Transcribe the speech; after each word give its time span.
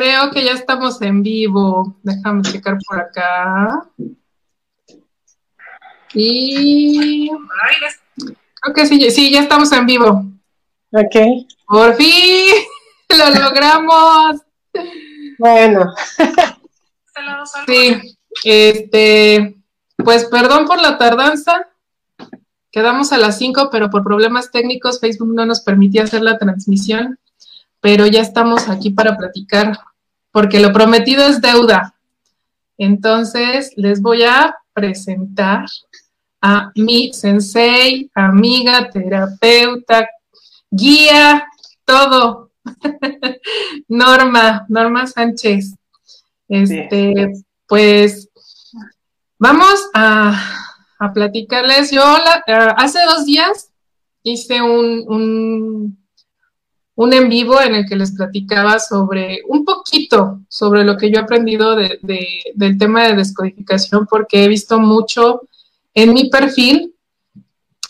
Creo 0.00 0.30
que 0.30 0.42
ya 0.42 0.52
estamos 0.52 1.02
en 1.02 1.22
vivo. 1.22 1.94
Déjame 2.02 2.40
checar 2.40 2.78
por 2.88 2.98
acá. 2.98 3.86
Y 6.14 7.28
creo 8.62 8.74
que 8.74 8.86
sí, 8.86 9.10
sí, 9.10 9.30
ya 9.30 9.42
estamos 9.42 9.70
en 9.72 9.84
vivo. 9.84 10.24
Ok. 10.90 11.46
Por 11.66 11.96
fin 11.96 12.46
lo 13.10 13.40
logramos. 13.42 14.40
Bueno. 15.38 15.92
sí, 17.66 18.16
este, 18.42 19.62
pues 19.98 20.24
perdón 20.24 20.64
por 20.64 20.80
la 20.80 20.96
tardanza. 20.96 21.68
Quedamos 22.72 23.12
a 23.12 23.18
las 23.18 23.36
5, 23.36 23.68
pero 23.70 23.90
por 23.90 24.02
problemas 24.02 24.50
técnicos 24.50 24.98
Facebook 24.98 25.34
no 25.34 25.44
nos 25.44 25.60
permitía 25.60 26.04
hacer 26.04 26.22
la 26.22 26.38
transmisión, 26.38 27.18
pero 27.82 28.06
ya 28.06 28.22
estamos 28.22 28.70
aquí 28.70 28.88
para 28.88 29.18
platicar, 29.18 29.76
porque 30.32 30.60
lo 30.60 30.72
prometido 30.72 31.26
es 31.26 31.40
deuda. 31.40 31.94
Entonces, 32.78 33.72
les 33.76 34.00
voy 34.00 34.22
a 34.22 34.56
presentar 34.72 35.66
a 36.40 36.72
mi 36.74 37.12
sensei, 37.12 38.10
amiga, 38.14 38.88
terapeuta, 38.90 40.08
guía, 40.70 41.44
todo. 41.84 42.50
Norma, 43.88 44.64
Norma 44.68 45.06
Sánchez. 45.06 45.74
Este, 46.48 47.32
pues 47.66 48.28
vamos 49.38 49.88
a 49.94 51.12
platicarles. 51.12 51.90
Yo 51.90 52.02
eh, 52.46 52.52
hace 52.76 52.98
dos 53.04 53.24
días 53.24 53.70
hice 54.22 54.62
un, 54.62 55.98
un, 57.00 57.12
en 57.12 57.28
vivo 57.28 57.60
en 57.60 57.74
el 57.74 57.86
que 57.86 57.96
les 57.96 58.12
platicaba 58.12 58.78
sobre 58.78 59.40
un 59.48 59.64
poquito 59.64 60.40
sobre 60.48 60.84
lo 60.84 60.96
que 60.96 61.10
yo 61.10 61.18
he 61.18 61.22
aprendido 61.22 61.74
de, 61.74 61.98
del 62.54 62.76
tema 62.78 63.06
de 63.06 63.16
descodificación, 63.16 64.06
porque 64.06 64.44
he 64.44 64.48
visto 64.48 64.78
mucho 64.78 65.42
en 65.94 66.12
mi 66.12 66.28
perfil, 66.28 66.94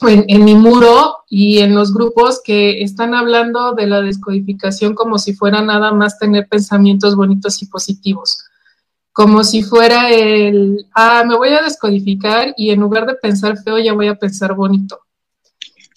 en, 0.03 0.25
en 0.29 0.45
mi 0.45 0.55
muro 0.55 1.17
y 1.29 1.59
en 1.59 1.75
los 1.75 1.93
grupos 1.93 2.41
que 2.45 2.83
están 2.83 3.15
hablando 3.15 3.73
de 3.73 3.87
la 3.87 4.01
descodificación 4.01 4.95
como 4.95 5.19
si 5.19 5.35
fuera 5.35 5.61
nada 5.61 5.93
más 5.93 6.19
tener 6.19 6.47
pensamientos 6.49 7.17
bonitos 7.17 7.63
y 7.63 7.67
positivos 7.67 8.45
como 9.13 9.43
si 9.43 9.63
fuera 9.63 10.09
el, 10.11 10.87
ah, 10.95 11.25
me 11.27 11.37
voy 11.37 11.51
a 11.51 11.63
descodificar 11.63 12.55
y 12.57 12.71
en 12.71 12.81
lugar 12.81 13.07
de 13.07 13.17
pensar 13.17 13.59
feo 13.59 13.79
ya 13.79 13.93
voy 13.93 14.07
a 14.07 14.15
pensar 14.15 14.55
bonito. 14.55 15.01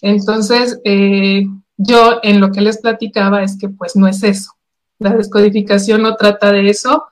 Entonces, 0.01 0.79
eh, 0.83 1.45
yo 1.77 2.19
en 2.23 2.39
lo 2.39 2.51
que 2.51 2.61
les 2.61 2.79
platicaba 2.79 3.43
es 3.43 3.57
que 3.57 3.69
pues 3.69 3.95
no 3.95 4.07
es 4.07 4.23
eso. 4.23 4.51
La 4.99 5.11
descodificación 5.11 6.01
no 6.01 6.15
trata 6.15 6.51
de 6.51 6.69
eso, 6.69 7.05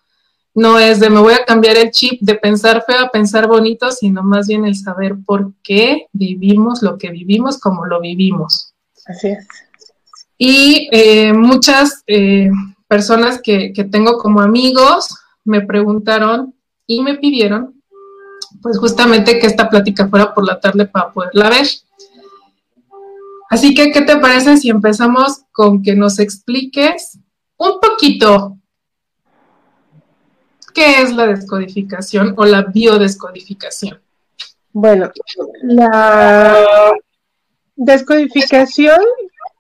no 0.54 0.80
es 0.80 1.00
de 1.00 1.10
me 1.10 1.20
voy 1.20 1.34
a 1.34 1.46
cambiar 1.46 1.78
el 1.78 1.92
chip 1.92 2.22
de 2.22 2.36
pensar 2.36 2.84
feo 2.86 3.06
a 3.06 3.10
pensar 3.10 3.48
bonito, 3.48 3.92
sino 3.92 4.24
más 4.24 4.48
bien 4.48 4.66
el 4.66 4.76
saber 4.76 5.16
por 5.26 5.54
qué 5.64 6.08
vivimos 6.12 6.82
lo 6.82 6.98
que 6.98 7.10
vivimos 7.10 7.60
como 7.60 7.86
lo 7.86 8.02
vivimos. 8.02 8.74
Así 9.06 9.30
es. 9.30 9.48
Y 10.38 10.90
eh, 10.92 11.34
muchas 11.34 12.04
eh, 12.08 12.50
personas 12.88 13.40
que, 13.42 13.74
que 13.74 13.84
tengo 13.84 14.18
como 14.18 14.42
amigos 14.42 15.16
me 15.44 15.62
preguntaron 15.62 16.54
y 16.86 17.02
me 17.02 17.16
pidieron, 17.16 17.82
pues 18.62 18.78
justamente 18.78 19.40
que 19.40 19.48
esta 19.48 19.70
plática 19.70 20.08
fuera 20.08 20.34
por 20.34 20.46
la 20.46 20.60
tarde 20.60 20.86
para 20.86 21.12
poderla 21.12 21.50
ver. 21.50 21.68
Así 23.52 23.74
que, 23.74 23.92
¿qué 23.92 24.00
te 24.04 24.16
parece 24.16 24.56
si 24.56 24.70
empezamos 24.70 25.42
con 25.52 25.84
que 25.84 25.94
nos 25.94 26.20
expliques 26.20 27.20
un 27.58 27.82
poquito 27.82 28.58
qué 30.74 31.02
es 31.02 31.14
la 31.14 31.28
descodificación 31.28 32.34
o 32.38 32.46
la 32.46 32.62
biodescodificación? 32.62 34.00
Bueno, 34.72 35.12
la 35.64 36.94
descodificación 37.76 39.02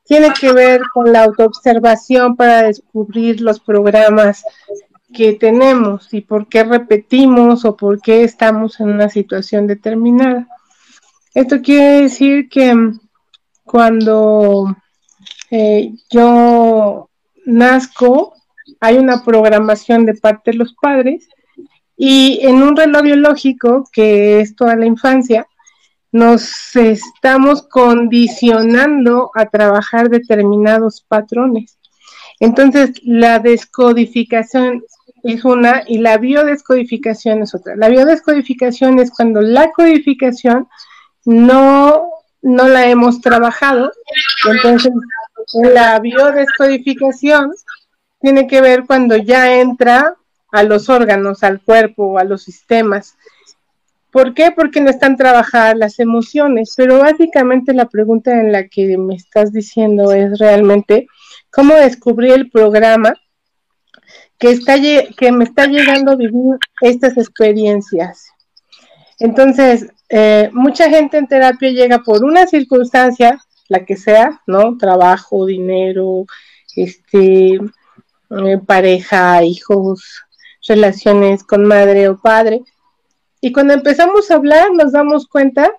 tiene 0.06 0.32
que 0.40 0.54
ver 0.54 0.84
con 0.94 1.12
la 1.12 1.26
autoobservación 1.26 2.38
para 2.38 2.64
descubrir 2.64 3.42
los 3.42 3.60
programas 3.60 4.46
que 5.14 5.34
tenemos 5.34 6.14
y 6.14 6.22
por 6.22 6.48
qué 6.48 6.64
repetimos 6.64 7.66
o 7.66 7.76
por 7.76 8.00
qué 8.00 8.24
estamos 8.24 8.80
en 8.80 8.88
una 8.88 9.10
situación 9.10 9.68
determinada. 9.68 10.48
Esto 11.34 11.62
quiere 11.62 12.04
decir 12.04 12.48
que 12.48 12.74
cuando 13.72 14.76
eh, 15.50 15.94
yo 16.10 17.10
nazco, 17.46 18.34
hay 18.82 18.98
una 18.98 19.24
programación 19.24 20.06
de 20.06 20.16
parte 20.16 20.52
de 20.52 20.58
los 20.58 20.74
padres 20.74 21.30
y 21.96 22.40
en 22.42 22.62
un 22.64 22.76
reloj 22.76 23.02
biológico, 23.02 23.86
que 23.94 24.42
es 24.42 24.58
toda 24.58 24.76
la 24.76 24.86
infancia, 24.86 25.48
nos 26.12 26.76
estamos 26.76 27.62
condicionando 27.62 29.32
a 29.36 29.46
trabajar 29.46 30.10
determinados 30.10 31.06
patrones. 31.08 31.78
Entonces, 32.42 32.92
la 33.04 33.40
descodificación 33.40 34.84
es 35.24 35.46
una 35.46 35.84
y 35.88 36.00
la 36.00 36.18
biodescodificación 36.18 37.44
es 37.44 37.56
otra. 37.56 37.78
La 37.78 37.88
biodescodificación 37.88 39.00
es 39.00 39.12
cuando 39.12 39.40
la 39.40 39.72
codificación 39.72 40.68
no, 41.24 42.10
no 42.42 42.68
la 42.68 42.88
hemos 42.90 43.22
trabajado. 43.22 43.92
Entonces, 44.50 44.92
la 45.54 46.00
biodescodificación 46.00 47.52
tiene 48.20 48.48
que 48.48 48.62
ver 48.62 48.86
cuando 48.86 49.18
ya 49.18 49.60
entra 49.60 50.16
a 50.52 50.64
los 50.64 50.90
órganos, 50.90 51.44
al 51.44 51.62
cuerpo, 51.62 52.20
a 52.20 52.24
los 52.24 52.44
sistemas. 52.44 53.16
¿Por 54.12 54.34
qué? 54.34 54.52
Porque 54.52 54.82
no 54.82 54.90
están 54.90 55.16
trabajadas 55.16 55.78
las 55.78 56.00
emociones. 56.00 56.74
Pero 56.76 57.00
básicamente 57.00 57.74
la 57.74 57.88
pregunta 57.88 58.32
en 58.32 58.52
la 58.52 58.68
que 58.68 58.98
me 58.98 59.16
estás 59.16 59.54
diciendo 59.54 60.12
es 60.12 60.38
realmente 60.38 61.08
cómo 61.50 61.76
descubrir 61.76 62.34
el 62.34 62.50
programa 62.52 63.14
que, 64.38 64.52
está, 64.52 64.76
que 64.76 65.32
me 65.32 65.46
está 65.46 65.68
llegando 65.68 66.12
a 66.12 66.16
vivir 66.16 66.58
estas 66.82 67.18
experiencias. 67.18 68.28
Entonces, 69.20 69.88
eh, 70.12 70.50
mucha 70.54 70.90
gente 70.90 71.18
en 71.18 71.28
terapia 71.28 71.72
llega 71.72 72.00
por 72.00 72.24
una 72.24 72.46
circunstancia, 72.46 73.40
la 73.70 73.86
que 73.86 73.96
sea, 73.96 74.42
¿no? 74.46 74.78
Trabajo, 74.78 75.46
dinero, 75.46 76.26
este, 76.76 77.56
eh, 77.56 78.60
pareja, 78.66 79.44
hijos, 79.44 80.24
relaciones 80.68 81.44
con 81.44 81.66
madre 81.66 82.10
o 82.10 82.20
padre. 82.20 82.62
Y 83.40 83.52
cuando 83.52 83.74
empezamos 83.74 84.30
a 84.30 84.36
hablar 84.36 84.72
nos 84.74 84.92
damos 84.92 85.28
cuenta 85.28 85.72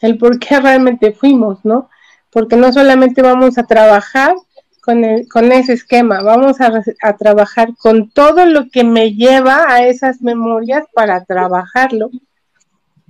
el 0.00 0.18
por 0.18 0.38
qué 0.38 0.60
realmente 0.60 1.12
fuimos, 1.12 1.64
¿no? 1.64 1.88
Porque 2.30 2.56
no 2.56 2.72
solamente 2.72 3.22
vamos 3.22 3.58
a 3.58 3.64
trabajar 3.64 4.34
con, 4.82 5.02
con 5.24 5.52
ese 5.52 5.74
esquema, 5.74 6.22
vamos 6.22 6.58
a, 6.60 7.16
trabajar 7.16 7.74
con 7.76 8.10
todo 8.10 8.46
lo 8.46 8.70
que 8.70 8.84
me 8.84 9.14
lleva 9.14 9.66
a 9.68 9.86
esas 9.86 10.22
memorias 10.22 10.84
para 10.94 11.24
trabajarlo. 11.24 12.10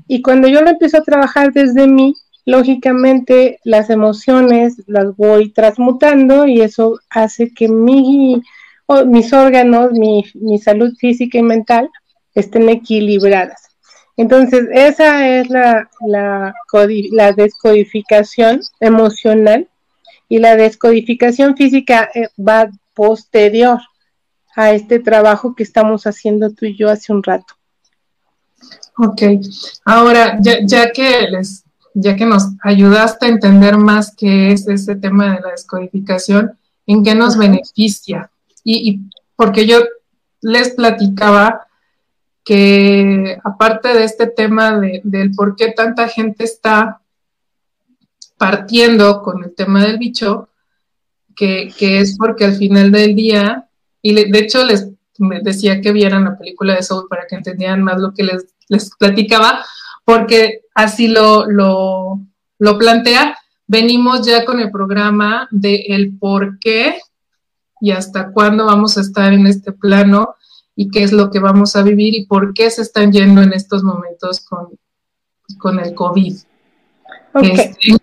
Y 0.07 0.23
cuando 0.23 0.49
yo 0.49 0.63
lo 0.63 0.71
empiezo 0.71 0.99
a 0.99 1.03
trabajar 1.03 1.53
desde 1.53 1.87
mí, 1.87 2.15
lógicamente 2.45 3.61
las 3.65 3.91
emociones 3.91 4.83
las 4.87 5.17
voy 5.17 5.51
transmutando 5.51 6.47
y 6.47 6.61
eso 6.61 6.99
hace 7.11 7.53
que 7.55 7.69
mi, 7.69 8.43
mis 9.07 9.33
órganos, 9.33 9.93
mi, 9.93 10.25
mi, 10.35 10.59
salud 10.59 10.93
física 10.99 11.39
y 11.39 11.43
mental 11.43 11.89
estén 12.35 12.69
equilibradas. 12.69 13.69
Entonces, 14.17 14.67
esa 14.73 15.29
es 15.29 15.49
la, 15.49 15.89
la, 16.07 16.55
la 17.13 17.33
descodificación 17.33 18.61
emocional 18.81 19.69
y 20.29 20.39
la 20.39 20.57
descodificación 20.57 21.57
física 21.57 22.11
eh, 22.15 22.29
va 22.39 22.71
posterior 22.95 23.81
a 24.57 24.73
este 24.73 24.99
trabajo 24.99 25.55
que 25.55 25.63
estamos 25.63 26.07
haciendo 26.07 26.51
tú 26.53 26.67
y 26.67 26.77
yo 26.77 26.91
hace 26.91 27.13
un 27.13 27.23
rato. 27.23 27.55
Ok, 28.97 29.23
ahora 29.85 30.39
ya, 30.41 30.91
que 30.93 31.29
les, 31.31 31.65
ya 31.95 32.17
que 32.17 32.27
nos 32.27 32.45
ayudaste 32.63 33.27
a 33.27 33.31
entender 33.31 33.77
más 33.77 34.15
qué 34.17 34.53
es 34.53 34.69
ese 34.69 34.97
tema 34.97 35.35
de 35.35 35.41
la 35.41 35.51
descodificación, 35.53 36.53
¿en 36.87 37.03
qué 37.03 37.15
nos 37.15 37.39
beneficia? 37.39 38.31
Y, 38.65 39.01
porque 39.37 39.67
yo 39.67 39.79
les 40.43 40.71
platicaba 40.71 41.67
que 42.45 43.39
aparte 43.45 43.89
de 43.89 44.05
este 44.05 44.27
tema 44.27 44.79
de, 44.79 45.01
del 45.05 45.33
por 45.33 45.57
qué 45.57 45.73
tanta 45.73 46.09
gente 46.09 46.45
está 46.45 47.01
partiendo 48.37 49.23
con 49.23 49.45
el 49.45 49.55
tema 49.55 49.85
del 49.85 49.99
bicho, 49.99 50.49
que, 51.37 51.73
es 51.79 52.17
porque 52.17 52.45
al 52.45 52.57
final 52.57 52.93
del 52.93 53.15
día, 53.15 53.69
y 54.03 54.15
de 54.15 54.39
hecho 54.39 54.65
les 54.65 54.89
decía 55.43 55.81
que 55.81 55.93
vieran 55.93 56.25
la 56.25 56.37
película 56.39 56.75
de 56.75 56.83
Soul 56.83 57.07
para 57.09 57.27
que 57.27 57.37
entendieran 57.37 57.83
más 57.83 58.01
lo 58.01 58.13
que 58.13 58.25
les, 58.25 58.47
les 58.71 58.91
platicaba, 58.97 59.65
porque 60.07 60.63
así 60.75 61.09
lo, 61.09 61.45
lo, 61.47 62.21
lo 62.59 62.79
plantea. 62.79 63.37
Venimos 63.67 64.25
ya 64.25 64.45
con 64.47 64.61
el 64.61 64.71
programa 64.71 65.47
de 65.51 65.85
el 65.89 66.17
por 66.17 66.59
qué 66.59 66.99
y 67.81 67.91
hasta 67.91 68.33
cuándo 68.33 68.67
vamos 68.67 68.97
a 68.97 69.03
estar 69.03 69.33
en 69.33 69.47
este 69.47 69.73
plano 69.73 70.37
y 70.75 70.91
qué 70.91 71.03
es 71.03 71.13
lo 71.13 71.31
que 71.31 71.41
vamos 71.41 71.77
a 71.77 71.83
vivir 71.83 72.15
y 72.15 72.27
por 72.27 72.55
qué 72.55 72.71
se 72.71 72.83
están 72.83 73.13
yendo 73.13 73.43
en 73.43 73.53
estos 73.53 73.83
momentos 73.83 74.41
con, 74.41 74.69
con 75.59 75.79
el 75.79 75.95
COVID. 75.95 76.37
Este, 77.43 77.97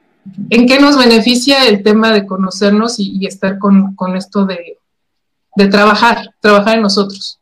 ¿En 0.50 0.68
qué 0.68 0.80
nos 0.80 0.98
beneficia 0.98 1.68
el 1.68 1.84
tema 1.84 2.12
de 2.12 2.26
conocernos 2.26 3.00
y, 3.00 3.26
estar 3.26 3.58
con, 3.58 3.96
esto 4.16 4.46
de, 4.46 4.78
de 5.56 5.68
trabajar, 5.68 6.36
trabajar 6.40 6.76
en 6.76 6.84
nosotros? 6.84 7.40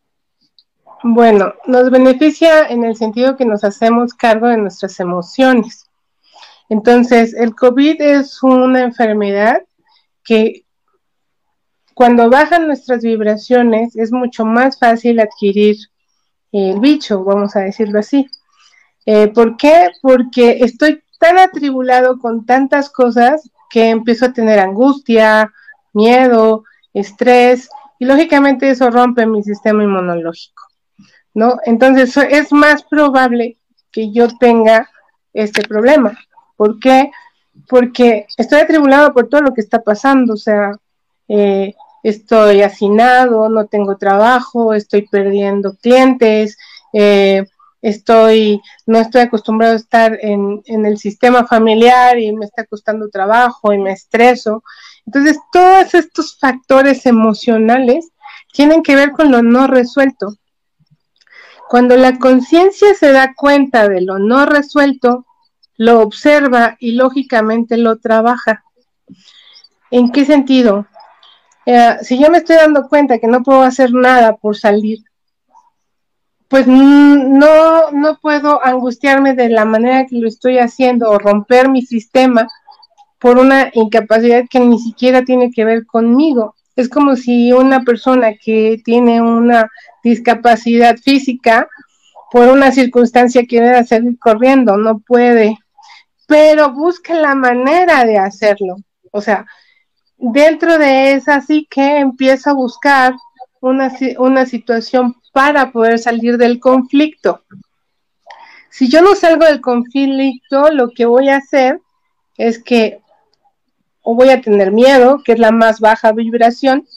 Bueno, 1.07 1.53
nos 1.67 1.91
beneficia 1.91 2.67
en 2.67 2.83
el 2.83 2.95
sentido 2.95 3.37
que 3.37 3.45
nos 3.45 3.63
hacemos 3.63 4.15
cargo 4.15 4.47
de 4.47 4.57
nuestras 4.57 4.99
emociones. 4.99 5.87
Entonces, 6.67 7.35
el 7.35 7.53
COVID 7.53 8.01
es 8.01 8.41
una 8.41 8.81
enfermedad 8.81 9.61
que 10.23 10.65
cuando 11.93 12.31
bajan 12.31 12.65
nuestras 12.65 13.03
vibraciones 13.03 13.95
es 13.95 14.11
mucho 14.11 14.45
más 14.45 14.79
fácil 14.79 15.19
adquirir 15.19 15.77
el 16.51 16.79
bicho, 16.79 17.23
vamos 17.23 17.55
a 17.55 17.59
decirlo 17.59 17.99
así. 17.99 18.27
Eh, 19.05 19.27
¿Por 19.27 19.57
qué? 19.57 19.91
Porque 20.01 20.57
estoy 20.61 21.03
tan 21.19 21.37
atribulado 21.37 22.17
con 22.17 22.47
tantas 22.47 22.89
cosas 22.89 23.51
que 23.69 23.89
empiezo 23.89 24.25
a 24.25 24.33
tener 24.33 24.57
angustia, 24.57 25.53
miedo, 25.93 26.63
estrés, 26.95 27.69
y 27.99 28.05
lógicamente 28.05 28.69
eso 28.69 28.89
rompe 28.89 29.25
mi 29.25 29.43
sistema 29.43 29.83
inmunológico, 29.83 30.54
¿no? 31.35 31.59
Entonces 31.65 32.17
es 32.17 32.51
más 32.51 32.83
probable 32.83 33.57
que 33.91 34.11
yo 34.11 34.27
tenga 34.39 34.89
este 35.33 35.61
problema. 35.67 36.17
¿Por 36.55 36.79
qué? 36.79 37.11
Porque 37.67 38.25
estoy 38.37 38.61
atribulado 38.61 39.13
por 39.13 39.29
todo 39.29 39.41
lo 39.41 39.53
que 39.53 39.61
está 39.61 39.83
pasando, 39.83 40.33
o 40.33 40.37
sea, 40.37 40.71
eh, 41.27 41.75
estoy 42.03 42.61
hacinado, 42.61 43.49
no 43.49 43.67
tengo 43.67 43.97
trabajo, 43.97 44.73
estoy 44.73 45.07
perdiendo 45.07 45.75
clientes, 45.75 46.57
eh, 46.93 47.45
estoy, 47.81 48.61
no 48.85 48.99
estoy 48.99 49.21
acostumbrado 49.21 49.73
a 49.73 49.77
estar 49.77 50.17
en, 50.21 50.61
en, 50.65 50.85
el 50.85 50.97
sistema 50.97 51.45
familiar 51.45 52.17
y 52.17 52.31
me 52.31 52.45
está 52.45 52.65
costando 52.65 53.09
trabajo 53.09 53.73
y 53.73 53.77
me 53.77 53.91
estreso. 53.91 54.63
Entonces, 55.05 55.37
todos 55.51 55.93
estos 55.93 56.37
factores 56.39 57.05
emocionales 57.05 58.09
tienen 58.53 58.83
que 58.83 58.95
ver 58.95 59.11
con 59.11 59.31
lo 59.31 59.41
no 59.41 59.67
resuelto. 59.67 60.35
Cuando 61.75 61.97
la 61.97 62.17
conciencia 62.19 62.93
se 62.93 63.11
da 63.11 63.33
cuenta 63.35 63.89
de 63.89 63.99
lo 63.99 64.17
no 64.17 64.45
resuelto, 64.45 65.25
lo 65.75 65.99
observa 65.99 66.77
y 66.79 66.93
lógicamente 66.93 67.75
lo 67.75 67.97
trabaja. 67.97 68.63
¿En 69.91 70.09
qué 70.13 70.23
sentido? 70.23 70.87
Eh, 71.65 71.97
si 72.01 72.17
yo 72.17 72.31
me 72.31 72.37
estoy 72.37 72.55
dando 72.55 72.87
cuenta 72.87 73.19
que 73.19 73.27
no 73.27 73.43
puedo 73.43 73.61
hacer 73.61 73.91
nada 73.91 74.37
por 74.37 74.55
salir 74.55 74.99
pues 76.47 76.65
no, 76.65 77.91
no 77.91 78.19
puedo 78.21 78.65
angustiarme 78.65 79.33
de 79.33 79.49
la 79.49 79.65
manera 79.65 80.05
que 80.05 80.15
lo 80.15 80.29
estoy 80.29 80.59
haciendo 80.59 81.09
o 81.09 81.19
romper 81.19 81.67
mi 81.67 81.81
sistema 81.81 82.47
por 83.19 83.37
una 83.37 83.69
incapacidad 83.73 84.45
que 84.49 84.61
ni 84.61 84.79
siquiera 84.79 85.25
tiene 85.25 85.51
que 85.51 85.65
ver 85.65 85.85
conmigo. 85.85 86.54
Es 86.75 86.89
como 86.89 87.15
si 87.15 87.53
una 87.53 87.83
persona 87.83 88.33
que 88.33 88.81
tiene 88.83 89.21
una 89.21 89.69
discapacidad 90.03 90.97
física, 90.97 91.67
por 92.31 92.49
una 92.49 92.71
circunstancia 92.71 93.45
quiere 93.45 93.83
seguir 93.85 94.19
corriendo, 94.19 94.75
no 94.77 94.99
puede, 94.99 95.57
pero 96.27 96.73
busca 96.73 97.13
la 97.13 97.35
manera 97.35 98.03
de 98.03 98.17
hacerlo. 98.17 98.75
O 99.11 99.21
sea, 99.21 99.45
dentro 100.17 100.77
de 100.77 101.13
esa 101.13 101.41
sí 101.41 101.67
que 101.69 101.99
empieza 101.99 102.51
a 102.51 102.55
buscar 102.55 103.13
una, 103.61 103.91
una 104.17 104.45
situación 104.45 105.15
para 105.31 105.71
poder 105.71 105.99
salir 105.99 106.37
del 106.37 106.59
conflicto. 106.59 107.43
Si 108.69 108.89
yo 108.89 109.01
no 109.01 109.15
salgo 109.15 109.45
del 109.45 109.61
conflicto, 109.61 110.69
lo 110.71 110.89
que 110.89 111.05
voy 111.05 111.29
a 111.29 111.37
hacer 111.37 111.79
es 112.37 112.61
que 112.61 112.99
o 114.05 114.15
voy 114.15 114.29
a 114.29 114.39
tener 114.39 114.71
miedo, 114.71 115.21
que 115.25 115.33
es 115.33 115.39
la 115.39 115.51
más 115.51 115.79
baja 115.79 116.11
vibración, 116.11 116.87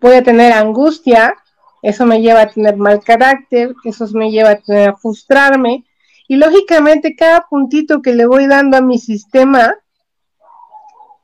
voy 0.00 0.14
a 0.14 0.22
tener 0.22 0.52
angustia, 0.52 1.34
eso 1.82 2.06
me 2.06 2.22
lleva 2.22 2.42
a 2.42 2.48
tener 2.48 2.76
mal 2.76 3.02
carácter, 3.02 3.74
eso 3.84 4.06
me 4.14 4.30
lleva 4.30 4.50
a, 4.50 4.56
tener 4.56 4.90
a 4.90 4.96
frustrarme, 4.96 5.84
y 6.28 6.36
lógicamente 6.36 7.16
cada 7.16 7.46
puntito 7.50 8.00
que 8.00 8.14
le 8.14 8.24
voy 8.24 8.46
dando 8.46 8.76
a 8.76 8.80
mi 8.80 8.98
sistema 8.98 9.74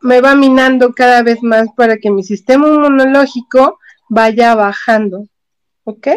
me 0.00 0.20
va 0.20 0.34
minando 0.34 0.92
cada 0.92 1.22
vez 1.22 1.42
más 1.42 1.68
para 1.76 1.96
que 1.96 2.10
mi 2.10 2.22
sistema 2.22 2.66
inmunológico 2.68 3.78
vaya 4.08 4.54
bajando. 4.54 5.26
¿ok? 5.84 6.08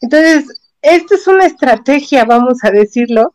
Entonces, 0.00 0.46
esta 0.80 1.14
es 1.14 1.26
una 1.26 1.44
estrategia, 1.44 2.24
vamos 2.24 2.64
a 2.64 2.70
decirlo, 2.70 3.34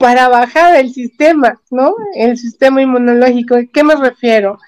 para 0.00 0.30
bajar 0.30 0.76
el 0.76 0.94
sistema, 0.94 1.60
¿no? 1.70 1.94
El 2.14 2.38
sistema 2.38 2.80
inmunológico. 2.80 3.56
¿A 3.56 3.66
qué 3.70 3.84
me 3.84 3.94
refiero? 3.94 4.58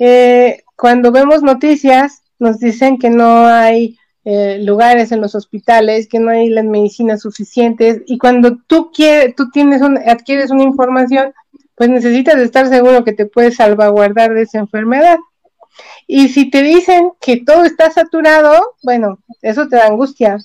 Eh, 0.00 0.64
cuando 0.74 1.12
vemos 1.12 1.44
noticias, 1.44 2.24
nos 2.40 2.58
dicen 2.58 2.98
que 2.98 3.08
no 3.08 3.46
hay 3.46 3.96
eh, 4.24 4.58
lugares 4.60 5.12
en 5.12 5.20
los 5.20 5.36
hospitales, 5.36 6.08
que 6.08 6.18
no 6.18 6.32
hay 6.32 6.48
las 6.48 6.64
medicinas 6.64 7.22
suficientes, 7.22 8.02
y 8.06 8.18
cuando 8.18 8.58
tú 8.66 8.90
quieres, 8.92 9.36
tú 9.36 9.48
tienes 9.50 9.80
adquieres 9.80 10.50
una 10.50 10.64
información, 10.64 11.32
pues 11.76 11.88
necesitas 11.88 12.36
estar 12.38 12.68
seguro 12.68 13.04
que 13.04 13.12
te 13.12 13.26
puedes 13.26 13.54
salvaguardar 13.54 14.34
de 14.34 14.42
esa 14.42 14.58
enfermedad. 14.58 15.18
Y 16.08 16.30
si 16.30 16.50
te 16.50 16.62
dicen 16.62 17.12
que 17.20 17.36
todo 17.36 17.64
está 17.64 17.92
saturado, 17.92 18.74
bueno, 18.82 19.20
eso 19.40 19.68
te 19.68 19.76
da 19.76 19.86
angustia. 19.86 20.38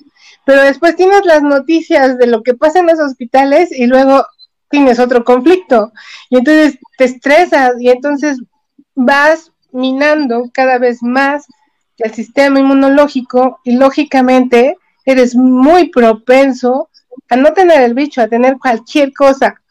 Pero 0.49 0.63
después 0.63 0.95
tienes 0.95 1.25
las 1.25 1.43
noticias 1.43 2.17
de 2.17 2.25
lo 2.25 2.41
que 2.41 2.55
pasa 2.55 2.79
en 2.79 2.87
los 2.87 2.99
hospitales 2.99 3.71
y 3.71 3.85
luego 3.85 4.25
tienes 4.67 4.97
otro 4.97 5.23
conflicto. 5.23 5.93
Y 6.31 6.39
entonces 6.39 6.79
te 6.97 7.03
estresas 7.03 7.79
y 7.79 7.91
entonces 7.91 8.39
vas 8.95 9.51
minando 9.71 10.49
cada 10.51 10.79
vez 10.79 11.03
más 11.03 11.45
el 11.99 12.15
sistema 12.15 12.59
inmunológico 12.59 13.59
y 13.63 13.73
lógicamente 13.73 14.75
eres 15.05 15.35
muy 15.35 15.91
propenso 15.91 16.89
a 17.29 17.35
no 17.35 17.53
tener 17.53 17.83
el 17.83 17.93
bicho, 17.93 18.19
a 18.19 18.27
tener 18.27 18.57
cualquier 18.57 19.13
cosa, 19.13 19.61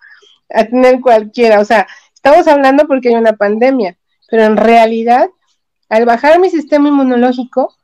a 0.48 0.64
tener 0.64 1.00
cualquiera. 1.00 1.58
O 1.58 1.64
sea, 1.64 1.88
estamos 2.14 2.46
hablando 2.46 2.86
porque 2.86 3.08
hay 3.08 3.16
una 3.16 3.32
pandemia, 3.32 3.98
pero 4.30 4.44
en 4.44 4.56
realidad 4.56 5.28
al 5.88 6.04
bajar 6.04 6.38
mi 6.38 6.50
sistema 6.50 6.86
inmunológico, 6.86 7.74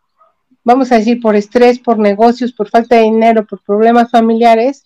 vamos 0.64 0.90
a 0.90 0.96
decir 0.96 1.20
por 1.20 1.36
estrés, 1.36 1.78
por 1.78 1.98
negocios, 1.98 2.52
por 2.52 2.68
falta 2.68 2.96
de 2.96 3.02
dinero, 3.02 3.46
por 3.46 3.62
problemas 3.62 4.10
familiares, 4.10 4.84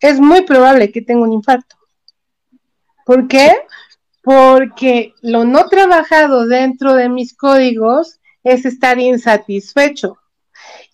es 0.00 0.20
muy 0.20 0.42
probable 0.42 0.90
que 0.90 1.02
tenga 1.02 1.22
un 1.22 1.32
infarto. 1.32 1.76
¿Por 3.06 3.28
qué? 3.28 3.52
Porque 4.22 5.14
lo 5.22 5.44
no 5.44 5.68
trabajado 5.68 6.46
dentro 6.46 6.94
de 6.94 7.08
mis 7.08 7.34
códigos 7.36 8.20
es 8.42 8.64
estar 8.64 8.98
insatisfecho. 8.98 10.18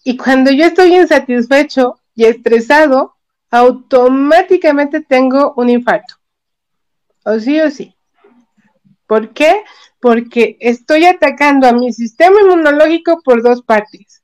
Y 0.05 0.17
cuando 0.17 0.53
yo 0.53 0.67
estoy 0.67 0.95
insatisfecho 0.95 2.01
y 2.15 2.25
estresado, 2.25 3.17
automáticamente 3.51 5.01
tengo 5.01 5.55
un 5.57 5.71
infarto. 5.71 6.15
O 7.25 7.39
sí 7.39 7.61
o 7.61 7.71
sí. 7.71 7.97
¿Por 9.07 9.33
qué? 9.33 9.63
Porque 10.07 10.57
estoy 10.61 11.05
atacando 11.05 11.67
a 11.67 11.73
mi 11.73 11.93
sistema 11.93 12.41
inmunológico 12.41 13.21
por 13.25 13.43
dos 13.43 13.63
partes. 13.63 14.23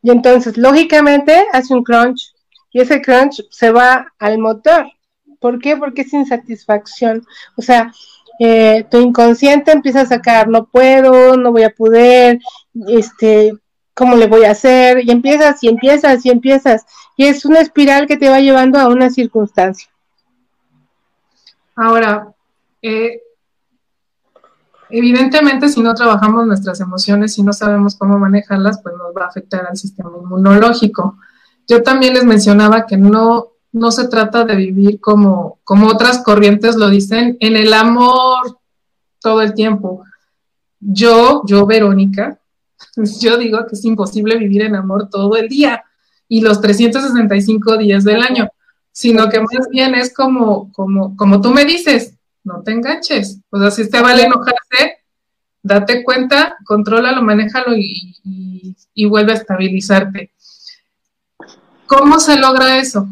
Y 0.00 0.10
entonces, 0.10 0.56
lógicamente, 0.56 1.44
hace 1.52 1.74
un 1.74 1.84
crunch 1.84 2.32
y 2.72 2.80
ese 2.80 3.02
crunch 3.02 3.42
se 3.50 3.70
va 3.70 4.14
al 4.18 4.38
motor. 4.38 4.86
¿Por 5.40 5.58
qué? 5.58 5.76
Porque 5.76 6.00
es 6.00 6.14
insatisfacción. 6.14 7.26
O 7.58 7.60
sea, 7.60 7.92
eh, 8.38 8.86
tu 8.90 8.96
inconsciente 8.96 9.72
empieza 9.72 10.00
a 10.00 10.06
sacar, 10.06 10.48
no 10.48 10.64
puedo, 10.64 11.36
no 11.36 11.52
voy 11.52 11.64
a 11.64 11.74
poder, 11.74 12.38
este, 12.88 13.52
¿cómo 13.92 14.16
le 14.16 14.26
voy 14.26 14.46
a 14.46 14.52
hacer? 14.52 15.04
Y 15.04 15.10
empiezas 15.10 15.62
y 15.62 15.68
empiezas 15.68 16.24
y 16.24 16.30
empiezas. 16.30 16.86
Y 17.14 17.26
es 17.26 17.44
una 17.44 17.60
espiral 17.60 18.06
que 18.06 18.16
te 18.16 18.30
va 18.30 18.40
llevando 18.40 18.78
a 18.78 18.88
una 18.88 19.10
circunstancia. 19.10 19.90
Ahora, 21.76 22.32
eh, 22.80 23.20
Evidentemente, 24.90 25.68
si 25.68 25.80
no 25.80 25.94
trabajamos 25.94 26.46
nuestras 26.46 26.80
emociones, 26.80 27.34
si 27.34 27.42
no 27.42 27.52
sabemos 27.52 27.96
cómo 27.96 28.18
manejarlas, 28.18 28.80
pues 28.82 28.94
nos 28.96 29.14
va 29.16 29.24
a 29.24 29.28
afectar 29.28 29.66
al 29.66 29.76
sistema 29.76 30.10
inmunológico. 30.20 31.18
Yo 31.68 31.82
también 31.82 32.14
les 32.14 32.24
mencionaba 32.24 32.86
que 32.86 32.96
no, 32.96 33.52
no 33.72 33.90
se 33.90 34.08
trata 34.08 34.44
de 34.44 34.56
vivir 34.56 35.00
como, 35.00 35.60
como 35.64 35.88
otras 35.88 36.22
corrientes 36.22 36.76
lo 36.76 36.90
dicen, 36.90 37.36
en 37.40 37.56
el 37.56 37.72
amor 37.72 38.58
todo 39.20 39.42
el 39.42 39.54
tiempo. 39.54 40.04
Yo, 40.80 41.42
yo, 41.46 41.66
Verónica, 41.66 42.40
yo 43.20 43.36
digo 43.36 43.66
que 43.66 43.74
es 43.74 43.84
imposible 43.84 44.36
vivir 44.36 44.62
en 44.62 44.76
amor 44.76 45.08
todo 45.08 45.36
el 45.36 45.48
día 45.48 45.84
y 46.28 46.40
los 46.40 46.60
365 46.60 47.76
días 47.76 48.04
del 48.04 48.22
año, 48.22 48.48
sino 48.92 49.28
que 49.28 49.40
más 49.40 49.68
bien 49.70 49.94
es 49.94 50.14
como, 50.14 50.72
como, 50.72 51.16
como 51.16 51.40
tú 51.40 51.50
me 51.50 51.64
dices, 51.64 52.14
no 52.44 52.62
te 52.62 52.72
enganches. 52.72 53.40
O 53.50 53.58
sea, 53.58 53.70
si 53.70 53.88
te 53.90 54.00
vale 54.00 54.24
enojarse, 54.24 54.59
date 55.62 56.02
cuenta, 56.04 56.56
contrólalo, 56.64 57.22
manéjalo 57.22 57.76
y, 57.76 58.16
y, 58.94 59.04
vuelve 59.06 59.32
a 59.32 59.36
estabilizarte. 59.36 60.32
¿Cómo 61.86 62.20
se 62.20 62.38
logra 62.38 62.78
eso? 62.78 63.08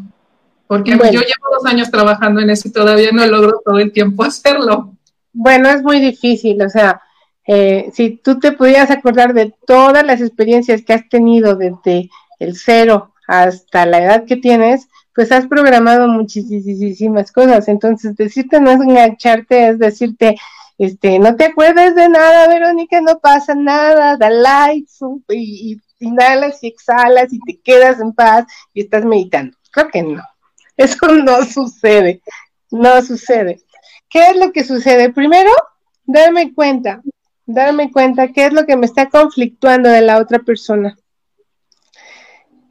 Porque 0.67 0.91
yo 0.91 0.99
llevo 0.99 1.55
dos 1.57 1.65
años 1.65 1.89
trabajando 1.89 2.41
en 2.41 2.49
eso 2.49 2.67
y 2.67 2.71
todavía 2.71 3.11
no 3.11 3.25
logro 3.25 3.61
todo 3.63 3.79
el 3.79 3.91
tiempo 3.91 4.23
hacerlo. 4.25 4.95
Bueno, 5.33 5.69
es 5.69 5.83
muy 5.83 5.99
difícil, 5.99 6.61
o 6.61 6.69
sea, 6.69 7.01
eh, 7.47 7.89
si 7.93 8.11
tú 8.17 8.39
te 8.39 8.51
pudieras 8.51 8.91
acordar 8.91 9.33
de 9.33 9.53
todas 9.65 10.05
las 10.05 10.21
experiencias 10.21 10.83
que 10.83 10.93
has 10.93 11.09
tenido 11.09 11.55
desde 11.55 12.09
el 12.39 12.55
cero 12.55 13.13
hasta 13.27 13.85
la 13.85 14.03
edad 14.03 14.25
que 14.25 14.35
tienes, 14.35 14.87
pues 15.15 15.31
has 15.31 15.47
programado 15.47 16.07
muchísimas 16.07 17.31
cosas. 17.31 17.67
Entonces, 17.67 18.15
decirte 18.15 18.61
no 18.61 18.71
es 18.71 18.79
engancharte, 18.79 19.69
es 19.69 19.79
decirte, 19.79 20.37
este, 20.79 21.19
no 21.19 21.35
te 21.35 21.43
acuerdes 21.43 21.93
de 21.93 22.07
nada, 22.07 22.47
Verónica, 22.47 23.01
no 23.01 23.19
pasa 23.19 23.53
nada, 23.53 24.15
da 24.15 24.29
like 24.29 24.89
y, 25.27 25.73
y 25.73 25.81
inhalas 25.99 26.63
y 26.63 26.67
exhalas 26.67 27.33
y 27.33 27.39
te 27.41 27.59
quedas 27.59 27.99
en 27.99 28.13
paz 28.13 28.45
y 28.73 28.81
estás 28.81 29.03
meditando. 29.03 29.57
Creo 29.71 29.89
que 29.89 30.01
no. 30.01 30.23
Eso 30.77 31.07
no 31.09 31.43
sucede. 31.43 32.21
No 32.71 33.01
sucede. 33.01 33.61
¿Qué 34.09 34.29
es 34.29 34.37
lo 34.37 34.53
que 34.53 34.63
sucede? 34.63 35.11
Primero, 35.11 35.51
darme 36.05 36.53
cuenta, 36.53 37.01
darme 37.45 37.91
cuenta 37.91 38.29
qué 38.29 38.45
es 38.45 38.53
lo 38.53 38.65
que 38.65 38.77
me 38.77 38.85
está 38.85 39.09
conflictuando 39.09 39.89
de 39.89 40.01
la 40.01 40.17
otra 40.17 40.39
persona. 40.39 40.97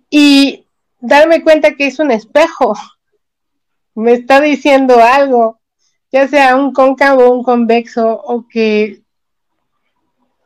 Y 0.08 0.66
darme 0.98 1.42
cuenta 1.42 1.74
que 1.74 1.86
es 1.86 1.98
un 1.98 2.10
espejo. 2.10 2.74
Me 3.94 4.12
está 4.12 4.40
diciendo 4.40 5.02
algo, 5.02 5.57
ya 6.10 6.26
sea 6.28 6.56
un 6.56 6.72
cóncavo 6.72 7.30
un 7.30 7.42
convexo, 7.42 8.20
o 8.24 8.46
que 8.48 9.02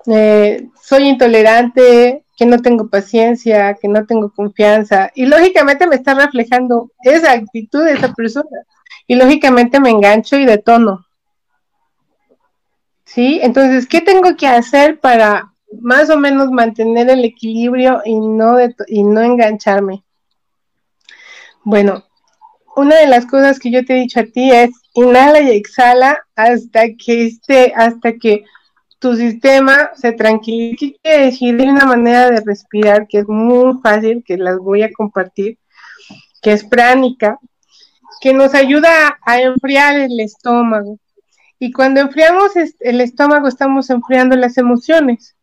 eh, 0.07 0.69
soy 0.83 1.09
intolerante, 1.09 2.25
que 2.37 2.47
no 2.47 2.59
tengo 2.59 2.89
paciencia, 2.89 3.75
que 3.75 3.89
no 3.89 4.05
tengo 4.07 4.33
confianza. 4.33 5.11
Y 5.15 5.27
lógicamente 5.27 5.87
me 5.87 5.97
está 5.97 6.15
reflejando 6.15 6.91
esa 7.05 7.33
actitud 7.33 7.85
de 7.85 7.93
esa 7.93 8.13
persona. 8.13 8.49
Y 9.07 9.17
lógicamente 9.17 9.81
me 9.81 9.91
engancho 9.91 10.37
y 10.37 10.47
detono. 10.47 11.07
¿Sí? 13.05 13.41
Entonces, 13.43 13.87
¿qué 13.87 14.01
tengo 14.01 14.37
que 14.37 14.47
hacer 14.47 14.99
para 14.99 15.53
más 15.81 16.11
o 16.11 16.19
menos 16.19 16.51
mantener 16.51 17.11
el 17.11 17.25
equilibrio 17.25 18.01
y 18.05 18.19
no, 18.19 18.57
y 18.87 19.03
no 19.03 19.21
engancharme? 19.21 20.03
Bueno, 21.63 22.05
una 22.75 22.97
de 22.97 23.07
las 23.07 23.27
cosas 23.27 23.59
que 23.59 23.71
yo 23.71 23.85
te 23.85 23.95
he 23.95 24.01
dicho 24.01 24.21
a 24.21 24.25
ti 24.25 24.51
es 24.51 24.71
inhala 24.95 25.41
y 25.41 25.51
exhala 25.51 26.27
hasta 26.35 26.83
que 26.95 27.27
esté, 27.27 27.73
hasta 27.75 28.15
que 28.15 28.45
tu 28.99 29.17
sistema 29.17 29.91
se 29.97 30.13
tranquilice. 30.13 30.77
¿Qué 30.79 30.97
quiere 31.03 31.25
decir? 31.27 31.61
Hay 31.61 31.69
una 31.69 31.87
manera 31.87 32.31
de 32.31 32.41
respirar 32.41 33.07
que 33.09 33.19
es 33.19 33.29
muy 33.29 33.81
fácil, 33.83 34.23
que 34.25 34.37
las 34.37 34.59
voy 34.59 34.83
a 34.83 34.93
compartir, 34.93 35.59
que 36.41 36.53
es 36.53 36.65
pránica, 36.65 37.39
que 38.21 38.33
nos 38.33 38.55
ayuda 38.55 39.19
a 39.27 39.41
enfriar 39.41 39.97
el 39.97 40.21
estómago. 40.21 40.99
Y 41.59 41.73
cuando 41.73 42.01
enfriamos 42.01 42.53
el 42.81 43.01
estómago 43.01 43.49
estamos 43.49 43.91
enfriando 43.91 44.37
las 44.37 44.59
emociones, 44.59 45.37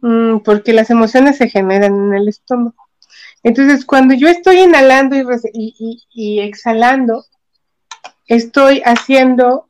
mm, 0.00 0.38
porque 0.38 0.72
las 0.72 0.90
emociones 0.90 1.36
se 1.36 1.48
generan 1.48 1.94
en 1.94 2.14
el 2.14 2.28
estómago. 2.28 2.76
Entonces, 3.42 3.84
cuando 3.84 4.14
yo 4.14 4.28
estoy 4.28 4.60
inhalando 4.60 5.16
y, 5.52 6.40
exhalando, 6.40 7.24
estoy 8.26 8.82
haciendo 8.84 9.68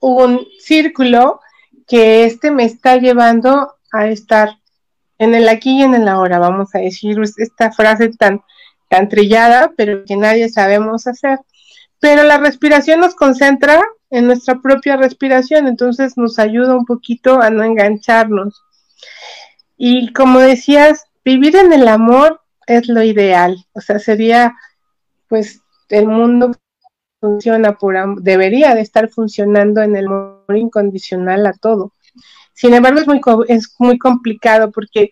un 0.00 0.46
círculo 0.58 1.40
que 1.86 2.24
este 2.24 2.50
me 2.50 2.64
está 2.64 2.96
llevando 2.96 3.74
a 3.92 4.06
estar 4.08 4.58
en 5.18 5.34
el 5.34 5.48
aquí 5.48 5.80
y 5.80 5.82
en 5.82 5.94
el 5.94 6.08
ahora, 6.08 6.38
vamos 6.38 6.74
a 6.74 6.78
decir 6.78 7.18
esta 7.20 7.72
frase 7.72 8.08
tan, 8.10 8.40
tan 8.88 9.08
trillada, 9.08 9.72
pero 9.76 10.04
que 10.04 10.16
nadie 10.16 10.48
sabemos 10.48 11.06
hacer. 11.06 11.40
Pero 11.98 12.22
la 12.22 12.38
respiración 12.38 13.00
nos 13.00 13.14
concentra 13.14 13.82
en 14.08 14.26
nuestra 14.26 14.60
propia 14.60 14.96
respiración, 14.96 15.66
entonces 15.66 16.16
nos 16.16 16.38
ayuda 16.38 16.74
un 16.74 16.86
poquito 16.86 17.42
a 17.42 17.50
no 17.50 17.62
engancharnos. 17.62 18.62
Y 19.76 20.12
como 20.12 20.38
decías, 20.38 21.04
vivir 21.24 21.56
en 21.56 21.72
el 21.72 21.86
amor 21.88 22.40
es 22.66 22.88
lo 22.88 23.02
ideal, 23.02 23.66
o 23.72 23.80
sea, 23.80 23.98
sería, 23.98 24.54
pues, 25.28 25.60
el 25.90 26.06
mundo 26.06 26.52
funciona 27.20 27.76
por 27.76 27.94
debería 28.22 28.74
de 28.74 28.80
estar 28.80 29.08
funcionando 29.08 29.82
en 29.82 29.96
el 29.96 30.06
amor 30.06 30.56
incondicional 30.56 31.46
a 31.46 31.52
todo. 31.52 31.92
Sin 32.54 32.74
embargo, 32.74 33.00
es 33.00 33.06
muy, 33.06 33.20
es 33.48 33.74
muy 33.78 33.98
complicado 33.98 34.70
porque 34.70 35.10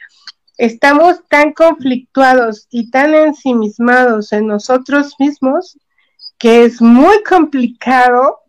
estamos 0.57 1.21
tan 1.29 1.53
conflictuados 1.53 2.67
y 2.71 2.91
tan 2.91 3.15
ensimismados 3.15 4.33
en 4.33 4.47
nosotros 4.47 5.15
mismos 5.19 5.79
que 6.38 6.65
es 6.65 6.81
muy 6.81 7.23
complicado 7.23 8.41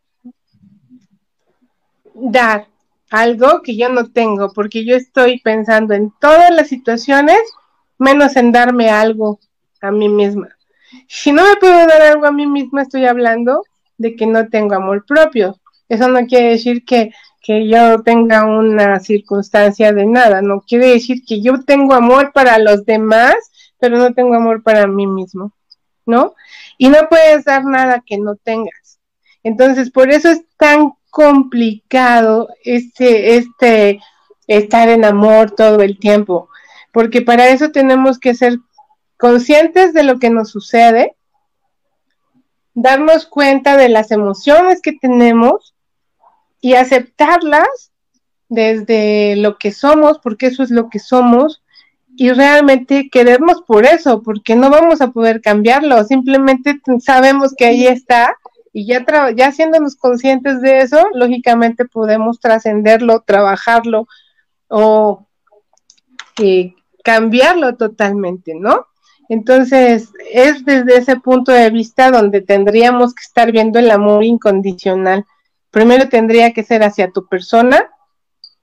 dar 2.13 2.67
algo 3.09 3.61
que 3.63 3.75
yo 3.75 3.89
no 3.89 4.11
tengo, 4.11 4.53
porque 4.53 4.85
yo 4.85 4.95
estoy 4.95 5.39
pensando 5.39 5.93
en 5.93 6.11
todas 6.19 6.51
las 6.51 6.67
situaciones 6.67 7.39
menos 7.97 8.35
en 8.35 8.51
darme 8.51 8.89
algo 8.89 9.39
a 9.81 9.91
mí 9.91 10.09
misma. 10.09 10.58
Si 11.07 11.31
no 11.31 11.43
me 11.43 11.55
puedo 11.55 11.87
dar 11.87 12.01
algo 12.01 12.25
a 12.25 12.31
mí 12.31 12.47
misma, 12.47 12.81
estoy 12.81 13.05
hablando 13.05 13.63
de 13.97 14.15
que 14.15 14.25
no 14.25 14.47
tengo 14.49 14.75
amor 14.75 15.05
propio. 15.05 15.59
Eso 15.87 16.07
no 16.07 16.25
quiere 16.27 16.49
decir 16.49 16.85
que, 16.85 17.11
que 17.41 17.67
yo 17.67 18.01
tenga 18.03 18.45
una 18.45 18.99
circunstancia 18.99 19.91
de 19.91 20.05
nada, 20.05 20.41
no 20.41 20.61
quiere 20.61 20.87
decir 20.87 21.23
que 21.25 21.41
yo 21.41 21.63
tengo 21.63 21.93
amor 21.93 22.31
para 22.33 22.59
los 22.59 22.85
demás, 22.85 23.35
pero 23.79 23.97
no 23.97 24.13
tengo 24.13 24.35
amor 24.35 24.61
para 24.61 24.87
mí 24.87 25.07
mismo, 25.07 25.53
¿no? 26.05 26.35
Y 26.77 26.89
no 26.89 27.07
puedes 27.09 27.45
dar 27.45 27.65
nada 27.65 28.03
que 28.05 28.17
no 28.17 28.35
tengas. 28.35 28.99
Entonces, 29.43 29.89
por 29.89 30.09
eso 30.09 30.29
es 30.29 30.43
tan 30.57 30.93
complicado 31.09 32.49
este, 32.63 33.37
este 33.37 33.99
estar 34.47 34.89
en 34.89 35.05
amor 35.05 35.51
todo 35.51 35.81
el 35.81 35.97
tiempo, 35.97 36.49
porque 36.91 37.21
para 37.21 37.49
eso 37.49 37.71
tenemos 37.71 38.19
que 38.19 38.33
ser 38.33 38.59
conscientes 39.19 39.93
de 39.93 40.03
lo 40.03 40.17
que 40.17 40.29
nos 40.29 40.49
sucede, 40.49 41.17
darnos 42.73 43.25
cuenta 43.25 43.75
de 43.75 43.89
las 43.89 44.11
emociones 44.11 44.81
que 44.81 44.93
tenemos 44.93 45.75
y 46.61 46.75
aceptarlas 46.75 47.91
desde 48.47 49.35
lo 49.35 49.57
que 49.57 49.73
somos, 49.73 50.19
porque 50.19 50.47
eso 50.47 50.63
es 50.63 50.71
lo 50.71 50.89
que 50.89 50.99
somos, 50.99 51.61
y 52.15 52.31
realmente 52.31 53.09
querernos 53.09 53.61
por 53.61 53.85
eso, 53.85 54.23
porque 54.23 54.55
no 54.55 54.69
vamos 54.69 55.01
a 55.01 55.11
poder 55.11 55.41
cambiarlo, 55.41 56.01
simplemente 56.05 56.79
sabemos 57.01 57.53
que 57.57 57.65
ahí 57.65 57.87
está 57.87 58.37
y 58.71 58.85
ya, 58.85 59.05
ya 59.35 59.47
haciéndonos 59.47 59.97
conscientes 59.97 60.61
de 60.61 60.79
eso, 60.79 61.03
lógicamente 61.13 61.83
podemos 61.83 62.39
trascenderlo, 62.39 63.21
trabajarlo 63.21 64.07
o 64.69 65.27
eh, 66.41 66.73
cambiarlo 67.03 67.75
totalmente, 67.75 68.53
¿no? 68.55 68.85
Entonces, 69.29 70.09
es 70.33 70.65
desde 70.65 70.97
ese 70.97 71.15
punto 71.17 71.51
de 71.51 71.69
vista 71.69 72.09
donde 72.09 72.41
tendríamos 72.41 73.13
que 73.13 73.21
estar 73.21 73.51
viendo 73.51 73.77
el 73.77 73.91
amor 73.91 74.23
incondicional. 74.23 75.23
Primero 75.69 76.09
tendría 76.09 76.51
que 76.51 76.63
ser 76.63 76.81
hacia 76.81 77.11
tu 77.11 77.27
persona 77.27 77.91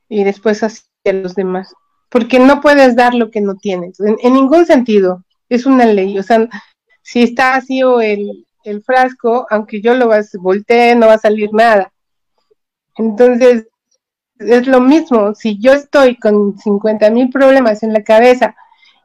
y 0.09 0.25
después 0.25 0.65
hacia 0.65 0.83
los 1.05 1.37
demás, 1.37 1.73
porque 2.11 2.41
no 2.41 2.61
puedes 2.61 2.97
dar 2.97 3.15
lo 3.15 3.31
que 3.31 3.41
no 3.41 3.55
tienes, 3.55 3.99
en, 4.01 4.35
ningún 4.35 4.67
sentido, 4.67 5.25
es 5.49 5.67
una 5.67 5.85
ley, 5.85 6.19
o 6.19 6.23
sea, 6.23 6.49
si 7.03 7.23
está 7.23 7.51
vacío 7.51 8.01
el, 8.01 8.45
frasco, 8.85 9.47
aunque 9.49 9.81
yo 9.81 9.95
lo 9.95 10.11
voltee, 10.41 10.97
no 10.97 11.07
va 11.07 11.15
a 11.15 11.19
salir 11.19 11.51
nada. 11.53 11.93
Entonces, 12.97 13.69
es 14.41 14.67
lo 14.67 14.81
mismo, 14.81 15.33
si 15.37 15.61
yo 15.61 15.73
estoy 15.73 16.17
con 16.17 16.59
50 16.59 17.09
mil 17.11 17.31
problemas 17.31 17.85
en 17.85 17.93
la 17.93 18.03
cabeza 18.03 18.57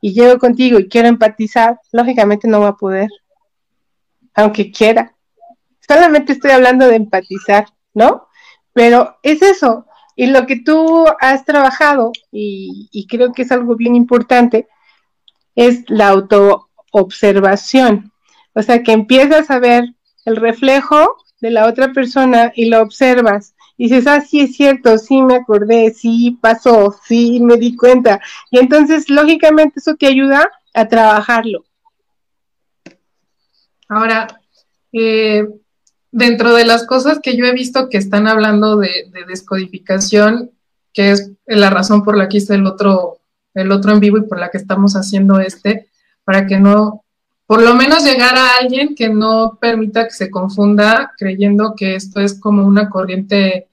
y 0.02 0.14
llego 0.14 0.40
contigo 0.40 0.80
y 0.80 0.90
quiero 0.90 1.08
empatizar, 1.08 1.80
lógicamente 1.92 2.48
no 2.48 2.60
va 2.60 2.70
a 2.70 2.76
poder, 2.76 3.10
aunque 4.34 4.72
quiera. 4.72 5.16
Solamente 5.88 6.34
estoy 6.34 6.52
hablando 6.52 6.88
de 6.88 6.96
empatizar, 6.96 7.68
¿no? 7.94 8.28
Pero 8.74 9.18
es 9.24 9.42
eso. 9.42 9.86
Y 10.16 10.28
lo 10.28 10.46
que 10.48 10.60
tú 10.60 11.06
has 11.20 11.46
trabajado, 11.46 12.12
y, 12.32 12.90
y 12.92 13.08
creo 13.08 13.32
que 13.32 13.44
es 13.44 13.52
algo 13.52 13.76
bien 13.76 13.96
importante, 13.96 14.68
es 15.56 15.84
la 15.88 16.10
autoobservación. 16.10 18.12
O 18.54 18.62
sea, 18.62 18.84
que 18.84 18.92
empiezas 18.92 19.52
a 19.52 19.60
ver 19.60 19.86
el 20.26 20.36
reflejo 20.36 21.18
de 21.40 21.52
la 21.52 21.68
otra 21.68 21.94
persona 21.94 22.52
y 22.56 22.66
lo 22.66 22.82
observas 22.82 23.56
dices, 23.88 24.08
ah, 24.08 24.22
sí 24.22 24.42
es 24.42 24.56
cierto, 24.56 24.98
sí 24.98 25.22
me 25.22 25.36
acordé, 25.36 25.92
sí 25.92 26.38
pasó, 26.42 26.96
sí 27.08 27.40
me 27.42 27.58
di 27.58 27.76
cuenta. 27.76 28.22
Y 28.50 28.60
entonces, 28.60 29.10
lógicamente, 29.10 29.80
eso 29.80 29.96
te 29.96 30.08
ayuda 30.08 30.50
a 30.74 30.88
trabajarlo. 30.88 31.64
Ahora, 33.90 34.28
eh, 34.94 35.48
dentro 36.12 36.54
de 36.54 36.66
las 36.66 36.86
cosas 36.86 37.20
que 37.22 37.36
yo 37.36 37.46
he 37.46 37.54
visto 37.54 37.90
que 37.90 37.98
están 37.98 38.28
hablando 38.28 38.78
de, 38.78 39.12
descodificación, 39.28 40.52
que 40.94 41.12
es 41.12 41.32
la 41.46 41.70
razón 41.70 42.04
por 42.04 42.18
la 42.18 42.30
que 42.30 42.38
hice 42.38 42.56
el 42.56 42.68
otro, 42.68 43.20
el 43.54 43.72
otro 43.72 43.94
en 43.94 44.00
vivo 44.00 44.18
y 44.18 44.28
por 44.28 44.40
la 44.40 44.50
que 44.50 44.58
estamos 44.58 44.94
haciendo 44.94 45.40
este, 45.40 45.88
para 46.24 46.46
que 46.46 46.60
no, 46.60 47.04
por 47.48 47.62
lo 47.62 47.76
menos 47.76 48.04
llegar 48.04 48.38
a 48.38 48.58
alguien 48.62 48.96
que 48.96 49.10
no 49.10 49.58
permita 49.60 50.06
que 50.06 50.14
se 50.14 50.30
confunda 50.30 51.14
creyendo 51.18 51.74
que 51.76 51.96
esto 51.96 52.20
es 52.20 52.40
como 52.40 52.66
una 52.66 52.90
corriente 52.90 53.70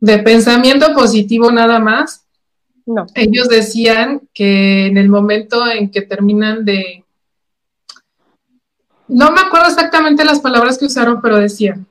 de 0.00 0.18
pensamiento 0.18 0.94
positivo 0.94 1.50
nada 1.50 1.78
más. 1.78 2.24
No. 2.86 3.06
Ellos 3.14 3.48
decían 3.48 4.22
que 4.32 4.86
en 4.86 4.96
el 4.96 5.08
momento 5.08 5.66
en 5.70 5.90
que 5.90 6.02
terminan 6.02 6.64
de... 6.64 7.04
No 9.08 9.30
me 9.30 9.40
acuerdo 9.40 9.68
exactamente 9.68 10.24
las 10.24 10.40
palabras 10.40 10.78
que 10.78 10.86
usaron, 10.86 11.20
pero 11.20 11.38
decían, 11.38 11.86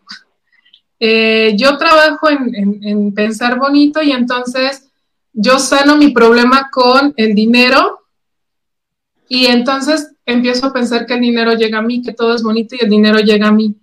eh, 0.99 1.53
yo 1.57 1.77
trabajo 1.77 2.29
en, 2.29 3.13
pensar 3.13 3.57
bonito 3.59 4.01
y 4.01 4.11
entonces 4.11 4.89
yo 5.33 5.59
sano 5.59 5.97
mi 5.97 6.09
problema 6.11 6.69
con 6.71 7.13
el 7.17 7.35
dinero 7.35 7.99
y 9.29 9.47
entonces 9.47 10.13
empiezo 10.25 10.67
a 10.67 10.73
pensar 10.73 11.05
que 11.05 11.13
el 11.13 11.21
dinero 11.21 11.53
llega 11.53 11.79
a 11.79 11.83
mí, 11.83 12.01
que 12.01 12.13
todo 12.13 12.33
es 12.33 12.41
bonito 12.41 12.75
y 12.75 12.83
el 12.83 12.89
dinero 12.89 13.19
llega 13.19 13.47
a 13.47 13.51
mí. 13.51 13.75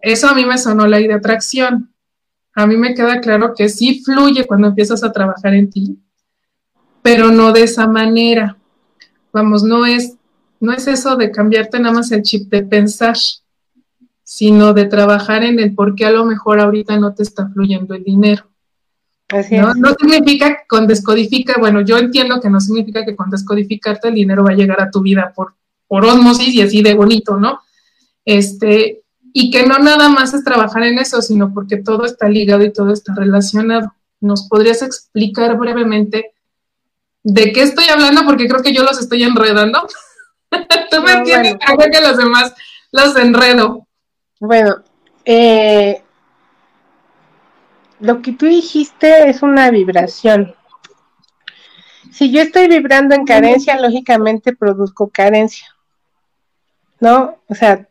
Eso 0.00 0.28
a 0.28 0.34
mí 0.34 0.44
me 0.44 0.58
sonó 0.58 0.86
la 0.86 0.98
de 0.98 1.12
atracción. 1.12 1.91
A 2.54 2.66
mí 2.66 2.76
me 2.76 2.94
queda 2.94 3.20
claro 3.20 3.54
que 3.54 3.68
sí 3.68 4.02
fluye 4.04 4.46
cuando 4.46 4.68
empiezas 4.68 5.02
a 5.04 5.12
trabajar 5.12 5.54
en 5.54 5.70
ti, 5.70 5.98
pero 7.02 7.30
no 7.30 7.52
de 7.52 7.62
esa 7.62 7.86
manera. 7.86 8.56
Vamos, 9.32 9.62
no 9.62 9.86
es, 9.86 10.16
no 10.60 10.72
es 10.72 10.86
eso 10.86 11.16
de 11.16 11.30
cambiarte 11.30 11.80
nada 11.80 11.94
más 11.94 12.12
el 12.12 12.22
chip 12.22 12.50
de 12.50 12.62
pensar 12.62 13.16
sino 14.34 14.72
de 14.72 14.86
trabajar 14.86 15.44
en 15.44 15.60
el 15.60 15.74
por 15.74 15.94
qué 15.94 16.06
a 16.06 16.10
lo 16.10 16.24
mejor 16.24 16.58
ahorita 16.58 16.98
no 16.98 17.14
te 17.14 17.22
está 17.22 17.50
fluyendo 17.50 17.94
el 17.94 18.02
dinero. 18.02 18.44
¿no? 19.30 19.74
no 19.74 19.94
significa 20.00 20.48
que 20.48 20.66
con 20.66 20.86
descodifica, 20.86 21.56
bueno, 21.60 21.82
yo 21.82 21.98
entiendo 21.98 22.40
que 22.40 22.48
no 22.48 22.58
significa 22.58 23.04
que 23.04 23.14
con 23.14 23.28
descodificarte 23.28 24.08
el 24.08 24.14
dinero 24.14 24.42
va 24.42 24.52
a 24.52 24.56
llegar 24.56 24.80
a 24.80 24.90
tu 24.90 25.02
vida 25.02 25.34
por, 25.36 25.54
por 25.86 26.06
osmosis 26.06 26.48
y 26.54 26.62
así 26.62 26.80
de 26.80 26.94
bonito, 26.94 27.36
¿no? 27.36 27.60
Este, 28.24 29.01
y 29.32 29.50
que 29.50 29.66
no 29.66 29.78
nada 29.78 30.08
más 30.08 30.34
es 30.34 30.44
trabajar 30.44 30.82
en 30.82 30.98
eso, 30.98 31.22
sino 31.22 31.52
porque 31.54 31.78
todo 31.78 32.04
está 32.04 32.28
ligado 32.28 32.64
y 32.64 32.72
todo 32.72 32.92
está 32.92 33.14
relacionado. 33.14 33.94
¿Nos 34.20 34.48
podrías 34.48 34.82
explicar 34.82 35.56
brevemente 35.56 36.32
de 37.22 37.52
qué 37.52 37.62
estoy 37.62 37.86
hablando? 37.86 38.24
Porque 38.24 38.46
creo 38.46 38.62
que 38.62 38.74
yo 38.74 38.82
los 38.82 39.00
estoy 39.00 39.22
enredando. 39.22 39.86
Tú 40.90 41.02
me 41.02 41.12
entiendes, 41.12 41.56
creo 41.64 41.90
que 41.90 42.00
los 42.00 42.16
demás 42.16 42.54
los 42.92 43.16
enredo. 43.16 43.86
Bueno, 44.38 44.76
eh, 45.24 46.02
lo 48.00 48.20
que 48.20 48.32
tú 48.32 48.46
dijiste 48.46 49.30
es 49.30 49.42
una 49.42 49.70
vibración. 49.70 50.54
Si 52.12 52.30
yo 52.30 52.42
estoy 52.42 52.68
vibrando 52.68 53.14
en 53.14 53.24
carencia, 53.24 53.80
lógicamente 53.80 54.54
produzco 54.54 55.08
carencia. 55.08 55.66
¿No? 57.00 57.38
O 57.48 57.54
sea, 57.54 57.88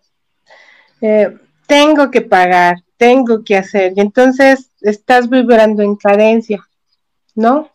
eh, 1.01 1.37
tengo 1.67 2.11
que 2.11 2.21
pagar, 2.21 2.77
tengo 2.97 3.43
que 3.43 3.57
hacer. 3.57 3.93
Y 3.95 4.01
entonces 4.01 4.71
estás 4.81 5.29
vibrando 5.29 5.83
en 5.83 5.95
carencia. 5.95 6.67
¿No? 7.33 7.71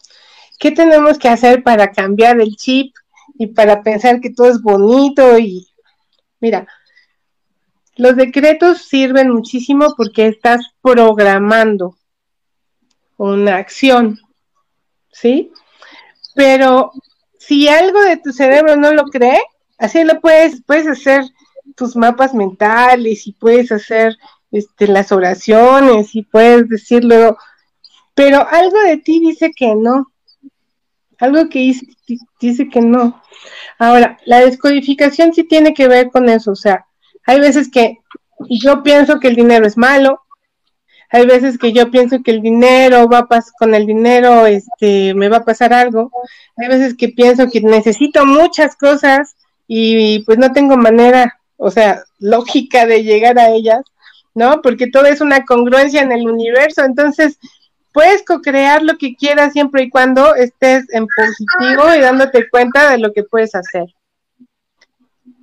¿Qué 0.59 0.71
tenemos 0.71 1.19
que 1.19 1.29
hacer 1.29 1.63
para 1.63 1.93
cambiar 1.93 2.41
el 2.41 2.57
chip 2.57 2.95
y 3.39 3.49
para 3.49 3.83
pensar 3.83 4.21
que 4.21 4.31
todo 4.31 4.49
es 4.49 4.61
bonito? 4.61 5.39
Y 5.39 5.67
mira, 6.41 6.67
los 7.97 8.17
decretos 8.17 8.83
sirven 8.83 9.31
muchísimo 9.31 9.95
porque 9.97 10.27
estás 10.27 10.61
programando 10.83 11.97
una 13.17 13.57
acción, 13.57 14.21
¿sí? 15.11 15.53
Pero 16.35 16.93
si 17.39 17.69
algo 17.69 18.01
de 18.03 18.19
tu 18.19 18.33
cerebro 18.33 18.77
no 18.77 18.93
lo 18.93 19.05
cree, 19.05 19.41
así 19.79 20.05
lo 20.05 20.21
puedes, 20.21 20.63
puedes 20.63 20.87
hacer 20.87 21.25
tus 21.75 21.97
mapas 21.97 22.35
mentales 22.35 23.27
y 23.27 23.33
puedes 23.33 23.73
hacer 23.73 24.17
este, 24.53 24.87
las 24.87 25.13
oraciones 25.13 26.15
y 26.15 26.23
puedes 26.23 26.69
decirlo, 26.69 27.37
pero 28.15 28.47
algo 28.49 28.81
de 28.81 28.97
ti 28.99 29.21
dice 29.21 29.51
que 29.55 29.75
no, 29.75 30.13
algo 31.19 31.49
que 31.49 31.59
dice, 31.59 31.87
dice 32.41 32.69
que 32.69 32.81
no. 32.81 33.23
Ahora, 33.79 34.19
la 34.25 34.41
descodificación 34.41 35.35
sí 35.35 35.45
tiene 35.45 35.75
que 35.75 35.89
ver 35.89 36.11
con 36.11 36.29
eso, 36.29 36.53
o 36.53 36.57
sea, 36.57 36.87
hay 37.27 37.41
veces 37.41 37.71
que 37.71 37.99
yo 38.49 38.83
pienso 38.83 39.19
que 39.19 39.29
el 39.29 39.37
dinero 39.37 39.67
es 39.67 39.77
malo, 39.77 40.23
hay 41.11 41.27
veces 41.27 41.59
que 41.59 41.73
yo 41.73 41.91
pienso 41.91 42.23
que 42.23 42.31
el 42.31 42.43
dinero 42.43 43.09
va 43.09 43.19
a 43.19 43.27
pasar, 43.27 43.53
con 43.59 43.75
el 43.75 43.87
dinero 43.87 44.47
este, 44.47 45.15
me 45.15 45.29
va 45.29 45.39
a 45.39 45.45
pasar 45.45 45.73
algo, 45.73 46.11
hay 46.57 46.69
veces 46.69 46.95
que 46.97 47.09
pienso 47.09 47.49
que 47.51 47.61
necesito 47.61 48.27
muchas 48.27 48.77
cosas 48.77 49.37
y 49.67 50.21
pues 50.25 50.39
no 50.39 50.53
tengo 50.53 50.77
manera, 50.77 51.41
o 51.57 51.71
sea, 51.71 52.05
lógica 52.19 52.87
de 52.87 53.03
llegar 53.03 53.39
a 53.39 53.51
ellas, 53.51 53.81
¿no? 54.35 54.61
Porque 54.63 54.89
todo 54.89 55.07
es 55.07 55.21
una 55.21 55.45
congruencia 55.45 56.03
en 56.03 56.13
el 56.13 56.29
universo, 56.29 56.85
entonces 56.85 57.39
puedes 57.93 58.23
co-crear 58.25 58.83
lo 58.83 58.99
que 58.99 59.17
quieras 59.17 59.53
siempre 59.53 59.85
y 59.85 59.91
cuando 59.91 60.35
estés 60.35 60.85
en 60.93 61.07
positivo 61.07 61.95
y 61.95 62.01
dándote 62.01 62.49
cuenta 62.51 62.91
de 62.91 62.99
lo 62.99 63.13
que 63.13 63.25
puedes 63.25 63.55
hacer, 63.55 63.87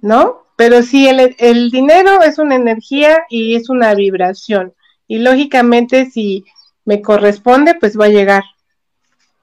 ¿no? 0.01 0.43
Pero 0.55 0.83
sí, 0.83 1.07
el, 1.07 1.71
dinero 1.71 2.21
es 2.21 2.37
una 2.37 2.55
energía 2.55 3.23
y 3.29 3.55
es 3.55 3.69
una 3.69 3.95
vibración. 3.95 4.73
Y 5.07 5.17
lógicamente, 5.17 6.09
si 6.11 6.45
me 6.85 7.01
corresponde, 7.01 7.75
pues 7.79 7.99
va 7.99 8.05
a 8.05 8.09
llegar. 8.09 8.43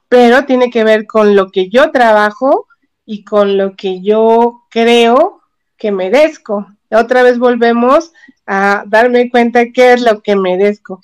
Pero 0.09 0.45
tiene 0.45 0.71
que 0.71 0.85
ver 0.85 1.07
con 1.07 1.35
lo 1.35 1.51
que 1.51 1.69
yo 1.69 1.91
trabajo 1.91 2.69
y 3.05 3.25
con 3.25 3.57
lo 3.57 3.75
que 3.75 4.03
yo 4.03 4.63
creo 4.71 5.40
que 5.81 5.91
merezco. 5.91 6.69
Otra 6.91 7.25
vez 7.25 7.39
volvemos 7.39 8.13
a 8.47 8.85
darme 8.87 9.31
cuenta 9.31 9.73
qué 9.73 9.95
es 9.95 10.03
lo 10.03 10.21
que 10.21 10.37
merezco. 10.37 11.01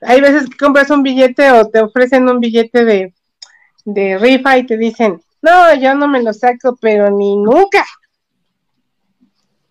Hay 0.00 0.20
veces 0.20 0.48
que 0.48 0.56
compras 0.56 0.90
un 0.90 1.02
billete 1.02 1.50
o 1.52 1.68
te 1.68 1.80
ofrecen 1.80 2.28
un 2.28 2.40
billete 2.40 2.84
de, 2.84 3.14
de 3.84 4.18
rifa 4.18 4.58
y 4.58 4.66
te 4.66 4.76
dicen, 4.76 5.22
no, 5.42 5.74
yo 5.74 5.94
no 5.94 6.08
me 6.08 6.22
lo 6.22 6.32
saco, 6.32 6.76
pero 6.80 7.10
ni 7.10 7.36
nunca. 7.36 7.84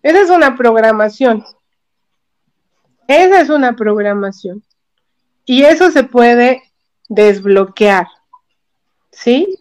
Esa 0.02 0.20
es 0.20 0.30
una 0.30 0.56
programación. 0.56 1.44
Esa 3.08 3.40
es 3.40 3.50
una 3.50 3.74
programación. 3.74 4.62
Y 5.44 5.64
eso 5.64 5.90
se 5.90 6.04
puede 6.04 6.62
desbloquear. 7.08 8.06
¿Sí? 9.10 9.58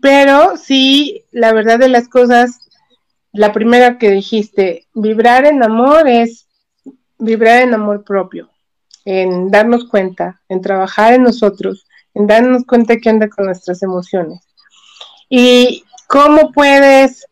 Pero 0.00 0.58
sí, 0.58 1.24
la 1.32 1.52
verdad 1.54 1.78
de 1.78 1.88
las 1.88 2.08
cosas, 2.08 2.63
la 3.34 3.52
primera 3.52 3.98
que 3.98 4.10
dijiste, 4.10 4.86
vibrar 4.94 5.44
en 5.44 5.62
amor 5.62 6.08
es 6.08 6.46
vibrar 7.18 7.62
en 7.62 7.74
amor 7.74 8.04
propio, 8.04 8.48
en 9.04 9.50
darnos 9.50 9.86
cuenta, 9.88 10.40
en 10.48 10.60
trabajar 10.60 11.14
en 11.14 11.24
nosotros, 11.24 11.84
en 12.14 12.28
darnos 12.28 12.64
cuenta 12.64 12.96
qué 12.96 13.10
anda 13.10 13.28
con 13.28 13.46
nuestras 13.46 13.82
emociones. 13.82 14.40
Y 15.28 15.84
cómo 16.06 16.52
puedes 16.52 17.26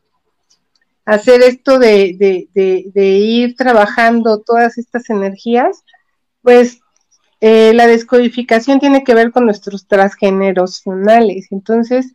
hacer 1.05 1.41
esto 1.43 1.79
de, 1.79 2.49
ir 2.93 3.57
trabajando 3.57 4.41
todas 4.41 4.79
estas 4.79 5.09
energías, 5.09 5.85
pues 6.43 6.81
eh, 7.41 7.73
la 7.75 7.87
descodificación 7.87 8.81
tiene 8.81 9.05
que 9.05 9.15
ver 9.15 9.31
con 9.31 9.45
nuestros 9.45 9.87
transgeneracionales. 9.87 11.53
Entonces, 11.53 12.12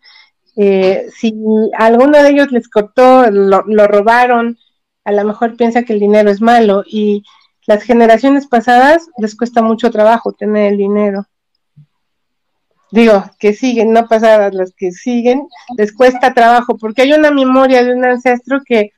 eh, 0.58 1.08
si 1.16 1.34
alguno 1.78 2.22
de 2.22 2.30
ellos 2.30 2.52
les 2.52 2.68
cortó, 2.68 3.30
lo, 3.30 3.62
lo, 3.68 3.88
robaron, 3.88 4.58
a 5.04 5.12
lo 5.12 5.24
mejor 5.24 5.56
piensa 5.56 5.84
que 5.84 5.94
el 5.94 6.00
dinero 6.00 6.32
es 6.32 6.42
malo 6.42 6.84
y 6.86 7.24
las 7.68 7.84
generaciones 7.84 8.48
pasadas 8.48 9.08
les 9.20 9.36
cuesta 9.36 9.62
mucho 9.62 9.92
trabajo 9.92 10.34
tener 10.34 10.74
el 10.74 10.78
dinero. 10.78 11.28
Digo, 12.92 13.24
que 13.38 13.54
siguen, 13.54 13.92
no 13.92 14.08
pasadas, 14.08 14.54
las 14.56 14.74
que 14.74 14.92
siguen, 14.92 15.48
les 15.78 15.94
cuesta 15.94 16.34
trabajo, 16.34 16.78
porque 16.78 17.04
hay 17.04 17.14
una 17.14 17.30
memoria 17.30 17.84
de 17.84 17.94
un 17.94 18.06
ancestro 18.06 18.62
que 18.66 18.94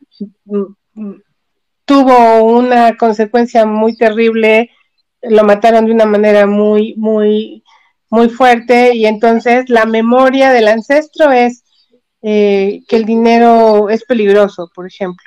mm, 0.45 0.63
mm, 0.93 1.21
tuvo 1.83 2.43
una 2.43 2.95
consecuencia 2.95 3.65
muy 3.65 3.97
terrible, 3.97 4.69
lo 5.23 5.43
mataron 5.43 5.85
de 5.87 5.91
una 5.91 6.05
manera 6.05 6.45
muy, 6.45 6.93
muy, 6.95 7.63
muy 8.09 8.29
fuerte, 8.29 8.95
y 8.95 9.05
entonces 9.05 9.69
la 9.69 9.85
memoria 9.85 10.51
del 10.51 10.67
ancestro 10.67 11.31
es 11.31 11.63
eh, 12.21 12.81
que 12.87 12.95
el 12.95 13.05
dinero 13.05 13.89
es 13.89 14.03
peligroso, 14.03 14.69
por 14.73 14.87
ejemplo. 14.87 15.25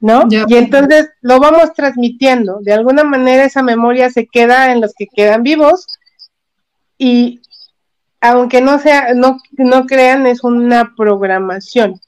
¿No? 0.00 0.28
Y 0.28 0.54
entonces 0.56 1.08
lo 1.22 1.40
vamos 1.40 1.72
transmitiendo. 1.72 2.58
De 2.60 2.74
alguna 2.74 3.04
manera 3.04 3.44
esa 3.44 3.62
memoria 3.62 4.10
se 4.10 4.26
queda 4.26 4.70
en 4.70 4.82
los 4.82 4.92
que 4.92 5.06
quedan 5.06 5.42
vivos, 5.42 5.86
y 6.98 7.40
aunque 8.20 8.60
no 8.60 8.78
sea, 8.78 9.14
no, 9.14 9.38
no 9.52 9.86
crean, 9.86 10.26
es 10.26 10.44
una 10.44 10.94
programación. 10.96 12.00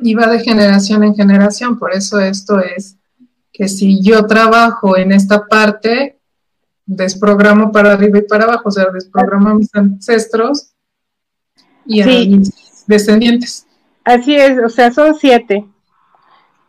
Y 0.00 0.14
va 0.14 0.26
de 0.26 0.40
generación 0.40 1.04
en 1.04 1.14
generación, 1.14 1.78
por 1.78 1.92
eso 1.92 2.20
esto 2.20 2.60
es 2.60 2.96
que 3.52 3.68
si 3.68 4.02
yo 4.02 4.26
trabajo 4.26 4.96
en 4.96 5.12
esta 5.12 5.46
parte, 5.46 6.15
desprogramo 6.86 7.72
para 7.72 7.92
arriba 7.92 8.18
y 8.18 8.22
para 8.22 8.44
abajo, 8.44 8.68
o 8.68 8.70
sea, 8.70 8.86
desprogramo 8.92 9.50
a 9.50 9.54
mis 9.54 9.74
ancestros 9.74 10.72
y 11.84 12.00
a 12.00 12.06
mis 12.06 12.84
descendientes. 12.86 13.66
Así 14.04 14.36
es, 14.36 14.58
o 14.64 14.68
sea, 14.68 14.92
son 14.92 15.16
siete. 15.16 15.66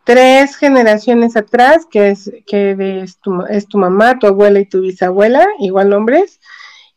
Tres 0.04 0.56
generaciones 0.56 1.36
atrás, 1.36 1.86
que 1.90 2.10
es 2.10 2.32
que 2.48 3.02
es, 3.04 3.20
tu, 3.20 3.44
es 3.44 3.68
tu 3.68 3.78
mamá, 3.78 4.18
tu 4.18 4.26
abuela 4.26 4.60
y 4.60 4.66
tu 4.66 4.82
bisabuela, 4.82 5.46
igual 5.60 5.94
hombres, 5.94 6.40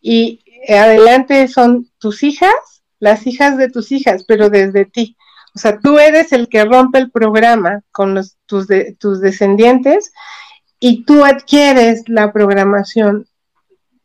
y 0.01 0.41
adelante 0.69 1.47
son 1.49 1.91
tus 1.99 2.23
hijas, 2.23 2.55
las 3.01 3.27
hijas 3.27 3.59
de 3.59 3.69
tus 3.69 3.93
hijas, 3.93 4.25
pero 4.25 4.49
desde 4.49 4.85
ti. 4.87 5.17
O 5.55 5.59
sea, 5.59 5.79
tú 5.81 5.99
eres 5.99 6.33
el 6.33 6.49
que 6.49 6.65
rompe 6.65 6.99
el 6.99 7.11
programa 7.11 7.83
con 7.91 8.15
los, 8.15 8.37
tus, 8.47 8.69
de, 8.69 8.97
tus 8.99 9.21
descendientes 9.21 10.13
y 10.81 11.05
tú 11.05 11.25
adquieres 11.25 12.03
la 12.09 12.33
programación 12.33 13.29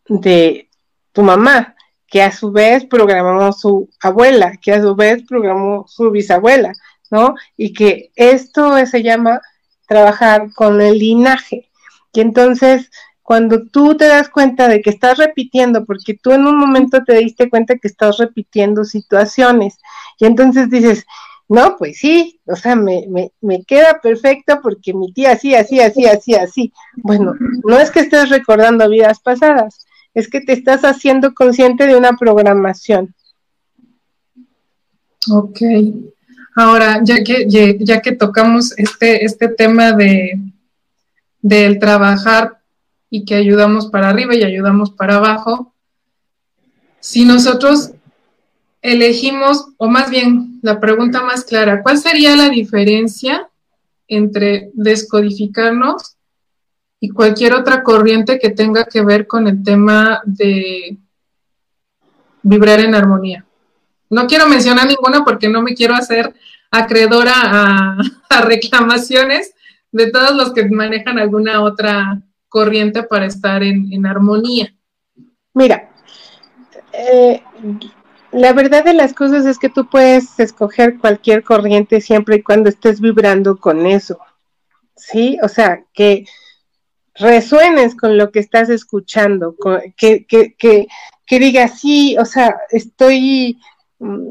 de 0.07 0.69
tu 1.13 1.23
mamá, 1.23 1.75
que 2.07 2.21
a 2.21 2.31
su 2.31 2.51
vez 2.51 2.85
programó 2.85 3.51
su 3.53 3.89
abuela, 4.01 4.57
que 4.61 4.73
a 4.73 4.81
su 4.81 4.95
vez 4.95 5.23
programó 5.27 5.85
su 5.87 6.11
bisabuela, 6.11 6.73
¿no? 7.09 7.33
Y 7.57 7.73
que 7.73 8.11
esto 8.15 8.85
se 8.85 9.01
llama 9.01 9.41
trabajar 9.87 10.51
con 10.53 10.81
el 10.81 10.99
linaje. 10.99 11.71
Y 12.13 12.21
entonces, 12.21 12.91
cuando 13.23 13.65
tú 13.65 13.95
te 13.97 14.07
das 14.07 14.29
cuenta 14.29 14.67
de 14.67 14.81
que 14.81 14.89
estás 14.89 15.17
repitiendo, 15.17 15.85
porque 15.85 16.13
tú 16.13 16.31
en 16.31 16.45
un 16.45 16.57
momento 16.57 17.03
te 17.03 17.17
diste 17.17 17.49
cuenta 17.49 17.77
que 17.77 17.87
estás 17.87 18.17
repitiendo 18.17 18.83
situaciones, 18.83 19.77
y 20.19 20.25
entonces 20.25 20.69
dices, 20.69 21.05
no, 21.47 21.77
pues 21.77 21.97
sí, 21.97 22.39
o 22.45 22.55
sea, 22.55 22.75
me, 22.75 23.05
me, 23.07 23.31
me 23.41 23.63
queda 23.63 23.99
perfecto 24.01 24.59
porque 24.61 24.93
mi 24.93 25.13
tía 25.13 25.33
así, 25.33 25.53
así, 25.53 25.79
así, 25.79 26.05
así, 26.05 26.33
así. 26.33 26.73
Bueno, 26.95 27.35
no 27.63 27.79
es 27.79 27.91
que 27.91 27.99
estés 27.99 28.29
recordando 28.29 28.89
vidas 28.89 29.19
pasadas, 29.19 29.85
es 30.13 30.27
que 30.27 30.41
te 30.41 30.53
estás 30.53 30.81
haciendo 30.83 31.33
consciente 31.33 31.85
de 31.85 31.95
una 31.95 32.13
programación. 32.13 33.13
Ok. 35.31 35.59
Ahora, 36.55 37.01
ya 37.03 37.23
que, 37.23 37.47
ya 37.79 38.01
que 38.01 38.11
tocamos 38.13 38.77
este, 38.77 39.25
este 39.25 39.49
tema 39.49 39.91
de 39.91 40.39
del 41.45 41.77
trabajar 41.77 42.57
y 43.07 43.23
que 43.23 43.35
ayudamos 43.35 43.85
para 43.85 44.09
arriba 44.09 44.33
y 44.33 44.43
ayudamos 44.43 44.89
para 44.89 45.17
abajo, 45.17 45.75
si 46.99 47.23
nosotros 47.23 47.91
elegimos, 48.85 49.65
o 49.77 49.87
más 49.87 50.11
bien 50.11 50.59
la 50.61 50.79
pregunta 50.79 51.23
más 51.23 51.43
clara, 51.43 51.81
¿cuál 51.81 51.97
sería 51.97 52.35
la 52.35 52.49
diferencia 52.49 53.49
entre 54.07 54.69
descodificarnos 54.73 56.17
y 56.99 57.09
cualquier 57.09 57.53
otra 57.53 57.81
corriente 57.81 58.37
que 58.37 58.51
tenga 58.51 58.85
que 58.85 59.01
ver 59.03 59.25
con 59.25 59.47
el 59.47 59.63
tema 59.63 60.21
de 60.25 60.97
vibrar 62.43 62.79
en 62.79 62.93
armonía? 62.93 63.43
No 64.11 64.27
quiero 64.27 64.47
mencionar 64.47 64.87
ninguna 64.87 65.25
porque 65.25 65.49
no 65.49 65.63
me 65.63 65.73
quiero 65.73 65.95
hacer 65.95 66.33
acreedora 66.69 67.33
a, 67.35 67.97
reclamaciones 68.43 69.55
de 69.91 70.11
todos 70.11 70.35
los 70.35 70.53
que 70.53 70.69
manejan 70.69 71.17
alguna 71.17 71.63
otra 71.63 72.21
corriente 72.49 73.01
para 73.01 73.25
estar 73.25 73.63
en, 73.63 74.05
armonía. 74.05 74.75
Mira, 75.53 75.89
eh, 76.93 77.41
la 78.35 78.51
verdad 78.51 78.83
de 78.83 78.93
las 78.93 79.13
cosas 79.13 79.45
es 79.45 79.57
que 79.57 79.69
tú 79.69 79.89
puedes 79.89 80.39
escoger 80.39 80.97
cualquier 80.99 81.43
corriente 81.43 82.01
siempre 82.01 82.37
y 82.37 82.43
cuando 82.43 82.69
estés 82.69 82.99
vibrando 82.99 83.57
con 83.57 83.85
eso. 83.85 84.19
¿Sí? 84.95 85.37
O 85.41 85.47
sea, 85.47 85.85
que 85.93 86.25
resuenes 87.15 87.95
con 87.95 88.17
lo 88.17 88.31
que 88.31 88.39
estás 88.39 88.69
escuchando, 88.69 89.55
que, 89.95 90.25
que, 90.25 90.53
que, 90.55 90.87
que 91.25 91.39
digas, 91.39 91.79
sí, 91.79 92.17
o 92.17 92.25
sea, 92.25 92.55
estoy, 92.71 93.57
mm, 93.99 94.29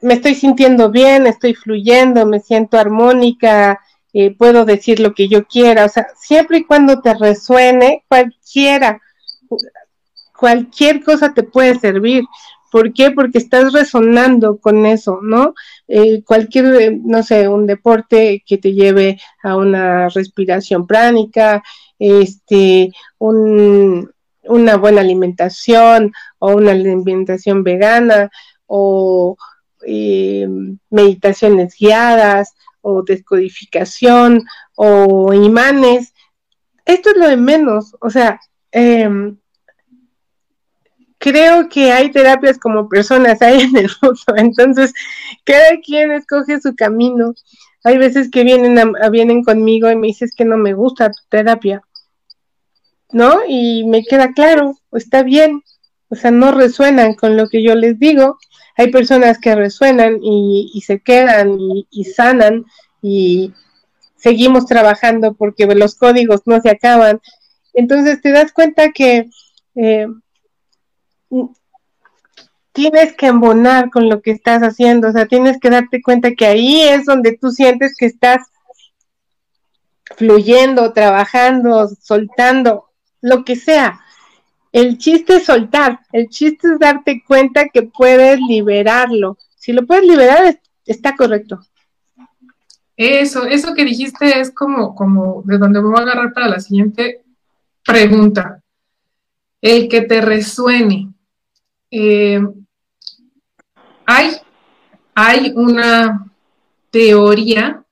me 0.00 0.14
estoy 0.14 0.34
sintiendo 0.34 0.90
bien, 0.90 1.26
estoy 1.26 1.54
fluyendo, 1.54 2.24
me 2.24 2.40
siento 2.40 2.78
armónica, 2.78 3.78
eh, 4.14 4.34
puedo 4.34 4.64
decir 4.64 5.00
lo 5.00 5.14
que 5.14 5.28
yo 5.28 5.46
quiera, 5.46 5.84
o 5.84 5.88
sea, 5.88 6.06
siempre 6.16 6.58
y 6.58 6.64
cuando 6.64 7.02
te 7.02 7.12
resuene, 7.14 8.04
cualquiera, 8.08 9.02
cualquier 10.34 11.02
cosa 11.04 11.34
te 11.34 11.42
puede 11.42 11.78
servir. 11.78 12.24
¿Por 12.74 12.92
qué? 12.92 13.12
Porque 13.12 13.38
estás 13.38 13.72
resonando 13.72 14.58
con 14.58 14.84
eso, 14.84 15.20
¿no? 15.22 15.54
Eh, 15.86 16.24
cualquier, 16.24 16.64
eh, 16.74 17.00
no 17.04 17.22
sé, 17.22 17.46
un 17.46 17.68
deporte 17.68 18.42
que 18.44 18.58
te 18.58 18.72
lleve 18.72 19.20
a 19.44 19.56
una 19.56 20.08
respiración 20.08 20.84
pránica, 20.84 21.62
este, 22.00 22.90
una 23.20 24.76
buena 24.76 25.02
alimentación 25.02 26.12
o 26.40 26.56
una 26.56 26.72
alimentación 26.72 27.62
vegana 27.62 28.28
o 28.66 29.36
eh, 29.86 30.48
meditaciones 30.90 31.76
guiadas 31.78 32.54
o 32.80 33.04
descodificación 33.04 34.42
o 34.74 35.32
imanes. 35.32 36.12
Esto 36.84 37.10
es 37.10 37.18
lo 37.18 37.28
de 37.28 37.36
menos, 37.36 37.94
o 38.00 38.10
sea, 38.10 38.40
eh, 38.72 39.08
creo 41.24 41.70
que 41.70 41.90
hay 41.90 42.10
terapias 42.10 42.58
como 42.58 42.86
personas 42.86 43.40
hay 43.40 43.62
en 43.62 43.76
el 43.78 43.90
mundo, 44.02 44.20
entonces 44.36 44.92
cada 45.44 45.80
quien 45.82 46.12
escoge 46.12 46.60
su 46.60 46.76
camino. 46.76 47.34
Hay 47.82 47.96
veces 47.96 48.30
que 48.30 48.44
vienen, 48.44 48.78
a, 48.78 49.08
vienen 49.08 49.42
conmigo 49.42 49.90
y 49.90 49.96
me 49.96 50.08
dices 50.08 50.34
que 50.36 50.44
no 50.44 50.58
me 50.58 50.74
gusta 50.74 51.10
tu 51.10 51.22
terapia, 51.30 51.82
¿no? 53.10 53.40
Y 53.48 53.84
me 53.86 54.04
queda 54.04 54.32
claro, 54.32 54.78
está 54.92 55.22
bien, 55.22 55.62
o 56.08 56.14
sea, 56.14 56.30
no 56.30 56.52
resuenan 56.52 57.14
con 57.14 57.38
lo 57.38 57.48
que 57.48 57.62
yo 57.62 57.74
les 57.74 57.98
digo. 57.98 58.38
Hay 58.76 58.90
personas 58.90 59.38
que 59.38 59.54
resuenan 59.54 60.18
y, 60.22 60.82
se 60.86 61.00
quedan 61.00 61.56
y, 61.58 62.04
sanan 62.04 62.66
y 63.00 63.52
seguimos 64.16 64.66
trabajando 64.66 65.34
porque 65.34 65.66
los 65.66 65.94
códigos 65.94 66.42
no 66.46 66.60
se 66.60 66.70
acaban. 66.70 67.20
Entonces 67.72 68.20
te 68.20 68.30
das 68.30 68.52
cuenta 68.52 68.92
que 68.92 69.28
eh, 69.74 70.06
tienes 72.72 73.14
que 73.14 73.26
embonar 73.26 73.90
con 73.90 74.08
lo 74.08 74.20
que 74.20 74.32
estás 74.32 74.62
haciendo, 74.62 75.08
o 75.08 75.12
sea, 75.12 75.26
tienes 75.26 75.60
que 75.60 75.70
darte 75.70 76.02
cuenta 76.02 76.34
que 76.34 76.46
ahí 76.46 76.82
es 76.82 77.04
donde 77.04 77.38
tú 77.40 77.50
sientes 77.50 77.94
que 77.96 78.06
estás 78.06 78.48
fluyendo, 80.16 80.92
trabajando, 80.92 81.88
soltando, 82.00 82.90
lo 83.20 83.44
que 83.44 83.56
sea. 83.56 84.00
El 84.72 84.98
chiste 84.98 85.36
es 85.36 85.44
soltar, 85.44 86.00
el 86.12 86.28
chiste 86.28 86.66
es 86.72 86.78
darte 86.80 87.22
cuenta 87.26 87.68
que 87.68 87.82
puedes 87.82 88.40
liberarlo. 88.40 89.38
Si 89.54 89.72
lo 89.72 89.86
puedes 89.86 90.04
liberar, 90.04 90.60
está 90.84 91.14
correcto. 91.14 91.60
Eso, 92.96 93.44
eso 93.44 93.74
que 93.74 93.84
dijiste 93.84 94.40
es 94.40 94.50
como, 94.52 94.94
como 94.94 95.42
de 95.44 95.58
donde 95.58 95.80
me 95.80 95.88
voy 95.88 95.98
a 95.98 96.02
agarrar 96.02 96.32
para 96.32 96.48
la 96.48 96.60
siguiente 96.60 97.22
pregunta. 97.84 98.62
El 99.60 99.88
que 99.88 100.02
te 100.02 100.20
resuene. 100.20 101.13
Eh, 101.96 102.44
hay, 104.04 104.30
hay 105.14 105.52
una 105.54 106.26
teoría 106.90 107.84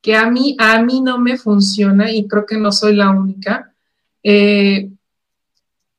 que 0.00 0.16
a 0.16 0.30
mí, 0.30 0.56
a 0.58 0.82
mí 0.82 1.02
no 1.02 1.18
me 1.18 1.36
funciona 1.36 2.10
y 2.10 2.26
creo 2.26 2.46
que 2.46 2.56
no 2.56 2.72
soy 2.72 2.96
la 2.96 3.10
única, 3.10 3.74
eh, 4.22 4.88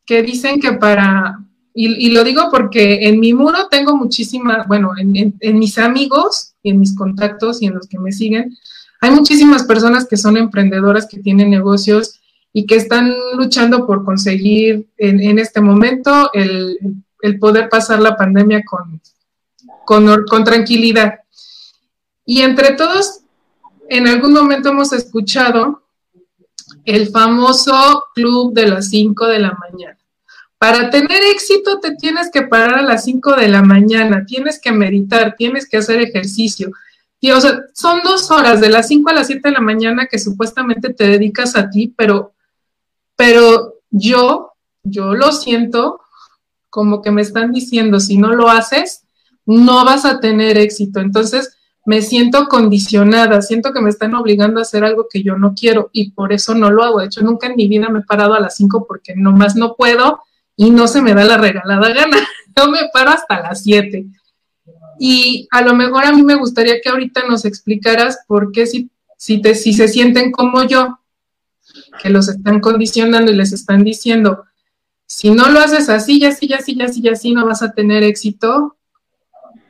que 0.08 0.24
dicen 0.24 0.60
que 0.60 0.72
para, 0.74 1.40
y, 1.76 2.10
lo 2.10 2.24
digo 2.24 2.50
porque 2.50 3.08
en 3.08 3.20
mi 3.20 3.36
muro 3.36 3.68
tengo 3.70 3.96
muchísimas, 3.96 4.68
bueno, 4.68 4.94
en, 4.98 5.36
en, 5.40 5.60
mis 5.60 5.78
amigos 5.78 6.56
y 6.64 6.72
en 6.72 6.80
mis 6.80 6.96
contactos 6.96 7.62
y 7.62 7.68
en 7.68 7.76
los 7.76 7.86
que 7.88 8.00
me 8.00 8.12
siguen, 8.12 8.58
hay 9.02 9.12
muchísimas 9.12 9.66
personas 9.66 10.08
que 10.08 10.18
son 10.18 10.36
emprendedoras, 10.36 11.06
que 11.06 11.20
tienen 11.20 11.52
negocios 11.52 12.20
y 12.54 12.68
que 12.68 12.76
están 12.76 13.12
luchando 13.36 13.88
por 13.88 14.06
conseguir 14.06 14.88
en, 14.98 15.40
este 15.40 15.60
momento 15.60 16.30
el, 16.34 16.78
poder 17.40 17.68
pasar 17.68 18.00
la 18.00 18.16
pandemia 18.16 18.64
con, 18.64 19.02
con, 19.86 20.44
tranquilidad. 20.44 21.16
Y 22.26 22.42
entre 22.42 22.74
todos, 22.74 23.22
en 23.90 24.08
algún 24.08 24.34
momento 24.34 24.70
hemos 24.70 24.94
escuchado 24.94 25.82
el 26.86 27.10
famoso 27.10 28.04
club 28.14 28.54
de 28.54 28.68
las 28.68 28.90
5 28.90 29.28
de 29.28 29.40
la 29.40 29.58
mañana. 29.60 29.98
Para 30.60 30.92
tener 30.92 31.24
éxito 31.24 31.80
te 31.80 31.96
tienes 31.96 32.30
que 32.32 32.44
parar 32.44 32.76
a 32.76 32.84
las 32.84 33.04
5 33.06 33.36
de 33.36 33.48
la 33.48 33.64
mañana, 33.64 34.26
tienes 34.26 34.62
que 34.62 34.72
meditar, 34.72 35.36
tienes 35.36 35.68
que 35.68 35.78
hacer 35.78 36.02
ejercicio. 36.02 36.72
Y, 37.20 37.32
o 37.32 37.42
sea, 37.42 37.62
son 37.74 38.02
dos 38.04 38.30
horas, 38.30 38.62
de 38.62 38.70
las 38.70 38.88
5 38.90 39.10
a 39.10 39.14
las 39.14 39.28
7 39.28 39.42
de 39.44 39.54
la 39.54 39.62
mañana 39.62 40.06
que 40.06 40.20
supuestamente 40.20 40.94
te 40.94 41.08
dedicas 41.08 41.56
a 41.56 41.70
ti, 41.70 41.94
pero 41.98 42.34
pero 43.16 43.76
yo, 43.90 44.54
yo 44.84 45.14
lo 45.14 45.32
siento 45.32 46.02
como 46.70 47.02
que 47.02 47.12
me 47.12 47.22
están 47.22 47.52
diciendo, 47.52 48.00
si 48.00 48.18
no 48.18 48.34
lo 48.34 48.50
haces, 48.50 49.04
no 49.46 49.86
vas 49.86 50.06
a 50.06 50.20
tener 50.20 50.58
éxito. 50.58 51.00
Entonces, 51.00 51.56
me 51.86 52.02
siento 52.02 52.48
condicionada, 52.48 53.42
siento 53.42 53.74
que 53.74 53.82
me 53.82 53.90
están 53.90 54.16
obligando 54.16 54.60
a 54.60 54.64
hacer 54.64 54.84
algo 54.84 55.08
que 55.12 55.22
yo 55.22 55.38
no 55.38 55.54
quiero 55.54 55.90
y 55.92 56.12
por 56.12 56.32
eso 56.32 56.56
no 56.56 56.72
lo 56.72 56.84
hago. 56.84 57.00
De 57.00 57.06
hecho, 57.06 57.22
nunca 57.22 57.48
en 57.48 57.56
mi 57.56 57.68
vida 57.68 57.90
me 57.90 58.00
he 58.00 58.04
parado 58.04 58.34
a 58.34 58.40
las 58.40 58.56
5 58.56 58.86
porque 58.88 59.14
nomás 59.16 59.56
no 59.56 59.76
puedo 59.76 60.22
y 60.56 60.72
no 60.72 60.88
se 60.88 61.02
me 61.02 61.14
da 61.14 61.26
la 61.26 61.38
regalada 61.38 61.90
gana. 61.94 62.18
Yo 62.56 62.70
me 62.70 62.90
paro 62.94 63.12
hasta 63.12 63.42
las 63.42 63.64
7. 63.64 64.06
Y 65.00 65.48
a 65.52 65.62
lo 65.62 65.76
mejor 65.76 66.06
a 66.06 66.14
mí 66.14 66.24
me 66.24 66.36
gustaría 66.36 66.80
que 66.82 66.90
ahorita 66.90 67.24
nos 67.28 67.46
explicaras 67.46 68.20
por 68.28 68.52
qué 68.52 68.66
si, 68.66 68.90
si, 69.18 69.42
te, 69.42 69.56
si 69.56 69.74
se 69.74 69.88
sienten 69.88 70.32
como 70.32 70.64
yo, 70.64 71.00
que 72.02 72.10
los 72.10 72.30
están 72.30 72.60
condicionando 72.60 73.32
y 73.32 73.36
les 73.36 73.54
están 73.54 73.84
diciendo, 73.84 74.46
si 75.06 75.30
no 75.30 75.50
lo 75.50 75.60
haces 75.60 75.90
así, 75.90 76.24
así, 76.26 76.52
así, 76.54 76.82
así, 76.82 77.08
así, 77.08 77.34
no 77.34 77.46
vas 77.46 77.62
a 77.62 77.72
tener 77.72 78.04
éxito. 78.04 78.78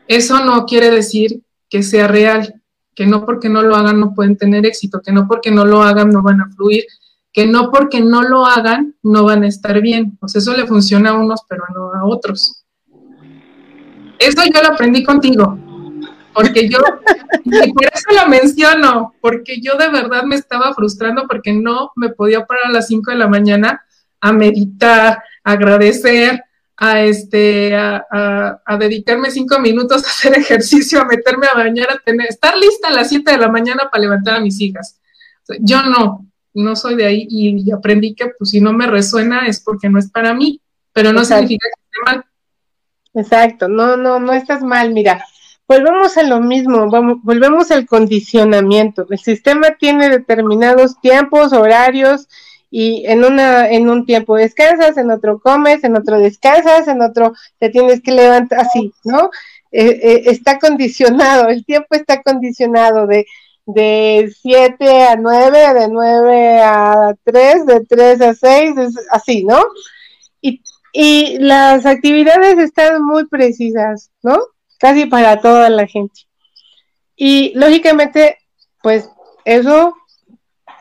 Eso 0.08 0.44
no 0.44 0.66
quiere 0.66 0.90
decir 0.90 1.44
que 1.70 1.84
sea 1.84 2.08
real, 2.08 2.62
que 2.96 3.06
no 3.06 3.26
porque 3.26 3.50
no 3.50 3.62
lo 3.62 3.76
hagan 3.76 4.00
no 4.00 4.14
pueden 4.14 4.38
tener 4.38 4.66
éxito, 4.66 5.02
que 5.02 5.12
no 5.12 5.28
porque 5.28 5.52
no 5.52 5.66
lo 5.66 5.82
hagan 5.82 6.12
no 6.12 6.22
van 6.22 6.42
a 6.42 6.50
fluir, 6.56 6.86
que 7.32 7.48
no 7.48 7.72
porque 7.72 8.00
no 8.00 8.22
lo 8.22 8.46
hagan 8.46 8.96
no 9.02 9.24
van 9.24 9.44
a 9.44 9.48
estar 9.48 9.82
bien. 9.82 10.18
Pues 10.18 10.36
eso 10.36 10.56
le 10.56 10.68
funciona 10.68 11.12
a 11.12 11.14
unos, 11.14 11.42
pero 11.50 11.64
no 11.74 11.94
a 11.94 12.06
otros. 12.06 12.64
Eso 14.20 14.42
yo 14.46 14.62
lo 14.62 14.70
aprendí 14.70 15.04
contigo, 15.04 15.58
porque 16.34 16.70
yo, 16.70 16.80
y 17.44 17.74
por 17.74 17.86
eso 17.86 18.06
lo 18.22 18.28
menciono, 18.28 19.14
porque 19.22 19.62
yo 19.62 19.76
de 19.78 19.90
verdad 19.90 20.24
me 20.24 20.36
estaba 20.36 20.74
frustrando 20.74 21.26
porque 21.28 21.54
no 21.54 21.92
me 21.96 22.10
podía 22.10 22.46
parar 22.46 22.66
a 22.66 22.72
las 22.72 22.88
5 22.88 23.12
de 23.12 23.18
la 23.18 23.28
mañana 23.28 23.84
a 24.20 24.32
meditar, 24.32 25.22
a 25.44 25.52
agradecer, 25.52 26.44
a, 26.78 27.02
este, 27.02 27.76
a, 27.76 28.78
dedicarme 28.80 29.32
cinco 29.32 29.60
minutos 29.60 30.04
a 30.04 30.08
hacer 30.08 30.38
ejercicio, 30.38 31.02
a 31.02 31.06
meterme 31.06 31.48
a 31.48 31.56
bañar, 31.56 31.92
a 31.92 32.00
tener, 32.00 32.28
estar 32.28 32.58
lista 32.58 32.88
a 32.88 32.92
las 32.92 33.10
7 33.10 33.32
de 33.32 33.38
la 33.38 33.50
mañana 33.50 33.90
para 33.92 34.02
levantar 34.02 34.36
a 34.36 34.40
mis 34.42 34.60
hijas. 34.60 35.00
yo 35.60 35.84
no, 35.84 36.26
no 36.54 36.76
soy 36.76 36.96
de 36.96 37.06
ahí 37.06 37.28
y, 37.30 37.72
aprendí 37.72 38.16
que 38.16 38.32
pues 38.38 38.52
si 38.52 38.62
no 38.62 38.74
me 38.74 38.88
resuena 38.88 39.48
es 39.48 39.60
porque 39.60 39.90
no 39.90 40.00
es 40.00 40.10
para 40.10 40.34
mí, 40.34 40.62
pero 40.92 41.12
no 41.14 41.26
significa 41.26 41.68
que 41.68 41.82
esté 41.82 42.00
mal. 42.06 42.26
Exacto, 43.16 43.68
no, 43.68 43.96
no, 43.96 44.20
no 44.20 44.34
estás 44.34 44.64
mal, 44.64 44.92
mira. 44.92 45.24
Volvemos 45.68 46.18
a 46.18 46.24
lo 46.24 46.42
mismo, 46.42 46.90
vamos, 46.90 47.18
volvemos 47.24 47.72
al 47.72 47.86
condicionamiento. 47.86 49.08
El 49.10 49.20
sistema 49.20 49.76
tiene 49.80 50.10
determinados 50.10 51.00
tiempos, 51.02 51.54
horarios, 51.54 52.28
y 52.70 53.06
en 53.06 53.24
una 53.24 53.70
en 53.70 53.90
un 53.90 54.06
tiempo 54.06 54.36
descansas, 54.36 54.98
en 54.98 55.12
otro 55.12 55.40
comes, 55.40 55.84
en 55.84 55.96
otro 55.96 56.18
descansas, 56.18 56.88
en 56.88 57.02
otro 57.02 57.34
te 57.60 57.70
tienes 57.70 58.02
que 58.02 58.12
levantar 58.12 58.62
así, 58.62 58.92
¿no? 59.04 59.30
Eh, 59.72 60.00
eh, 60.02 60.24
está 60.26 60.60
condicionado, 60.60 61.50
el 61.50 61.66
tiempo 61.66 61.90
está 61.92 62.22
condicionado 62.24 63.06
de 63.06 63.26
de 63.66 64.34
7 64.42 65.04
a 65.04 65.16
9, 65.16 65.74
de 65.74 65.88
9 65.88 66.62
a 66.62 67.16
3, 67.24 67.66
de 67.66 67.86
3 67.86 68.22
a 68.22 68.34
6, 68.34 68.76
así, 69.12 69.44
¿no? 69.46 69.64
Y, 70.42 70.62
y 70.92 71.38
las 71.40 71.86
actividades 71.86 72.58
están 72.58 73.04
muy 73.04 73.26
precisas, 73.28 74.12
¿no? 74.22 74.38
Casi 74.84 75.06
para 75.06 75.40
toda 75.40 75.70
la 75.70 75.88
gente. 75.88 76.24
Y 77.16 77.54
lógicamente, 77.56 78.38
pues 78.82 79.10
eso 79.46 79.96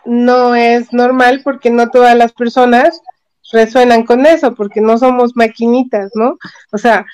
no 0.04 0.56
es 0.56 0.92
normal 0.92 1.42
porque 1.44 1.70
no 1.70 1.88
todas 1.88 2.16
las 2.16 2.32
personas 2.32 3.00
resuenan 3.52 4.02
con 4.04 4.26
eso, 4.26 4.56
porque 4.56 4.80
no 4.80 4.98
somos 4.98 5.36
maquinitas, 5.36 6.10
¿no? 6.16 6.36
O 6.72 6.78
sea, 6.78 7.06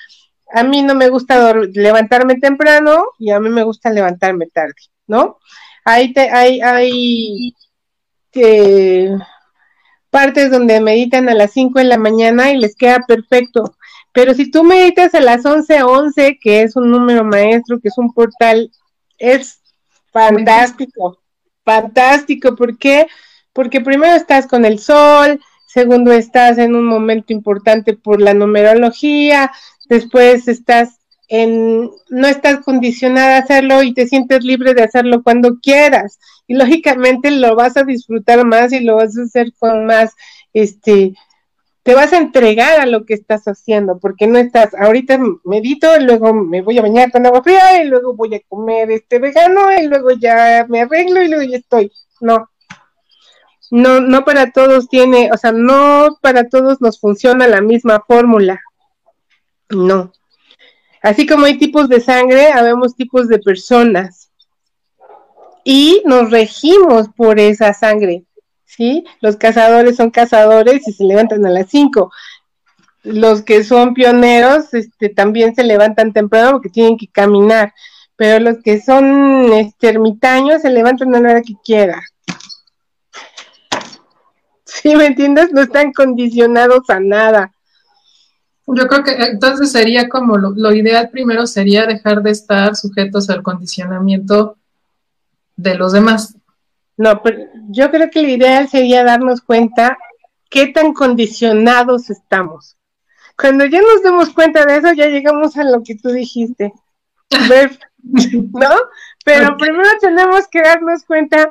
a 0.51 0.63
mí 0.63 0.81
no 0.81 0.95
me 0.95 1.09
gusta 1.09 1.53
levantarme 1.53 2.39
temprano 2.39 3.03
y 3.19 3.29
a 3.29 3.39
mí 3.39 3.49
me 3.49 3.61
gusta 3.61 3.91
levantarme 3.91 4.47
tarde, 4.47 4.73
¿no? 5.05 5.37
Hay, 5.85 6.11
te, 6.11 6.31
hay, 6.31 6.59
hay 6.59 7.53
partes 10.09 10.49
donde 10.49 10.81
meditan 10.81 11.29
a 11.29 11.35
las 11.35 11.51
5 11.51 11.77
de 11.77 11.85
la 11.85 11.99
mañana 11.99 12.51
y 12.51 12.57
les 12.57 12.75
queda 12.75 13.01
perfecto. 13.07 13.75
Pero 14.13 14.33
si 14.33 14.49
tú 14.49 14.63
meditas 14.63 15.13
a 15.15 15.21
las 15.21 15.45
11 15.45 15.83
11, 15.83 16.39
que 16.41 16.61
es 16.63 16.75
un 16.75 16.91
número 16.91 17.23
maestro, 17.23 17.79
que 17.79 17.89
es 17.89 17.97
un 17.97 18.13
portal, 18.13 18.71
es 19.17 19.61
fantástico 20.11 21.19
fantástico. 21.69 22.55
¿Por 22.55 22.77
qué? 22.79 23.07
Porque 23.53 23.81
primero 23.81 24.15
estás 24.15 24.47
con 24.47 24.65
el 24.65 24.79
sol, 24.79 25.39
segundo 25.67 26.11
estás 26.11 26.57
en 26.57 26.75
un 26.75 26.85
momento 26.85 27.31
importante 27.31 27.93
por 27.93 28.21
la 28.21 28.33
numerología, 28.33 29.51
después 29.87 30.47
estás 30.47 30.97
en, 31.27 31.91
no 32.09 32.27
estás 32.27 32.61
condicionada 32.61 33.35
a 33.35 33.41
hacerlo 33.41 33.83
y 33.83 33.93
te 33.93 34.07
sientes 34.07 34.43
libre 34.43 34.73
de 34.73 34.83
hacerlo 34.83 35.21
cuando 35.21 35.59
quieras. 35.61 36.17
Y 36.47 36.55
lógicamente 36.55 37.29
lo 37.29 37.55
vas 37.55 37.77
a 37.77 37.83
disfrutar 37.83 38.43
más 38.45 38.73
y 38.73 38.79
lo 38.79 38.95
vas 38.95 39.15
a 39.15 39.23
hacer 39.23 39.53
con 39.59 39.85
más, 39.85 40.15
este, 40.53 41.13
te 41.83 41.95
vas 41.95 42.13
a 42.13 42.17
entregar 42.17 42.79
a 42.79 42.85
lo 42.85 43.05
que 43.05 43.13
estás 43.13 43.45
haciendo, 43.45 43.99
porque 43.99 44.27
no 44.27 44.37
estás, 44.37 44.73
ahorita 44.73 45.19
medito, 45.43 45.87
luego 45.99 46.33
me 46.33 46.61
voy 46.61 46.77
a 46.77 46.81
bañar 46.81 47.11
con 47.11 47.25
agua 47.25 47.41
fría, 47.41 47.81
y 47.81 47.87
luego 47.87 48.13
voy 48.15 48.35
a 48.35 48.41
comer 48.47 48.91
este 48.91 49.19
vegano, 49.19 49.71
y 49.71 49.87
luego 49.87 50.11
ya 50.11 50.65
me 50.69 50.81
arreglo, 50.81 51.23
y 51.23 51.29
luego 51.29 51.43
ya 51.43 51.57
estoy. 51.57 51.91
No. 52.21 52.49
No, 53.71 54.01
no 54.01 54.25
para 54.25 54.51
todos 54.51 54.89
tiene, 54.89 55.29
o 55.31 55.37
sea, 55.37 55.51
no 55.51 56.17
para 56.21 56.49
todos 56.49 56.81
nos 56.81 56.99
funciona 56.99 57.47
la 57.47 57.61
misma 57.61 58.03
fórmula. 58.07 58.59
No. 59.69 60.11
Así 61.01 61.25
como 61.25 61.45
hay 61.45 61.57
tipos 61.57 61.87
de 61.87 62.01
sangre, 62.01 62.51
habemos 62.51 62.95
tipos 62.95 63.27
de 63.27 63.39
personas. 63.39 64.31
Y 65.63 66.01
nos 66.05 66.31
regimos 66.31 67.09
por 67.15 67.39
esa 67.39 67.73
sangre. 67.73 68.25
¿Sí? 68.69 69.03
Los 69.19 69.35
cazadores 69.37 69.97
son 69.97 70.11
cazadores 70.11 70.87
y 70.87 70.93
se 70.93 71.03
levantan 71.03 71.45
a 71.45 71.49
las 71.49 71.69
5. 71.69 72.11
Los 73.03 73.41
que 73.41 73.63
son 73.63 73.93
pioneros 73.93 74.73
este, 74.73 75.09
también 75.09 75.55
se 75.55 75.63
levantan 75.63 76.13
temprano 76.13 76.51
porque 76.51 76.69
tienen 76.69 76.97
que 76.97 77.07
caminar, 77.07 77.73
pero 78.15 78.43
los 78.43 78.61
que 78.63 78.81
son 78.81 79.51
este, 79.53 79.89
ermitaños 79.89 80.61
se 80.61 80.69
levantan 80.69 81.15
a 81.15 81.19
la 81.19 81.29
hora 81.31 81.41
que 81.41 81.55
quieran. 81.63 82.01
¿Sí 84.65 84.95
me 84.95 85.07
entiendes? 85.07 85.51
No 85.51 85.61
están 85.61 85.91
condicionados 85.91 86.89
a 86.89 86.99
nada. 86.99 87.51
Yo 88.67 88.87
creo 88.87 89.03
que 89.03 89.13
entonces 89.13 89.71
sería 89.71 90.07
como 90.07 90.37
lo, 90.37 90.51
lo, 90.51 90.71
ideal 90.71 91.09
primero 91.09 91.47
sería 91.47 91.87
dejar 91.87 92.21
de 92.21 92.29
estar 92.29 92.75
sujetos 92.75 93.31
al 93.31 93.41
condicionamiento 93.41 94.57
de 95.55 95.75
los 95.75 95.91
demás. 95.91 96.38
No, 96.99 97.23
pero 97.23 97.45
yo 97.69 97.89
creo 97.91 98.09
que 98.09 98.21
lo 98.21 98.27
ideal 98.27 98.67
sería 98.67 99.05
darnos 99.05 99.39
cuenta 99.39 99.97
qué 100.49 100.67
tan 100.67 100.91
condicionados 100.91 102.09
estamos. 102.09 102.75
Cuando 103.37 103.63
ya 103.63 103.79
nos 103.79 104.03
demos 104.03 104.31
cuenta 104.31 104.65
de 104.65 104.75
eso, 104.75 104.91
ya 104.91 105.07
llegamos 105.07 105.55
a 105.55 105.63
lo 105.63 105.81
que 105.81 105.95
tú 105.95 106.09
dijiste. 106.09 106.73
¿No? 108.03 108.69
Pero 109.23 109.55
primero 109.55 109.89
tenemos 110.01 110.49
que 110.49 110.61
darnos 110.61 111.05
cuenta 111.05 111.49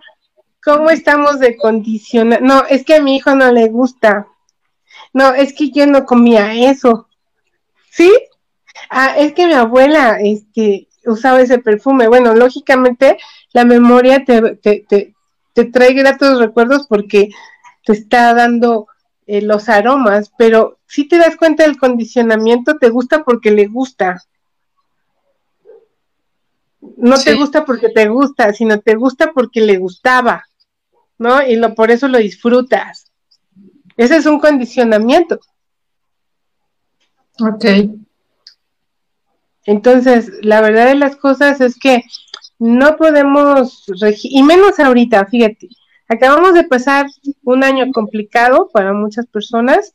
cómo 0.63 0.91
estamos 0.91 1.41
de 1.41 1.57
condicionados. 1.57 2.47
No, 2.47 2.67
es 2.67 2.85
que 2.85 2.97
a 2.97 3.03
mi 3.03 3.17
hijo 3.17 3.35
no 3.35 3.51
le 3.51 3.69
gusta. 3.69 4.27
No, 5.15 5.33
es 5.33 5.55
que 5.55 5.71
yo 5.71 5.87
no 5.87 6.05
comía 6.05 6.53
eso. 6.71 7.09
¿Sí? 7.91 8.13
Ah, 8.91 9.15
es 9.17 9.33
que 9.33 9.47
mi 9.47 9.55
abuela 9.55 10.19
este, 10.21 10.89
usaba 11.07 11.41
ese 11.41 11.59
perfume. 11.59 12.07
Bueno, 12.07 12.35
lógicamente 12.35 13.17
la 13.55 13.65
memoria 13.65 14.27
te, 14.27 14.57
te, 14.57 14.85
te 14.87 15.15
trae 15.65 15.93
gratos 15.93 16.39
recuerdos 16.39 16.87
porque 16.89 17.31
te 17.85 17.93
está 17.93 18.35
dando 18.35 18.87
eh, 19.27 19.43
los 19.43 19.69
aromas, 19.69 20.33
pero 20.39 20.79
si 20.87 21.07
te 21.07 21.19
das 21.19 21.37
cuenta 21.37 21.65
del 21.65 21.79
condicionamiento, 21.79 22.79
te 22.79 22.89
gusta 22.89 23.25
porque 23.25 23.51
le 23.51 23.67
gusta. 23.67 24.23
No 26.97 27.19
te 27.19 27.35
gusta 27.35 27.65
porque 27.65 27.91
te 27.91 28.09
gusta, 28.09 28.53
sino 28.53 28.81
te 28.81 28.95
gusta 28.95 29.33
porque 29.33 29.61
le 29.61 29.79
gustaba, 29.79 30.45
¿no? 31.19 31.43
Y 31.43 31.57
lo, 31.57 31.75
por 31.75 31.91
eso 31.91 32.09
lo 32.09 32.19
disfrutas. 32.19 33.13
Ese 33.97 34.17
es 34.17 34.27
un 34.27 34.39
condicionamiento. 34.39 35.41
Ok. 37.41 37.65
Entonces, 39.65 40.31
la 40.41 40.61
verdad 40.61 40.87
de 40.87 40.95
las 40.95 41.17
cosas 41.17 41.61
es 41.61 41.79
que 41.79 42.03
no 42.59 42.97
podemos, 42.97 43.85
y 44.23 44.43
menos 44.43 44.79
ahorita, 44.79 45.27
fíjate, 45.27 45.69
acabamos 46.09 46.55
de 46.55 46.65
pasar 46.65 47.07
un 47.45 47.63
año 47.63 47.91
complicado 47.93 48.71
para 48.73 48.93
muchas 48.93 49.27
personas, 49.27 49.95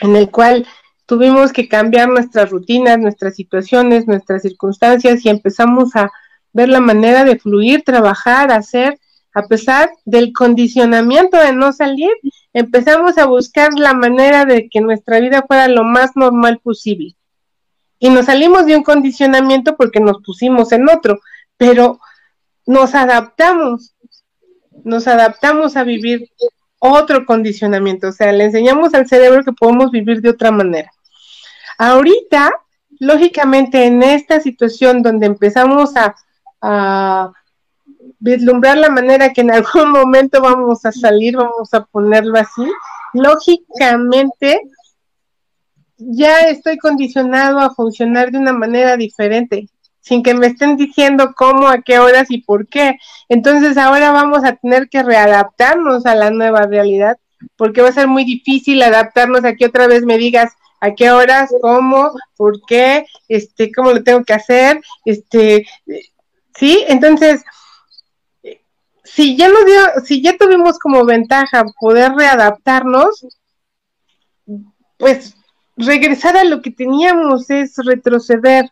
en 0.00 0.16
el 0.16 0.30
cual 0.30 0.66
tuvimos 1.06 1.52
que 1.52 1.68
cambiar 1.68 2.08
nuestras 2.08 2.50
rutinas, 2.50 2.98
nuestras 2.98 3.34
situaciones, 3.34 4.06
nuestras 4.06 4.42
circunstancias 4.42 5.24
y 5.24 5.28
empezamos 5.28 5.94
a 5.96 6.10
ver 6.52 6.68
la 6.68 6.80
manera 6.80 7.24
de 7.24 7.38
fluir, 7.38 7.82
trabajar, 7.82 8.52
hacer, 8.52 8.98
a 9.34 9.46
pesar 9.46 9.90
del 10.04 10.32
condicionamiento 10.32 11.38
de 11.38 11.52
no 11.52 11.72
salir, 11.72 12.10
empezamos 12.52 13.18
a 13.18 13.26
buscar 13.26 13.72
la 13.74 13.94
manera 13.94 14.44
de 14.44 14.68
que 14.68 14.80
nuestra 14.80 15.20
vida 15.20 15.44
fuera 15.46 15.68
lo 15.68 15.84
más 15.84 16.12
normal 16.16 16.60
posible. 16.62 17.16
Y 17.98 18.10
nos 18.10 18.26
salimos 18.26 18.66
de 18.66 18.76
un 18.76 18.82
condicionamiento 18.82 19.76
porque 19.76 20.00
nos 20.00 20.22
pusimos 20.22 20.72
en 20.72 20.88
otro 20.88 21.20
pero 21.62 22.00
nos 22.66 22.92
adaptamos, 22.96 23.94
nos 24.82 25.06
adaptamos 25.06 25.76
a 25.76 25.84
vivir 25.84 26.28
otro 26.80 27.24
condicionamiento, 27.24 28.08
o 28.08 28.12
sea, 28.12 28.32
le 28.32 28.46
enseñamos 28.46 28.92
al 28.94 29.06
cerebro 29.06 29.44
que 29.44 29.52
podemos 29.52 29.92
vivir 29.92 30.20
de 30.20 30.30
otra 30.30 30.50
manera. 30.50 30.90
Ahorita, 31.78 32.50
lógicamente, 32.98 33.86
en 33.86 34.02
esta 34.02 34.40
situación 34.40 35.02
donde 35.02 35.26
empezamos 35.26 35.96
a, 35.96 36.16
a 36.60 37.32
vislumbrar 38.18 38.78
la 38.78 38.90
manera 38.90 39.32
que 39.32 39.42
en 39.42 39.52
algún 39.52 39.90
momento 39.92 40.42
vamos 40.42 40.84
a 40.84 40.90
salir, 40.90 41.36
vamos 41.36 41.72
a 41.74 41.84
ponerlo 41.84 42.40
así, 42.40 42.68
lógicamente 43.14 44.62
ya 45.96 46.40
estoy 46.40 46.76
condicionado 46.78 47.60
a 47.60 47.72
funcionar 47.72 48.32
de 48.32 48.38
una 48.38 48.52
manera 48.52 48.96
diferente, 48.96 49.68
sin 50.02 50.22
que 50.22 50.34
me 50.34 50.48
estén 50.48 50.76
diciendo 50.76 51.32
cómo, 51.34 51.68
a 51.68 51.80
qué 51.80 51.98
horas 51.98 52.30
y 52.30 52.42
por 52.42 52.68
qué. 52.68 52.98
Entonces 53.30 53.78
ahora 53.78 54.10
vamos 54.10 54.44
a 54.44 54.56
tener 54.56 54.90
que 54.90 55.02
readaptarnos 55.02 56.04
a 56.04 56.14
la 56.14 56.30
nueva 56.30 56.66
realidad, 56.66 57.16
porque 57.56 57.80
va 57.80 57.88
a 57.88 57.92
ser 57.92 58.08
muy 58.08 58.24
difícil 58.24 58.82
adaptarnos 58.82 59.44
a 59.44 59.54
que 59.54 59.66
otra 59.66 59.86
vez 59.86 60.04
me 60.04 60.18
digas 60.18 60.52
a 60.80 60.94
qué 60.94 61.10
horas, 61.10 61.50
cómo, 61.62 62.12
por 62.36 62.60
qué, 62.66 63.06
este, 63.28 63.72
cómo 63.72 63.92
lo 63.92 64.02
tengo 64.02 64.24
que 64.24 64.34
hacer, 64.34 64.80
este, 65.04 65.64
sí, 66.54 66.84
entonces 66.88 67.42
si 69.04 69.36
ya 69.36 69.48
nos 69.48 69.66
dio, 69.66 69.80
si 70.04 70.22
ya 70.22 70.36
tuvimos 70.36 70.78
como 70.78 71.04
ventaja 71.04 71.64
poder 71.78 72.12
readaptarnos, 72.12 73.26
pues 74.96 75.34
regresar 75.76 76.36
a 76.36 76.44
lo 76.44 76.62
que 76.62 76.70
teníamos 76.70 77.50
es 77.50 77.74
retroceder. 77.76 78.64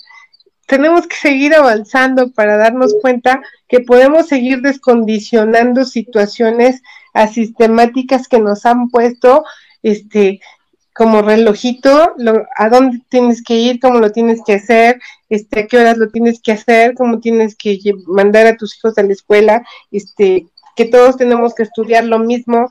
Tenemos 0.71 1.09
que 1.09 1.17
seguir 1.17 1.53
avanzando 1.53 2.31
para 2.31 2.57
darnos 2.57 2.95
cuenta 3.03 3.43
que 3.67 3.81
podemos 3.81 4.29
seguir 4.29 4.61
descondicionando 4.61 5.85
situaciones 5.85 6.81
asistemáticas 7.13 8.29
que 8.29 8.39
nos 8.39 8.65
han 8.65 8.89
puesto 8.89 9.43
este 9.83 10.41
como 10.95 11.23
relojito, 11.23 12.15
a 12.57 12.69
dónde 12.69 13.01
tienes 13.09 13.43
que 13.43 13.55
ir, 13.55 13.81
cómo 13.81 13.99
lo 13.99 14.13
tienes 14.13 14.43
que 14.47 14.55
hacer, 14.55 15.01
este, 15.29 15.61
a 15.61 15.67
qué 15.67 15.79
horas 15.79 15.99
lo 15.99 16.09
tienes 16.09 16.41
que 16.41 16.53
hacer, 16.53 16.95
cómo 16.95 17.19
tienes 17.19 17.57
que 17.57 17.81
mandar 18.07 18.47
a 18.47 18.57
tus 18.57 18.77
hijos 18.77 18.97
a 18.97 19.03
la 19.03 19.13
escuela, 19.13 19.67
este, 19.91 20.47
que 20.77 20.85
todos 20.85 21.17
tenemos 21.17 21.53
que 21.57 21.65
estudiar 21.65 22.05
lo 22.05 22.21
mismo, 22.21 22.69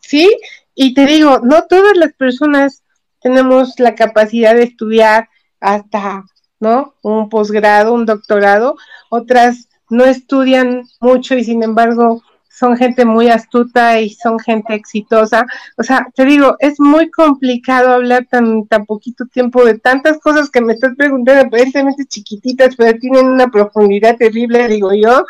¿sí? 0.00 0.36
Y 0.74 0.94
te 0.94 1.06
digo, 1.06 1.38
no 1.44 1.66
todas 1.66 1.96
las 1.96 2.12
personas 2.14 2.82
tenemos 3.20 3.78
la 3.78 3.94
capacidad 3.94 4.56
de 4.56 4.64
estudiar 4.64 5.28
hasta, 5.60 6.24
¿no? 6.60 6.94
Un 7.02 7.28
posgrado, 7.28 7.92
un 7.94 8.06
doctorado, 8.06 8.76
otras 9.10 9.68
no 9.88 10.04
estudian 10.04 10.82
mucho 11.00 11.34
y 11.36 11.44
sin 11.44 11.62
embargo 11.62 12.22
son 12.56 12.76
gente 12.76 13.04
muy 13.04 13.28
astuta 13.28 14.00
y 14.00 14.10
son 14.10 14.38
gente 14.38 14.74
exitosa. 14.74 15.46
O 15.76 15.82
sea, 15.82 16.06
te 16.14 16.24
digo, 16.24 16.56
es 16.58 16.80
muy 16.80 17.10
complicado 17.10 17.90
hablar 17.90 18.26
tan, 18.30 18.66
tan 18.66 18.86
poquito 18.86 19.26
tiempo 19.26 19.62
de 19.64 19.78
tantas 19.78 20.18
cosas 20.18 20.48
que 20.48 20.62
me 20.62 20.72
estás 20.72 20.94
preguntando, 20.96 21.42
aparentemente 21.42 22.06
chiquititas, 22.06 22.74
pero 22.74 22.98
tienen 22.98 23.26
una 23.26 23.48
profundidad 23.48 24.16
terrible, 24.16 24.68
digo 24.68 24.94
yo. 24.94 25.26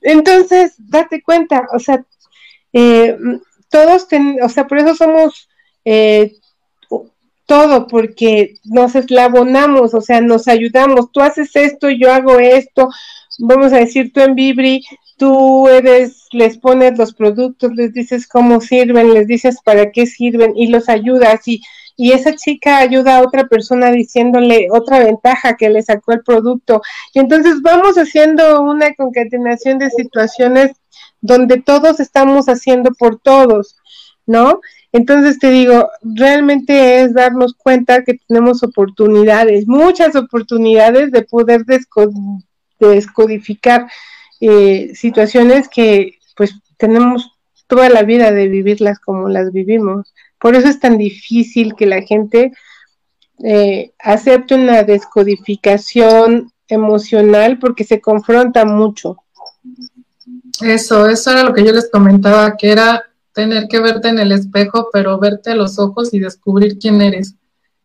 Entonces, 0.00 0.74
date 0.78 1.22
cuenta, 1.22 1.68
o 1.74 1.78
sea, 1.78 2.02
eh, 2.72 3.18
todos, 3.68 4.06
o 4.42 4.48
sea, 4.48 4.66
por 4.66 4.78
eso 4.78 4.94
somos 4.94 5.48
eh, 5.84 6.39
todo, 7.50 7.88
porque 7.88 8.60
nos 8.62 8.94
eslabonamos, 8.94 9.92
o 9.92 10.00
sea, 10.00 10.20
nos 10.20 10.46
ayudamos. 10.46 11.10
Tú 11.10 11.20
haces 11.20 11.56
esto, 11.56 11.90
yo 11.90 12.12
hago 12.12 12.38
esto. 12.38 12.88
Vamos 13.40 13.72
a 13.72 13.78
decir, 13.78 14.12
tú 14.12 14.20
en 14.20 14.36
Vibri 14.36 14.84
tú 15.16 15.66
eres, 15.66 16.28
les 16.30 16.58
pones 16.58 16.96
los 16.96 17.12
productos, 17.12 17.72
les 17.74 17.92
dices 17.92 18.28
cómo 18.28 18.60
sirven, 18.60 19.12
les 19.14 19.26
dices 19.26 19.56
para 19.64 19.90
qué 19.90 20.06
sirven 20.06 20.56
y 20.56 20.68
los 20.68 20.88
ayudas 20.88 21.40
y, 21.48 21.60
y 21.96 22.12
esa 22.12 22.36
chica 22.36 22.78
ayuda 22.78 23.16
a 23.16 23.22
otra 23.22 23.48
persona 23.48 23.90
diciéndole 23.90 24.68
otra 24.70 25.00
ventaja 25.00 25.56
que 25.56 25.70
le 25.70 25.82
sacó 25.82 26.12
el 26.12 26.22
producto. 26.22 26.82
Y 27.14 27.18
entonces 27.18 27.62
vamos 27.62 27.98
haciendo 27.98 28.62
una 28.62 28.94
concatenación 28.94 29.78
de 29.78 29.90
situaciones 29.90 30.70
donde 31.20 31.60
todos 31.60 31.98
estamos 31.98 32.46
haciendo 32.46 32.92
por 32.92 33.18
todos, 33.18 33.76
¿no? 34.24 34.60
Entonces 34.92 35.38
te 35.38 35.50
digo, 35.50 35.88
realmente 36.02 37.02
es 37.02 37.14
darnos 37.14 37.54
cuenta 37.54 38.02
que 38.02 38.18
tenemos 38.26 38.62
oportunidades, 38.62 39.66
muchas 39.68 40.16
oportunidades 40.16 41.12
de 41.12 41.22
poder 41.22 41.64
descodificar 42.78 43.86
eh, 44.40 44.92
situaciones 44.94 45.68
que 45.68 46.18
pues 46.36 46.54
tenemos 46.76 47.38
toda 47.68 47.88
la 47.88 48.02
vida 48.02 48.32
de 48.32 48.48
vivirlas 48.48 48.98
como 48.98 49.28
las 49.28 49.52
vivimos. 49.52 50.12
Por 50.40 50.56
eso 50.56 50.68
es 50.68 50.80
tan 50.80 50.98
difícil 50.98 51.74
que 51.76 51.86
la 51.86 52.02
gente 52.02 52.52
eh, 53.44 53.92
acepte 53.98 54.54
una 54.54 54.82
descodificación 54.82 56.52
emocional 56.66 57.58
porque 57.58 57.84
se 57.84 58.00
confronta 58.00 58.64
mucho. 58.64 59.18
Eso, 60.62 61.08
eso 61.08 61.30
era 61.30 61.44
lo 61.44 61.54
que 61.54 61.64
yo 61.64 61.72
les 61.72 61.90
comentaba, 61.90 62.56
que 62.56 62.72
era 62.72 63.04
tener 63.32 63.68
que 63.68 63.80
verte 63.80 64.08
en 64.08 64.18
el 64.18 64.32
espejo, 64.32 64.88
pero 64.92 65.18
verte 65.18 65.50
a 65.50 65.54
los 65.54 65.78
ojos 65.78 66.12
y 66.12 66.18
descubrir 66.18 66.78
quién 66.78 67.00
eres. 67.00 67.34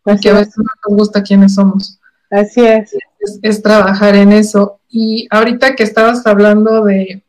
Porque 0.03 0.29
a 0.29 0.33
veces 0.33 0.57
no 0.57 0.63
nos 0.87 0.97
gusta 0.97 1.23
quiénes 1.23 1.55
somos. 1.55 1.99
Así 2.29 2.61
es. 2.65 2.95
es. 3.41 3.61
trabajar 3.61 4.15
en 4.15 4.31
eso. 4.31 4.79
Y 4.89 5.27
ahorita 5.29 5.75
que 5.75 5.83
estabas 5.83 6.25
hablando 6.27 6.83
de, 6.83 7.23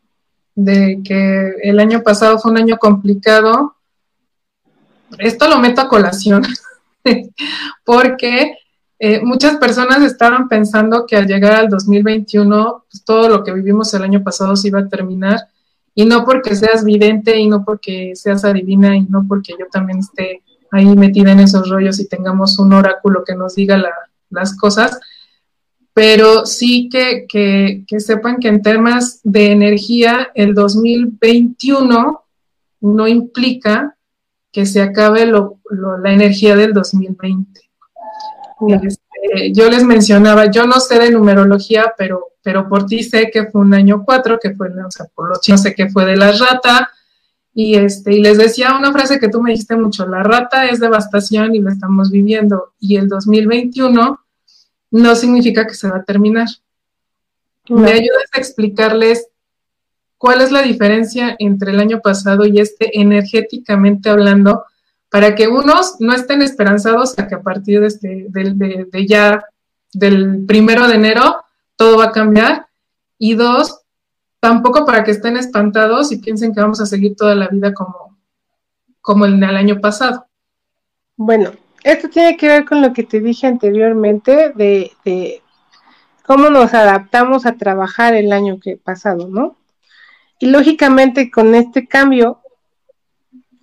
que 1.05 1.55
el 1.62 1.81
año 1.81 2.02
pasado 2.02 2.38
fue 2.38 2.50
un 2.50 2.59
año 2.59 2.79
complicado, 2.79 3.74
esto 5.18 5.48
lo 5.48 5.59
meto 5.59 5.81
a 5.81 5.88
colación, 5.88 6.42
porque 7.85 8.57
eh, 8.98 9.20
muchas 9.22 9.57
personas 9.59 10.02
estaban 10.02 10.48
pensando 10.48 11.07
que 11.07 11.16
al 11.16 11.26
llegar 11.26 11.52
al 11.52 11.68
2021, 11.68 12.85
pues, 12.90 13.05
todo 13.05 13.29
lo 13.29 13.44
que 13.44 13.52
vivimos 13.52 13.92
el 13.94 14.02
año 14.02 14.22
pasado 14.22 14.57
se 14.57 14.68
iba 14.68 14.81
a 14.81 14.88
terminar, 14.88 15.38
y 15.97 16.05
no 16.05 16.25
porque 16.25 16.55
seas 16.55 16.85
vidente, 16.85 17.39
y 17.39 17.49
no 17.49 17.65
porque 17.65 18.13
seas 18.15 18.45
adivina, 18.45 18.95
y 18.95 19.03
no 19.05 19.27
porque 19.27 19.55
yo 19.59 19.67
también 19.73 19.99
esté 20.01 20.43
ahí 20.71 20.85
metida 20.95 21.33
en 21.33 21.41
esos 21.41 21.69
rollos 21.71 21.99
y 21.99 22.07
tengamos 22.07 22.59
un 22.59 22.75
oráculo 22.75 23.25
que 23.25 23.35
nos 23.35 23.55
diga 23.55 23.79
la, 23.79 23.93
las 24.29 24.55
cosas, 24.57 25.01
pero 25.95 26.45
sí 26.45 26.91
que, 26.91 27.27
sepan 27.99 28.37
que 28.37 28.49
en 28.49 28.61
temas 28.61 29.21
de 29.25 29.53
energía, 29.53 30.29
el 30.35 30.53
2021 30.53 32.25
no 32.83 33.09
implica 33.09 33.97
que 34.53 34.67
se 34.67 34.83
acabe 34.83 35.25
la 35.25 36.13
energía 36.13 36.57
del 36.57 36.75
2020. 36.75 37.61
Este, 39.27 39.53
yo 39.53 39.69
les 39.71 39.85
mencionaba, 39.85 40.51
yo 40.51 40.67
no 40.67 40.81
sé 40.81 40.99
de 40.99 41.11
numerología, 41.11 41.95
pero, 41.97 42.33
pero 42.43 42.69
por 42.69 42.87
ti 42.87 43.03
sé 43.03 43.31
que 43.33 43.47
fue 43.47 43.61
un 43.61 43.75
año 43.75 44.03
4, 44.05 44.39
que 44.41 44.55
fue, 44.55 44.69
o 44.69 44.91
sea, 44.91 45.07
por 45.15 45.29
los 45.29 45.41
chinos 45.41 45.62
sé 45.62 45.75
que 45.75 45.89
fue 45.89 46.05
de 46.05 46.17
la 46.17 46.33
rata, 46.33 46.91
y, 47.55 47.77
este, 47.77 48.15
y 48.15 48.21
les 48.21 48.37
decía 48.37 48.77
una 48.77 48.93
frase 48.93 49.19
que 49.19 49.29
tú 49.29 49.43
me 49.43 49.51
dijiste 49.51 49.77
mucho, 49.77 50.07
la 50.07 50.23
rata 50.23 50.67
es 50.67 50.79
devastación 50.79 51.55
y 51.55 51.61
lo 51.61 51.71
estamos 51.71 52.11
viviendo. 52.11 52.75
Y 52.79 52.97
el 52.97 53.09
2021 53.09 54.21
no 54.91 55.17
significa 55.17 55.67
que 55.67 55.73
se 55.73 55.89
va 55.89 55.97
a 55.97 56.05
terminar. 56.05 56.49
¿Me 57.71 57.93
ayudas 57.93 58.29
a 58.33 58.39
explicarles 58.39 59.29
cuál 60.19 60.43
es 60.43 60.53
la 60.53 60.61
diferencia 60.61 61.35
entre 61.39 61.73
el 61.73 61.81
año 61.81 62.01
pasado 62.01 62.45
y 62.45 62.61
este 62.61 63.01
energéticamente 63.01 64.11
hablando? 64.11 64.67
Para 65.11 65.35
que 65.35 65.49
unos 65.49 65.97
no 66.01 66.12
estén 66.12 66.42
esperanzados 66.42 67.19
a 67.19 67.27
que 67.29 67.37
a 67.37 67.42
partir 67.42 67.81
de, 67.81 67.87
este, 67.87 68.27
de 68.29 69.07
ya 69.07 69.45
del 69.92 70.44
primero 70.46 70.88
de 70.88 70.96
enero 70.96 71.44
todo 71.77 71.98
va 71.98 72.07
a 72.07 72.13
cambiar. 72.13 72.67
Y 73.19 73.35
dos, 73.35 73.81
tampoco 74.40 74.85
para 74.85 75.04
que 75.04 75.11
estén 75.11 75.37
espantados 75.37 76.13
y 76.13 76.19
piensen 76.19 76.54
que 76.54 76.61
vamos 76.61 76.81
a 76.81 76.87
seguir 76.87 77.17
toda 77.17 77.35
la 77.35 77.48
vida 77.48 77.73
como, 77.73 78.17
como 79.00 79.25
el, 79.25 79.42
año 79.42 79.81
pasado. 79.81 80.27
Bueno, 81.17 81.52
esto 81.83 82.09
tiene 82.09 82.37
que 82.37 82.48
ver 82.48 82.65
con 82.65 82.83
lo 82.83 82.92
que 82.92 83.04
te 83.04 83.21
dije 83.21 83.46
anteriormente 83.46 84.52
de, 84.54 84.92
de, 85.04 85.42
cómo 86.25 86.50
nos 86.50 86.75
adaptamos 86.75 87.46
a 87.46 87.57
trabajar 87.57 88.15
el 88.15 88.33
año 88.33 88.59
que 88.61 88.77
pasado, 88.77 89.29
¿no? 89.29 89.57
Y 90.38 90.46
lógicamente 90.46 91.31
con 91.31 91.54
este 91.54 91.88
cambio, 91.88 92.40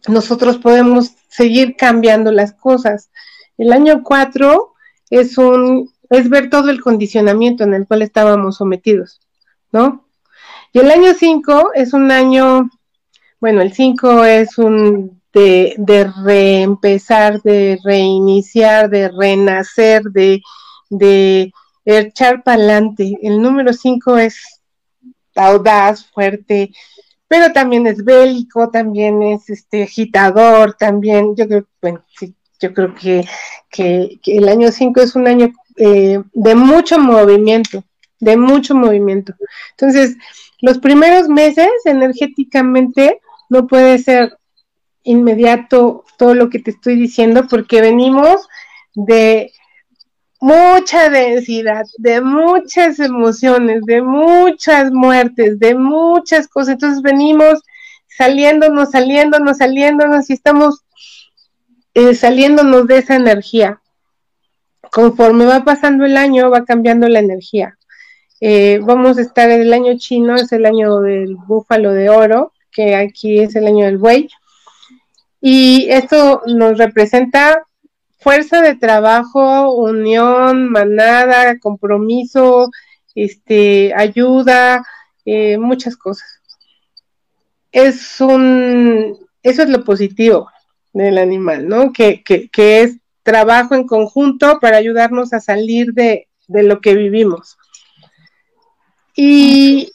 nosotros 0.08 0.58
podemos 0.58 1.12
seguir 1.30 1.76
cambiando 1.76 2.32
las 2.32 2.54
cosas. 2.54 3.10
El 3.58 3.72
año 3.72 4.04
4 4.04 4.74
es 5.10 5.38
un 5.38 5.92
es 6.10 6.30
ver 6.30 6.50
todo 6.50 6.70
el 6.70 6.82
condicionamiento 6.82 7.64
en 7.64 7.74
el 7.74 7.88
cual 7.88 8.04
estábamos 8.04 8.58
sometidos, 8.58 9.20
¿no? 9.72 10.08
Y 10.72 10.80
el 10.80 10.92
año 10.92 11.14
5 11.14 11.72
es 11.74 11.94
un 11.94 12.12
año, 12.12 12.70
bueno, 13.40 13.62
el 13.62 13.74
5 13.74 14.24
es 14.26 14.58
un 14.58 15.22
de, 15.34 15.74
de, 15.78 16.12
reempezar, 16.24 17.42
de 17.42 17.80
reiniciar, 17.84 18.90
de 18.90 19.10
renacer, 19.10 20.04
de, 20.04 20.42
de 20.90 21.52
echar 21.86 22.44
para 22.44 22.58
adelante. 22.58 23.18
El 23.22 23.42
número 23.42 23.74
5 23.74 24.18
es 24.18 24.62
audaz, 25.36 26.06
fuerte, 26.06 26.72
pero 27.28 27.52
también 27.52 27.88
es 27.88 28.04
bélico, 28.04 28.70
también 28.70 29.22
es 29.24 29.50
este 29.50 29.84
agitador, 29.84 30.74
también, 30.74 31.36
yo 31.36 31.48
creo, 31.48 31.68
bueno, 31.82 32.04
sí, 32.18 32.34
yo 32.60 32.74
creo 32.74 32.94
que, 32.96 33.26
que, 33.70 34.20
el 34.26 34.48
año 34.48 34.72
5 34.72 35.02
es 35.02 35.16
un 35.16 35.28
año 35.28 35.52
eh, 35.78 36.22
de 36.34 36.56
mucho 36.56 37.00
movimiento, 37.00 37.84
de 38.20 38.38
mucho 38.38 38.76
movimiento. 38.76 39.34
Entonces, 39.72 40.16
los 40.62 40.80
primeros 40.80 41.28
meses 41.28 41.70
energéticamente 41.86 43.20
no 43.50 43.68
puede 43.68 43.98
ser 44.00 44.38
inmediato 45.04 46.06
todo 46.18 46.34
lo 46.34 46.50
que 46.50 46.60
te 46.60 46.72
estoy 46.72 46.96
diciendo 46.96 47.48
porque 47.50 47.82
venimos 47.82 48.48
de 48.96 49.52
mucha 50.44 51.10
densidad, 51.10 51.86
de 51.98 52.20
muchas 52.20 53.00
emociones, 53.00 53.82
de 53.86 54.02
muchas 54.02 54.92
muertes, 54.92 55.58
de 55.58 55.74
muchas 55.74 56.50
cosas. 56.50 56.74
Entonces 56.74 57.02
venimos 57.02 57.62
saliéndonos, 58.10 58.92
saliéndonos, 58.92 59.58
saliéndonos 59.58 60.30
y 60.30 60.34
estamos 60.34 60.82
eh, 61.94 62.14
saliéndonos 62.14 62.88
de 62.88 62.98
esa 62.98 63.16
energía. 63.16 63.80
Conforme 64.92 65.46
va 65.46 65.64
pasando 65.64 66.04
el 66.04 66.18
año, 66.18 66.50
va 66.50 66.66
cambiando 66.66 67.08
la 67.08 67.20
energía. 67.20 67.78
Eh, 68.42 68.82
vamos 68.84 69.18
a 69.18 69.22
estar 69.22 69.50
en 69.50 69.62
el 69.62 69.72
año 69.72 69.98
chino, 69.98 70.36
es 70.36 70.52
el 70.52 70.66
año 70.66 71.00
del 71.00 71.38
búfalo 71.38 71.94
de 71.94 72.10
oro, 72.10 72.52
que 72.70 72.98
aquí 72.98 73.40
es 73.40 73.56
el 73.56 73.66
año 73.66 73.86
del 73.86 73.98
buey. 73.98 74.28
Y 75.40 75.88
esto 75.90 76.42
nos 76.48 76.78
representa 76.78 77.64
fuerza 78.24 78.62
de 78.62 78.76
trabajo, 78.76 79.74
unión, 79.74 80.72
manada, 80.72 81.60
compromiso, 81.60 82.72
este, 83.16 83.94
ayuda, 83.96 84.86
eh, 85.26 85.58
muchas 85.58 85.98
cosas. 85.98 86.42
Es 87.72 88.22
un, 88.22 89.18
eso 89.42 89.64
es 89.64 89.70
lo 89.70 89.84
positivo 89.84 90.50
del 90.94 91.18
animal, 91.18 91.68
¿no? 91.68 91.92
Que, 91.92 92.24
que, 92.24 92.50
que 92.50 92.82
es 92.82 92.98
trabajo 93.24 93.76
en 93.76 93.86
conjunto 93.86 94.60
para 94.60 94.78
ayudarnos 94.78 95.34
a 95.34 95.40
salir 95.40 95.94
de, 95.94 96.28
de 96.48 96.64
lo 96.64 96.82
que 96.82 96.96
vivimos. 96.96 97.58
Y 99.16 99.92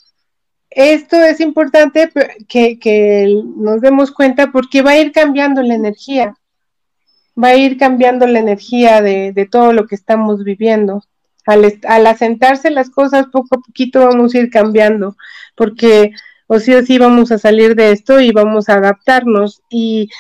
esto 0.71 1.17
es 1.17 1.41
importante 1.41 2.11
que, 2.49 2.79
que, 2.79 3.43
nos 3.57 3.81
demos 3.81 4.13
cuenta 4.13 4.53
porque 4.53 4.83
va 4.83 4.93
a 4.93 4.99
ir 4.99 5.13
cambiando 5.13 5.63
la 5.63 5.75
energía 5.75 6.35
va 7.43 7.49
a 7.49 7.57
ir 7.57 7.79
cambiando 7.79 8.27
la 8.27 8.41
energía 8.41 9.01
de, 9.01 9.49
todo 9.51 9.73
lo 9.73 9.87
que 9.87 9.95
estamos 9.95 10.45
viviendo. 10.45 11.03
Al, 11.47 12.07
asentarse 12.07 12.71
las 12.71 12.91
cosas 12.91 13.27
poco 13.33 13.57
a 13.57 13.61
poquito 13.61 14.07
vamos 14.07 14.35
a 14.35 14.39
ir 14.39 14.51
cambiando, 14.51 15.17
porque 15.55 16.13
o 16.47 16.59
sí 16.59 16.75
o 16.75 16.85
sí 16.85 16.99
vamos 16.99 17.33
a 17.33 17.39
salir 17.39 17.75
de 17.75 17.93
esto 17.93 18.21
y 18.21 18.33
vamos 18.33 18.69
a 18.69 18.75
adaptarnos 18.75 19.63
y 19.71 20.11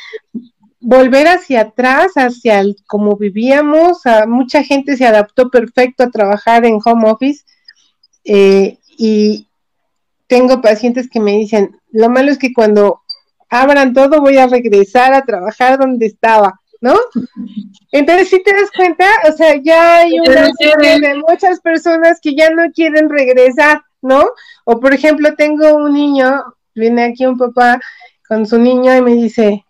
volver 0.81 1.29
hacia 1.29 1.63
atrás, 1.63 2.13
hacia 2.17 2.61
el, 2.61 2.77
como 2.87 3.17
vivíamos, 3.17 4.07
a, 4.07 4.27
mucha 4.27 4.63
gente 4.63 4.97
se 4.97 5.07
adaptó 5.07 5.51
perfecto 5.51 6.05
a 6.05 6.11
trabajar 6.11 6.65
en 6.65 6.79
home 6.83 7.11
office 7.11 7.45
eh, 8.25 8.79
y 8.97 9.49
tengo 10.29 10.61
pacientes 10.61 11.11
que 11.11 11.21
me 11.21 11.33
dicen, 11.33 11.77
lo 11.91 12.09
malo 12.09 12.31
es 12.31 12.39
que 12.39 12.53
cuando 12.53 13.03
abran 13.51 13.93
todo 13.93 14.21
voy 14.21 14.39
a 14.39 14.47
regresar 14.47 15.15
a 15.15 15.25
trabajar 15.25 15.79
donde 15.79 16.07
estaba 16.07 16.58
¿no? 16.81 16.95
Entonces, 17.93 18.29
si 18.29 18.43
te 18.43 18.53
das 18.53 18.71
cuenta, 18.71 19.07
o 19.29 19.33
sea, 19.33 19.57
ya 19.63 19.99
hay 19.99 20.21
una 20.21 20.51
serie 20.55 21.01
de 21.01 21.17
muchas 21.17 21.61
personas 21.61 22.21
que 22.21 22.35
ya 22.35 22.51
no 22.51 22.71
quieren 22.73 23.09
regresar, 23.09 23.83
¿no? 24.01 24.31
O 24.65 24.79
por 24.79 24.95
ejemplo, 24.95 25.35
tengo 25.35 25.75
un 25.75 25.93
niño, 25.93 26.45
viene 26.75 27.05
aquí 27.05 27.27
un 27.27 27.39
papá 27.39 27.81
con 28.29 28.47
su 28.47 28.59
niño 28.59 28.95
y 28.97 29.03
me 29.03 29.15
dice, 29.15 29.65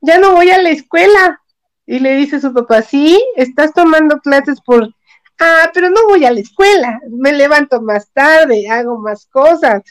ya 0.00 0.18
no 0.18 0.34
voy 0.34 0.50
a 0.50 0.58
la 0.58 0.70
escuela. 0.70 1.40
Y 1.86 2.00
le 2.00 2.16
dice 2.16 2.40
su 2.40 2.52
papá, 2.52 2.82
sí, 2.82 3.22
estás 3.36 3.72
tomando 3.72 4.18
clases 4.18 4.60
por, 4.60 4.92
ah, 5.38 5.70
pero 5.72 5.88
no 5.88 6.06
voy 6.08 6.24
a 6.24 6.32
la 6.32 6.40
escuela, 6.40 7.00
me 7.08 7.32
levanto 7.32 7.80
más 7.80 8.10
tarde, 8.12 8.68
hago 8.68 8.98
más 8.98 9.26
cosas. 9.26 9.84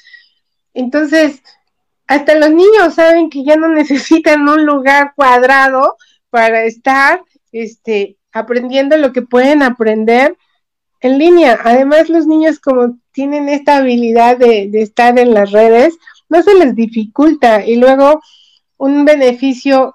Entonces, 0.73 1.41
hasta 2.05 2.35
los 2.35 2.51
niños 2.51 2.95
saben 2.95 3.29
que 3.29 3.45
ya 3.45 3.55
no 3.55 3.69
necesitan 3.69 4.47
un 4.47 4.65
lugar 4.65 5.13
cuadrado 5.15 5.95
para 6.35 6.65
estar 6.65 7.23
este, 7.53 8.17
aprendiendo 8.33 8.97
lo 8.97 9.13
que 9.13 9.21
pueden 9.21 9.63
aprender 9.63 10.35
en 10.99 11.17
línea. 11.17 11.57
Además, 11.63 12.09
los 12.09 12.27
niños 12.27 12.59
como 12.59 12.97
tienen 13.13 13.47
esta 13.47 13.77
habilidad 13.77 14.37
de, 14.37 14.69
estar 14.73 15.17
en 15.17 15.33
las 15.33 15.53
redes, 15.53 15.97
no 16.27 16.43
se 16.43 16.53
les 16.55 16.75
dificulta. 16.75 17.65
Y 17.65 17.77
luego, 17.77 18.21
un 18.75 19.05
beneficio 19.05 19.93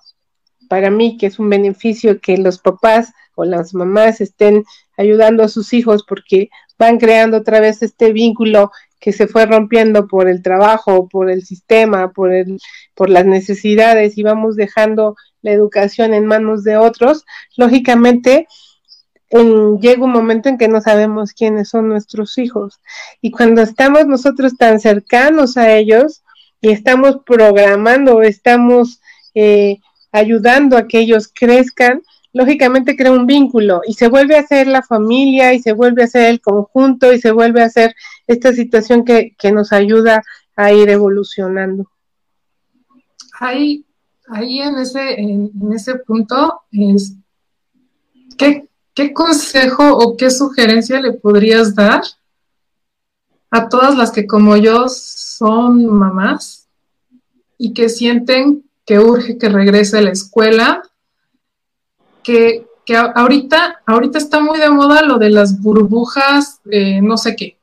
para 0.70 0.90
mí, 0.90 1.18
que 1.18 1.26
es 1.26 1.38
un 1.38 1.50
beneficio 1.50 2.22
que 2.22 2.38
los 2.38 2.58
papás 2.58 3.12
o 3.34 3.44
las 3.44 3.74
mamás 3.74 4.22
estén 4.22 4.64
ayudando 4.96 5.42
a 5.42 5.48
sus 5.48 5.74
hijos 5.74 6.06
porque 6.08 6.48
van 6.78 6.96
creando 6.96 7.36
otra 7.36 7.60
vez 7.60 7.82
este 7.82 8.14
vínculo 8.14 8.70
que 8.98 9.12
se 9.12 9.26
fue 9.26 9.44
rompiendo 9.44 10.08
por 10.08 10.26
el 10.26 10.40
trabajo, 10.40 11.06
por 11.06 11.30
el 11.30 11.44
sistema, 11.44 12.12
por, 12.12 12.32
el, 12.32 12.58
por 12.94 13.10
las 13.10 13.26
necesidades 13.26 14.16
y 14.16 14.22
vamos 14.22 14.56
dejando 14.56 15.16
la 15.42 15.52
educación 15.52 16.14
en 16.14 16.26
manos 16.26 16.64
de 16.64 16.76
otros, 16.76 17.24
lógicamente 17.56 18.46
llega 19.80 20.04
un 20.04 20.12
momento 20.12 20.48
en 20.48 20.58
que 20.58 20.68
no 20.68 20.80
sabemos 20.80 21.32
quiénes 21.32 21.68
son 21.68 21.88
nuestros 21.88 22.36
hijos. 22.38 22.80
Y 23.20 23.30
cuando 23.30 23.62
estamos 23.62 24.06
nosotros 24.06 24.56
tan 24.56 24.80
cercanos 24.80 25.56
a 25.56 25.76
ellos 25.76 26.22
y 26.60 26.70
estamos 26.70 27.18
programando, 27.24 28.22
estamos 28.22 29.00
eh, 29.34 29.78
ayudando 30.12 30.76
a 30.76 30.88
que 30.88 30.98
ellos 30.98 31.30
crezcan, 31.32 32.02
lógicamente 32.32 32.96
crea 32.96 33.12
un 33.12 33.26
vínculo 33.26 33.82
y 33.86 33.94
se 33.94 34.08
vuelve 34.08 34.36
a 34.36 34.40
hacer 34.40 34.66
la 34.66 34.82
familia 34.82 35.52
y 35.52 35.60
se 35.60 35.72
vuelve 35.72 36.02
a 36.02 36.06
hacer 36.06 36.26
el 36.26 36.40
conjunto 36.40 37.12
y 37.12 37.20
se 37.20 37.32
vuelve 37.32 37.62
a 37.62 37.66
hacer 37.66 37.94
esta 38.26 38.52
situación 38.52 39.04
que, 39.04 39.34
nos 39.52 39.72
ayuda 39.72 40.22
a 40.56 40.72
ir 40.72 40.88
evolucionando. 40.90 41.90
Ahí, 43.38 43.86
ahí 44.30 44.60
en 44.60 44.78
ese, 44.78 45.20
en, 45.20 45.50
ese 45.72 45.96
punto 45.96 46.62
¿qué, 48.36 48.68
¿qué 48.94 49.12
consejo 49.12 49.96
o 49.96 50.16
qué 50.16 50.30
sugerencia 50.30 51.00
le 51.00 51.12
podrías 51.12 51.74
dar 51.74 52.02
a 53.50 53.68
todas 53.68 53.96
las 53.96 54.12
que 54.12 54.26
como 54.26 54.56
yo 54.56 54.88
son 54.88 55.86
mamás 55.86 56.68
y 57.58 57.74
que 57.74 57.88
sienten 57.88 58.64
que 58.86 58.98
urge 58.98 59.38
que 59.38 59.48
regrese 59.48 59.98
a 59.98 60.02
la 60.02 60.10
escuela 60.10 60.82
que, 62.22 62.66
ahorita, 63.14 63.82
ahorita 63.86 64.18
está 64.18 64.40
muy 64.40 64.58
de 64.58 64.70
moda 64.70 65.02
lo 65.02 65.18
de 65.18 65.30
las 65.30 65.60
burbujas, 65.60 66.60
no 67.02 67.16
sé 67.16 67.36
qué, 67.36 67.58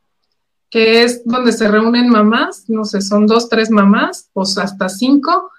que 0.69 1.03
es 1.03 1.23
donde 1.25 1.51
se 1.51 1.67
reúnen 1.67 2.09
mamás, 2.09 2.65
no 2.67 2.85
sé, 2.85 3.01
son 3.01 3.27
dos, 3.27 3.49
tres 3.49 3.69
mamás, 3.69 4.29
o 4.33 4.41
hasta 4.41 4.89
cinco, 4.89 5.51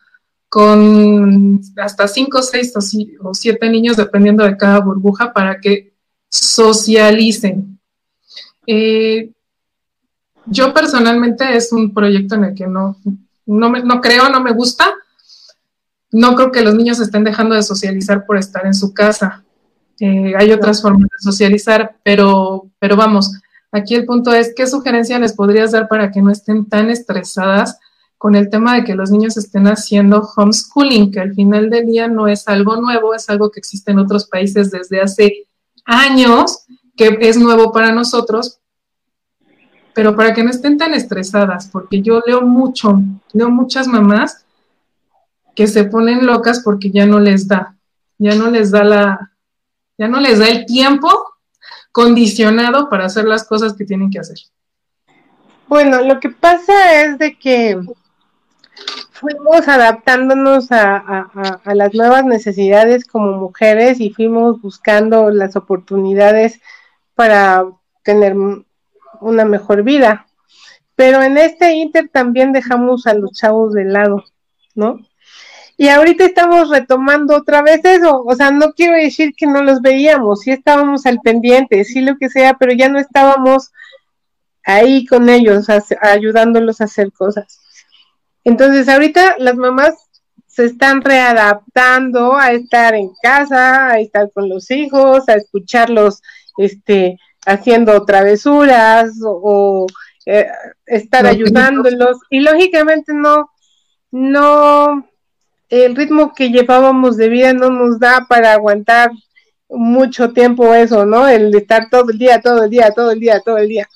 con 0.49 1.61
hasta 1.77 2.09
cinco, 2.09 2.43
seis 2.43 2.73
o 3.21 3.35
siete 3.35 3.69
niños, 3.69 3.97
dependiendo 3.97 4.45
de 4.45 4.57
cada 4.57 4.81
burbuja, 4.81 5.33
para 5.33 5.61
que 5.61 5.93
socialicen. 6.29 7.79
Eh, 8.67 9.31
yo 10.47 10.73
personalmente 10.73 11.57
es 11.57 11.73
un 11.73 11.93
proyecto 11.93 12.35
en 12.35 12.45
el 12.45 12.55
que 12.55 12.67
no, 12.67 12.97
no, 13.47 13.71
no 13.71 14.01
creo, 14.01 14.29
no 14.31 14.41
me 14.41 14.53
gusta, 14.53 14.95
no 16.11 16.35
creo 16.35 16.51
que 16.51 16.63
los 16.63 16.75
niños 16.75 17.01
estén 17.01 17.25
dejando 17.25 17.55
de 17.55 17.63
socializar 17.63 18.25
por 18.25 18.39
estar 18.39 18.65
en 18.65 18.75
su 18.75 18.95
casa. 18.95 19.45
Eh, 20.01 20.33
hay 20.39 20.53
otras 20.53 20.81
formas 20.81 21.09
de 21.11 21.19
socializar, 21.19 21.97
pero, 22.03 22.71
pero 22.79 22.97
vamos, 22.97 23.33
aquí 23.73 23.95
el 23.95 24.07
punto 24.07 24.33
es, 24.33 24.53
¿qué 24.57 24.67
sugerencia 24.67 25.19
les 25.19 25.35
podrías 25.35 25.73
dar 25.73 25.89
para 25.89 26.11
que 26.11 26.23
no 26.23 26.31
estén 26.31 26.67
tan 26.67 26.89
estresadas 26.89 27.79
con 28.19 28.35
el 28.35 28.51
tema 28.51 28.75
de 28.75 28.85
que 28.85 28.97
los 28.97 29.13
niños 29.13 29.37
estén 29.37 29.69
haciendo 29.69 30.29
homeschooling, 30.37 31.13
que 31.13 31.21
al 31.21 31.35
final 31.35 31.71
del 31.71 31.87
día 31.87 32.09
no 32.09 32.27
es 32.27 32.49
algo 32.49 32.77
nuevo, 32.77 33.15
es 33.15 33.31
algo 33.31 33.51
que 33.51 33.61
existe 33.61 33.93
en 33.93 34.01
otros 34.01 34.27
países 34.27 34.73
desde 34.73 35.01
hace 35.01 35.47
años, 35.85 36.65
que 36.97 37.17
es 37.21 37.39
nuevo 37.39 37.73
para 37.73 37.93
nosotros, 37.93 38.59
pero 39.95 40.17
para 40.17 40.35
que 40.35 40.43
no 40.43 40.51
estén 40.51 40.77
tan 40.77 40.95
estresadas, 40.95 41.69
porque 41.69 42.03
yo 42.03 42.21
leo 42.27 42.43
mucho, 42.43 43.01
leo 43.33 43.51
muchas 43.51 43.87
mamás 43.87 44.45
que 45.55 45.69
se 45.69 45.85
ponen 45.85 46.27
locas 46.27 46.61
porque 46.65 46.91
ya 46.91 47.07
no 47.07 47.21
les 47.21 47.47
da, 47.47 47.77
ya 48.19 48.35
no 48.35 48.51
les 48.51 48.73
da 48.73 48.83
la, 48.83 49.33
ya 49.97 50.09
no 50.09 50.21
les 50.21 50.41
da 50.41 50.49
el 50.49 50.67
tiempo 50.67 51.09
condicionado 51.93 52.89
para 52.89 53.07
hacer 53.07 53.25
las 53.25 53.47
cosas 53.47 53.75
que 53.75 53.85
tienen 53.85 54.11
que 54.11 54.19
hacer. 54.19 54.39
Bueno, 55.69 56.03
lo 56.03 56.19
que 56.19 56.31
pasa 56.31 57.03
es 57.03 57.19
de 57.19 57.37
que 57.37 57.81
fuimos 59.21 59.69
adaptándonos 59.69 60.69
a, 60.71 61.31
las 61.65 61.95
nuevas 61.95 62.25
necesidades 62.25 63.05
como 63.05 63.39
mujeres 63.39 64.01
y 64.01 64.11
fuimos 64.11 64.61
buscando 64.63 65.31
las 65.31 65.57
oportunidades 65.57 66.61
para 67.15 67.67
tener 68.03 68.35
una 69.21 69.45
mejor 69.45 69.83
vida. 69.83 70.27
pero 70.95 71.23
en 71.23 71.39
este 71.39 71.75
inter 71.75 72.09
también 72.09 72.53
dejamos 72.53 73.07
a 73.07 73.15
los 73.15 73.33
chavos 73.33 73.73
de 73.73 73.85
lado, 73.85 74.25
¿no? 74.75 74.99
Y 75.77 75.89
ahorita 75.89 76.25
estamos 76.25 76.71
retomando 76.71 77.37
otra 77.37 77.63
vez 77.63 77.85
eso, 77.85 78.25
o 78.25 78.35
sea, 78.35 78.51
no 78.51 78.73
quiero 78.73 78.95
decir 78.97 79.33
que 79.37 79.47
no 79.47 79.63
los 79.63 79.81
veíamos, 79.81 80.41
sí 80.41 80.51
estábamos 80.51 81.07
al 81.07 81.21
pendiente, 81.21 81.85
sí 81.85 82.01
lo 82.01 82.17
que 82.19 82.29
sea, 82.29 82.55
pero 82.55 82.73
ya 82.73 82.89
no 82.89 82.99
estábamos 82.99 83.71
ahí 84.65 85.07
con 85.07 85.29
ellos, 85.29 85.69
ayudándolos 86.01 86.81
a 86.81 86.85
hacer 86.85 87.13
cosas. 87.13 87.68
Entonces, 88.49 88.89
ahorita 88.89 89.37
las 89.39 89.57
mamás 89.57 89.95
se 90.47 90.65
están 90.65 91.03
readaptando 91.03 92.35
a 92.35 92.53
estar 92.53 92.95
en 92.95 93.11
casa, 93.23 93.89
a 93.89 94.01
estar 94.01 94.33
con 94.33 94.49
los 94.49 94.71
hijos, 94.71 95.29
a 95.29 95.35
escucharlos 95.35 96.23
este, 96.57 97.19
haciendo 97.45 98.07
travesuras 98.07 99.13
o, 99.23 99.87
eh, 100.25 100.47
estar 100.87 101.27
ayudándolos. 101.27 102.17
Y 102.31 102.41
lógicamente 102.41 103.13
no, 103.13 103.51
no, 104.11 105.07
el 105.69 105.95
ritmo 105.95 106.33
que 106.35 106.49
llevábamos 106.49 107.19
de 107.19 107.29
vida 107.29 107.53
no 107.53 107.69
nos 107.69 108.01
da 108.01 108.25
para 108.31 108.55
aguantar 108.55 109.11
mucho 109.69 110.33
tiempo 110.33 110.73
eso, 110.73 111.05
¿no? 111.05 111.29
El 111.29 111.51
de 111.51 111.59
estar 111.59 111.91
todo 111.91 112.11
el 112.11 112.19
día, 112.19 112.41
todo 112.41 112.65
el 112.65 112.71
día, 112.71 112.93
todo 112.93 113.11
el 113.11 113.21
día, 113.21 113.41
todo 113.45 113.59
el 113.59 113.69
día. 113.69 113.87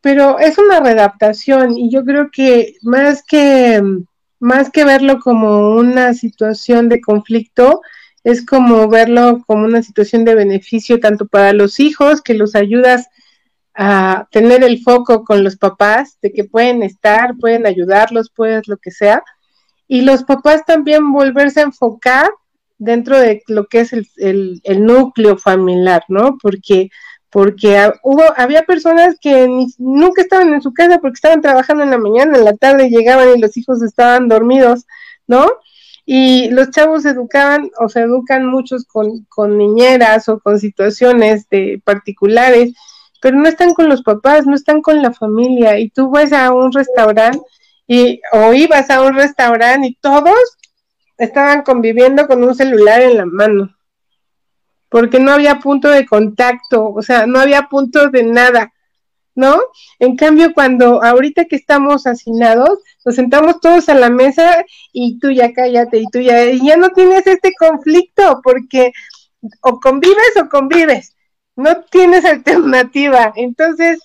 Pero 0.00 0.38
es 0.38 0.58
una 0.58 0.80
readaptación 0.80 1.76
y 1.76 1.90
yo 1.90 2.04
creo 2.04 2.30
que 2.32 2.74
más 2.82 3.22
que 3.22 3.82
más 4.40 4.70
que 4.70 4.84
verlo 4.84 5.20
como 5.20 5.76
una 5.76 6.14
situación 6.14 6.88
de 6.88 7.00
conflicto, 7.00 7.82
es 8.24 8.44
como 8.44 8.88
verlo 8.88 9.42
como 9.46 9.64
una 9.64 9.82
situación 9.82 10.24
de 10.24 10.34
beneficio 10.34 10.98
tanto 10.98 11.26
para 11.26 11.52
los 11.52 11.78
hijos, 11.78 12.22
que 12.22 12.34
los 12.34 12.54
ayudas 12.54 13.08
a 13.74 14.26
tener 14.30 14.64
el 14.64 14.80
foco 14.82 15.24
con 15.24 15.44
los 15.44 15.56
papás, 15.56 16.18
de 16.22 16.32
que 16.32 16.44
pueden 16.44 16.82
estar, 16.82 17.36
pueden 17.38 17.66
ayudarlos, 17.66 18.30
puedes 18.34 18.66
lo 18.66 18.78
que 18.78 18.90
sea, 18.90 19.22
y 19.86 20.02
los 20.02 20.24
papás 20.24 20.64
también 20.66 21.12
volverse 21.12 21.60
a 21.60 21.64
enfocar 21.64 22.30
dentro 22.78 23.18
de 23.18 23.42
lo 23.46 23.66
que 23.66 23.80
es 23.80 23.92
el, 23.92 24.08
el 24.16 24.84
núcleo 24.84 25.36
familiar, 25.36 26.02
¿no? 26.08 26.38
Porque 26.40 26.88
porque 27.30 27.92
hubo, 28.02 28.22
había 28.36 28.62
personas 28.62 29.16
que 29.20 29.48
nunca 29.78 30.22
estaban 30.22 30.52
en 30.52 30.60
su 30.60 30.74
casa 30.74 30.98
porque 30.98 31.14
estaban 31.14 31.40
trabajando 31.40 31.84
en 31.84 31.90
la 31.90 31.98
mañana, 31.98 32.36
en 32.36 32.44
la 32.44 32.56
tarde 32.56 32.90
llegaban 32.90 33.28
y 33.36 33.40
los 33.40 33.56
hijos 33.56 33.82
estaban 33.82 34.28
dormidos, 34.28 34.86
¿no? 35.28 35.46
Y 36.04 36.50
los 36.50 36.70
chavos 36.70 37.04
se 37.04 37.10
educaban 37.10 37.70
o 37.78 37.88
se 37.88 38.00
educan 38.00 38.46
muchos 38.46 38.84
con, 38.84 39.24
con 39.28 39.56
niñeras 39.56 40.28
o 40.28 40.40
con 40.40 40.58
situaciones 40.58 41.48
de 41.48 41.80
particulares, 41.84 42.72
pero 43.22 43.36
no 43.36 43.48
están 43.48 43.74
con 43.74 43.88
los 43.88 44.02
papás, 44.02 44.46
no 44.46 44.56
están 44.56 44.82
con 44.82 45.00
la 45.00 45.12
familia. 45.12 45.78
Y 45.78 45.90
tú 45.90 46.10
vas 46.10 46.32
a 46.32 46.52
un 46.52 46.72
restaurante 46.72 47.40
y, 47.86 48.20
o 48.32 48.52
ibas 48.54 48.90
a 48.90 49.02
un 49.02 49.14
restaurante 49.14 49.88
y 49.88 49.94
todos 50.00 50.34
estaban 51.16 51.62
conviviendo 51.62 52.26
con 52.26 52.42
un 52.42 52.56
celular 52.56 53.02
en 53.02 53.16
la 53.18 53.26
mano 53.26 53.70
porque 54.90 55.20
no 55.20 55.32
había 55.32 55.60
punto 55.60 55.88
de 55.88 56.04
contacto, 56.04 56.92
o 56.92 57.00
sea, 57.00 57.26
no 57.26 57.40
había 57.40 57.68
punto 57.68 58.10
de 58.10 58.24
nada, 58.24 58.72
¿no? 59.34 59.60
En 60.00 60.16
cambio, 60.16 60.52
cuando 60.52 61.02
ahorita 61.02 61.46
que 61.46 61.56
estamos 61.56 62.06
hacinados, 62.06 62.80
nos 63.04 63.14
sentamos 63.14 63.60
todos 63.60 63.88
a 63.88 63.94
la 63.94 64.10
mesa 64.10 64.64
y 64.92 65.18
tú 65.20 65.30
ya 65.30 65.52
cállate 65.52 65.98
y 65.98 66.06
tú 66.12 66.20
ya, 66.20 66.44
y 66.46 66.66
ya 66.66 66.76
no 66.76 66.90
tienes 66.90 67.26
este 67.26 67.52
conflicto, 67.58 68.40
porque 68.42 68.92
o 69.62 69.80
convives 69.80 70.36
o 70.42 70.48
convives, 70.48 71.14
no 71.56 71.82
tienes 71.84 72.24
alternativa. 72.24 73.32
Entonces, 73.36 74.00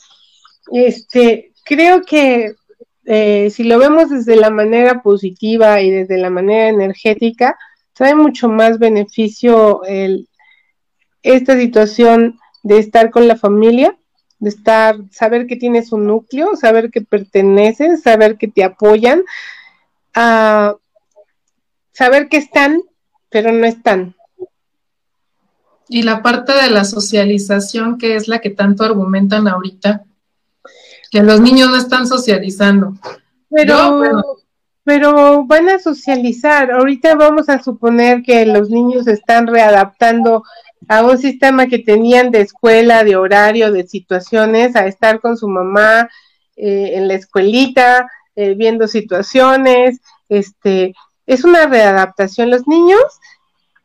este, 0.71 1.51
creo 1.65 2.03
que 2.03 2.53
eh, 3.05 3.49
si 3.49 3.63
lo 3.63 3.79
vemos 3.79 4.11
desde 4.11 4.35
la 4.35 4.51
manera 4.51 5.01
positiva 5.01 5.81
y 5.81 5.89
desde 5.89 6.17
la 6.17 6.29
manera 6.29 6.69
energética, 6.69 7.57
trae 7.93 8.13
mucho 8.13 8.49
más 8.49 8.77
beneficio 8.77 9.83
el, 9.85 10.27
esta 11.25 11.57
situación 11.57 12.39
de 12.63 12.77
estar 12.77 13.09
con 13.09 13.27
la 13.27 13.35
familia, 13.35 13.97
de 14.39 14.49
estar, 14.49 14.97
saber 15.11 15.47
que 15.47 15.55
tienes 15.55 15.91
un 15.91 16.07
núcleo, 16.07 16.55
saber 16.55 16.91
que 16.91 17.01
perteneces, 17.01 18.03
saber 18.03 18.37
que 18.37 18.47
te 18.47 18.63
apoyan, 18.63 19.23
a 20.13 20.75
saber 21.91 22.29
que 22.29 22.37
están, 22.37 22.81
pero 23.29 23.51
no 23.51 23.65
están. 23.65 24.15
Y 25.89 26.03
la 26.03 26.21
parte 26.21 26.53
de 26.53 26.69
la 26.69 26.85
socialización, 26.85 27.97
que 27.97 28.15
es 28.15 28.27
la 28.27 28.39
que 28.39 28.51
tanto 28.51 28.83
argumentan 28.83 29.47
ahorita, 29.47 30.03
que 31.11 31.23
los 31.23 31.41
niños 31.41 31.69
no 31.69 31.77
están 31.77 32.07
socializando. 32.07 32.93
Pero, 33.49 34.01
pero 34.83 35.45
van 35.45 35.69
a 35.69 35.79
socializar. 35.79 36.71
Ahorita 36.71 37.15
vamos 37.15 37.49
a 37.49 37.61
suponer 37.61 38.21
que 38.21 38.45
los 38.45 38.69
niños 38.69 39.07
están 39.07 39.47
readaptando 39.47 40.43
a 40.87 41.03
un 41.03 41.17
sistema 41.17 41.67
que 41.67 41.79
tenían 41.79 42.31
de 42.31 42.41
escuela, 42.41 43.03
de 43.03 43.15
horario, 43.15 43.71
de 43.71 43.87
situaciones, 43.87 44.75
a 44.75 44.87
estar 44.87 45.19
con 45.19 45.37
su 45.37 45.47
mamá 45.47 46.09
eh, 46.55 46.91
en 46.93 47.07
la 47.07 47.15
escuelita, 47.15 48.07
eh, 48.35 48.53
viendo 48.55 48.87
situaciones, 48.87 49.99
este, 50.29 50.93
es 51.25 51.43
una 51.43 51.67
readaptación. 51.67 52.49
Los 52.49 52.67
niños 52.67 53.01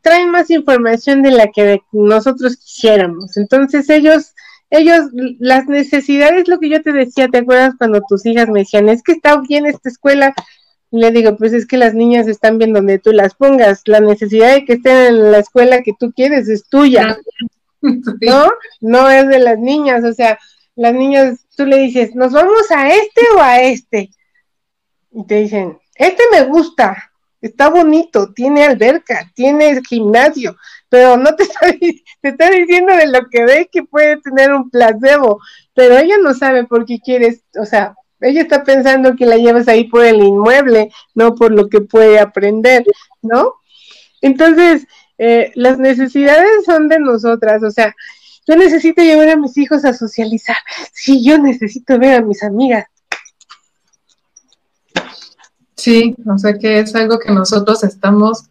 traen 0.03 0.30
más 0.30 0.51
información 0.51 1.22
de 1.22 1.30
la 1.30 1.49
que 1.49 1.82
nosotros 1.93 2.57
quisiéramos. 2.57 3.36
Entonces 3.36 3.88
ellos, 3.91 4.34
ellos, 4.70 5.07
las 5.38 5.66
necesidades, 5.66 6.49
lo 6.49 6.59
que 6.59 6.68
yo 6.68 6.82
te 6.82 6.93
decía, 6.93 7.28
¿te 7.28 7.38
acuerdas 7.38 7.74
cuando 7.78 8.01
tus 8.09 8.24
hijas 8.26 8.49
me 8.49 8.61
decían, 8.61 8.88
es 8.88 9.03
que 9.03 9.12
está 9.12 9.41
bien 9.41 9.66
esta 9.66 9.88
escuela? 9.88 10.34
Y 10.91 10.99
le 10.99 11.11
digo, 11.12 11.36
pues 11.36 11.53
es 11.53 11.66
que 11.66 11.76
las 11.76 11.95
niñas 11.95 12.26
están 12.26 12.59
bien 12.59 12.72
donde 12.72 12.99
tú 12.99 13.12
las 13.12 13.34
pongas. 13.34 13.82
La 13.86 14.01
necesidad 14.01 14.53
de 14.55 14.64
que 14.64 14.74
estén 14.74 14.97
en 14.97 15.32
la 15.32 15.38
escuela 15.38 15.82
que 15.82 15.93
tú 15.99 16.12
quieres 16.12 16.49
es 16.49 16.68
tuya. 16.68 17.18
¿No? 17.80 18.51
No 18.80 19.11
es 19.11 19.28
de 19.28 19.38
las 19.38 19.59
niñas. 19.59 20.05
O 20.05 20.12
sea, 20.12 20.38
las 20.74 20.95
niñas, 20.95 21.47
tú 21.57 21.66
le 21.66 21.78
dices, 21.78 22.14
¿nos 22.14 22.32
vamos 22.32 22.70
a 22.70 22.88
este 22.88 23.20
o 23.36 23.41
a 23.41 23.61
este? 23.61 24.11
Y 25.12 25.26
te 25.26 25.43
dicen, 25.43 25.78
este 25.95 26.22
me 26.32 26.45
gusta, 26.45 27.12
está 27.41 27.68
bonito, 27.68 28.32
tiene 28.32 28.64
alberca, 28.64 29.30
tiene 29.34 29.80
gimnasio, 29.86 30.57
pero 30.88 31.16
no 31.16 31.34
te 31.36 31.43
está, 31.45 31.66
te 31.70 32.28
está 32.28 32.51
diciendo 32.51 32.95
de 32.95 33.09
lo 33.09 33.28
que 33.28 33.45
ve 33.45 33.68
que 33.70 33.82
puede 33.82 34.20
tener 34.20 34.53
un 34.53 34.70
placebo, 34.70 35.41
pero 35.74 35.99
ella 35.99 36.16
no 36.22 36.32
sabe 36.34 36.64
por 36.64 36.86
qué 36.86 37.01
quieres, 37.01 37.43
o 37.61 37.64
sea, 37.64 37.95
ella 38.21 38.43
está 38.43 38.64
pensando 38.64 39.16
que 39.16 39.27
la 39.27 39.37
llevas 39.37 39.68
ahí 39.68 39.85
por 39.85 40.05
el 40.05 40.23
inmueble, 40.23 40.91
no 41.14 41.35
por 41.35 41.53
lo 41.53 41.68
que 41.68 41.81
puede 41.81 42.18
aprender, 42.18 42.85
¿no? 43.23 43.55
Entonces, 44.21 44.87
eh, 45.18 45.53
las 45.55 45.79
necesidades 45.79 46.64
son 46.64 46.89
de 46.89 46.99
nosotras, 46.99 47.62
o 47.62 47.71
sea, 47.71 47.95
yo 48.47 48.57
necesito 48.57 49.03
llevar 49.03 49.29
a 49.31 49.37
mis 49.37 49.57
hijos 49.59 49.85
a 49.85 49.93
socializar, 49.93 50.57
sí, 50.93 51.25
yo 51.25 51.39
necesito 51.39 51.99
ver 51.99 52.16
a 52.16 52.23
mis 52.23 52.43
amigas. 52.43 52.87
Sí, 55.77 56.14
o 56.27 56.37
sea 56.37 56.59
que 56.59 56.81
es 56.81 56.95
algo 56.95 57.18
que 57.18 57.33
nosotros 57.33 57.83
estamos, 57.85 58.51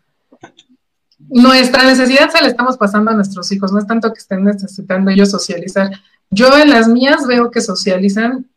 nuestra 1.19 1.83
necesidad 1.83 2.31
se 2.31 2.41
la 2.41 2.47
estamos 2.47 2.75
pasando 2.77 3.11
a 3.11 3.13
nuestros 3.13 3.51
hijos, 3.51 3.71
no 3.71 3.77
es 3.77 3.85
tanto 3.85 4.11
que 4.11 4.19
estén 4.19 4.43
necesitando 4.43 5.11
ellos 5.11 5.29
socializar. 5.29 5.91
Yo 6.31 6.57
en 6.57 6.71
las 6.71 6.87
mías 6.87 7.27
veo 7.27 7.51
que 7.51 7.61
socializan 7.61 8.49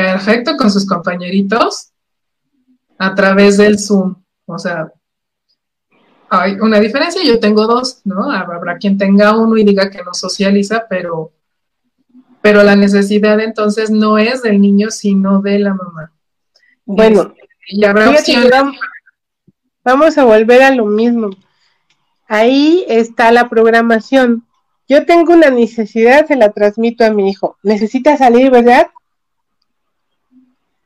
perfecto 0.00 0.56
con 0.56 0.70
sus 0.70 0.86
compañeritos 0.86 1.90
a 2.98 3.14
través 3.14 3.58
del 3.58 3.78
Zoom. 3.78 4.16
O 4.46 4.58
sea, 4.58 4.90
hay 6.30 6.54
una 6.54 6.80
diferencia, 6.80 7.22
yo 7.22 7.38
tengo 7.38 7.66
dos, 7.66 8.00
¿no? 8.04 8.30
Habrá 8.30 8.78
quien 8.78 8.96
tenga 8.96 9.36
uno 9.36 9.56
y 9.58 9.64
diga 9.64 9.90
que 9.90 10.02
no 10.02 10.14
socializa, 10.14 10.86
pero, 10.88 11.32
pero 12.40 12.62
la 12.62 12.76
necesidad 12.76 13.40
entonces 13.40 13.90
no 13.90 14.16
es 14.16 14.42
del 14.42 14.60
niño, 14.60 14.90
sino 14.90 15.42
de 15.42 15.58
la 15.58 15.74
mamá. 15.74 16.12
Bueno, 16.86 17.34
y 17.66 17.84
habrá 17.84 18.10
vamos 19.84 20.18
a 20.18 20.24
volver 20.24 20.62
a 20.62 20.74
lo 20.74 20.86
mismo. 20.86 21.30
Ahí 22.26 22.84
está 22.88 23.32
la 23.32 23.48
programación. 23.48 24.46
Yo 24.88 25.04
tengo 25.04 25.34
una 25.34 25.50
necesidad, 25.50 26.26
se 26.26 26.36
la 26.36 26.52
transmito 26.52 27.04
a 27.04 27.10
mi 27.10 27.28
hijo. 27.30 27.58
Necesita 27.62 28.16
salir, 28.16 28.50
¿verdad? 28.50 28.88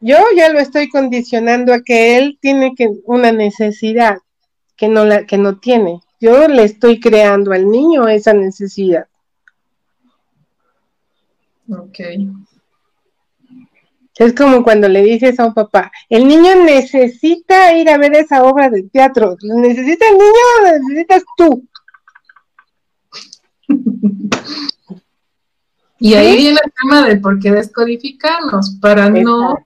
Yo 0.06 0.18
ya 0.36 0.52
lo 0.52 0.58
estoy 0.58 0.90
condicionando 0.90 1.72
a 1.72 1.80
que 1.80 2.18
él 2.18 2.36
tiene 2.38 2.74
que 2.74 2.90
una 3.04 3.32
necesidad 3.32 4.18
que 4.76 4.86
no 4.86 5.06
la 5.06 5.24
que 5.24 5.38
no 5.38 5.56
tiene. 5.60 6.02
Yo 6.20 6.46
le 6.46 6.64
estoy 6.64 7.00
creando 7.00 7.52
al 7.52 7.70
niño 7.70 8.06
esa 8.06 8.34
necesidad. 8.34 9.06
Ok. 11.70 12.00
Es 14.18 14.34
como 14.34 14.62
cuando 14.62 14.90
le 14.90 15.02
dices 15.02 15.40
a 15.40 15.46
un 15.46 15.54
papá, 15.54 15.90
el 16.10 16.28
niño 16.28 16.54
necesita 16.66 17.74
ir 17.74 17.88
a 17.88 17.96
ver 17.96 18.14
esa 18.14 18.44
obra 18.44 18.68
de 18.68 18.82
teatro. 18.82 19.38
¿Lo 19.40 19.54
necesita 19.54 20.06
el 20.10 20.18
niño 20.18 20.44
o 20.58 20.64
lo 20.64 20.78
necesitas 20.80 21.24
tú? 21.38 21.66
Y 26.00 26.12
ahí 26.12 26.36
viene 26.36 26.60
el 26.62 26.72
tema 26.82 27.06
de 27.06 27.16
por 27.16 27.38
qué 27.38 27.50
descodificarnos, 27.50 28.76
para 28.78 29.08
no, 29.08 29.56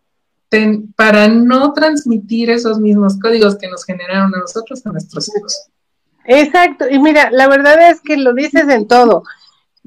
para 0.97 1.29
no 1.29 1.73
transmitir 1.73 2.51
esos 2.51 2.79
mismos 2.79 3.19
códigos 3.21 3.57
que 3.57 3.69
nos 3.69 3.85
generaron 3.85 4.35
a 4.35 4.39
nosotros, 4.39 4.85
a 4.87 4.93
nuestros 4.93 5.29
hijos. 5.29 5.69
Exacto, 6.25 6.89
y 6.89 6.99
mira, 6.99 7.31
la 7.31 7.49
verdad 7.49 7.91
es 7.91 8.01
que 8.01 8.17
lo 8.17 8.35
dices 8.35 8.69
en 8.69 8.87
todo, 8.87 9.25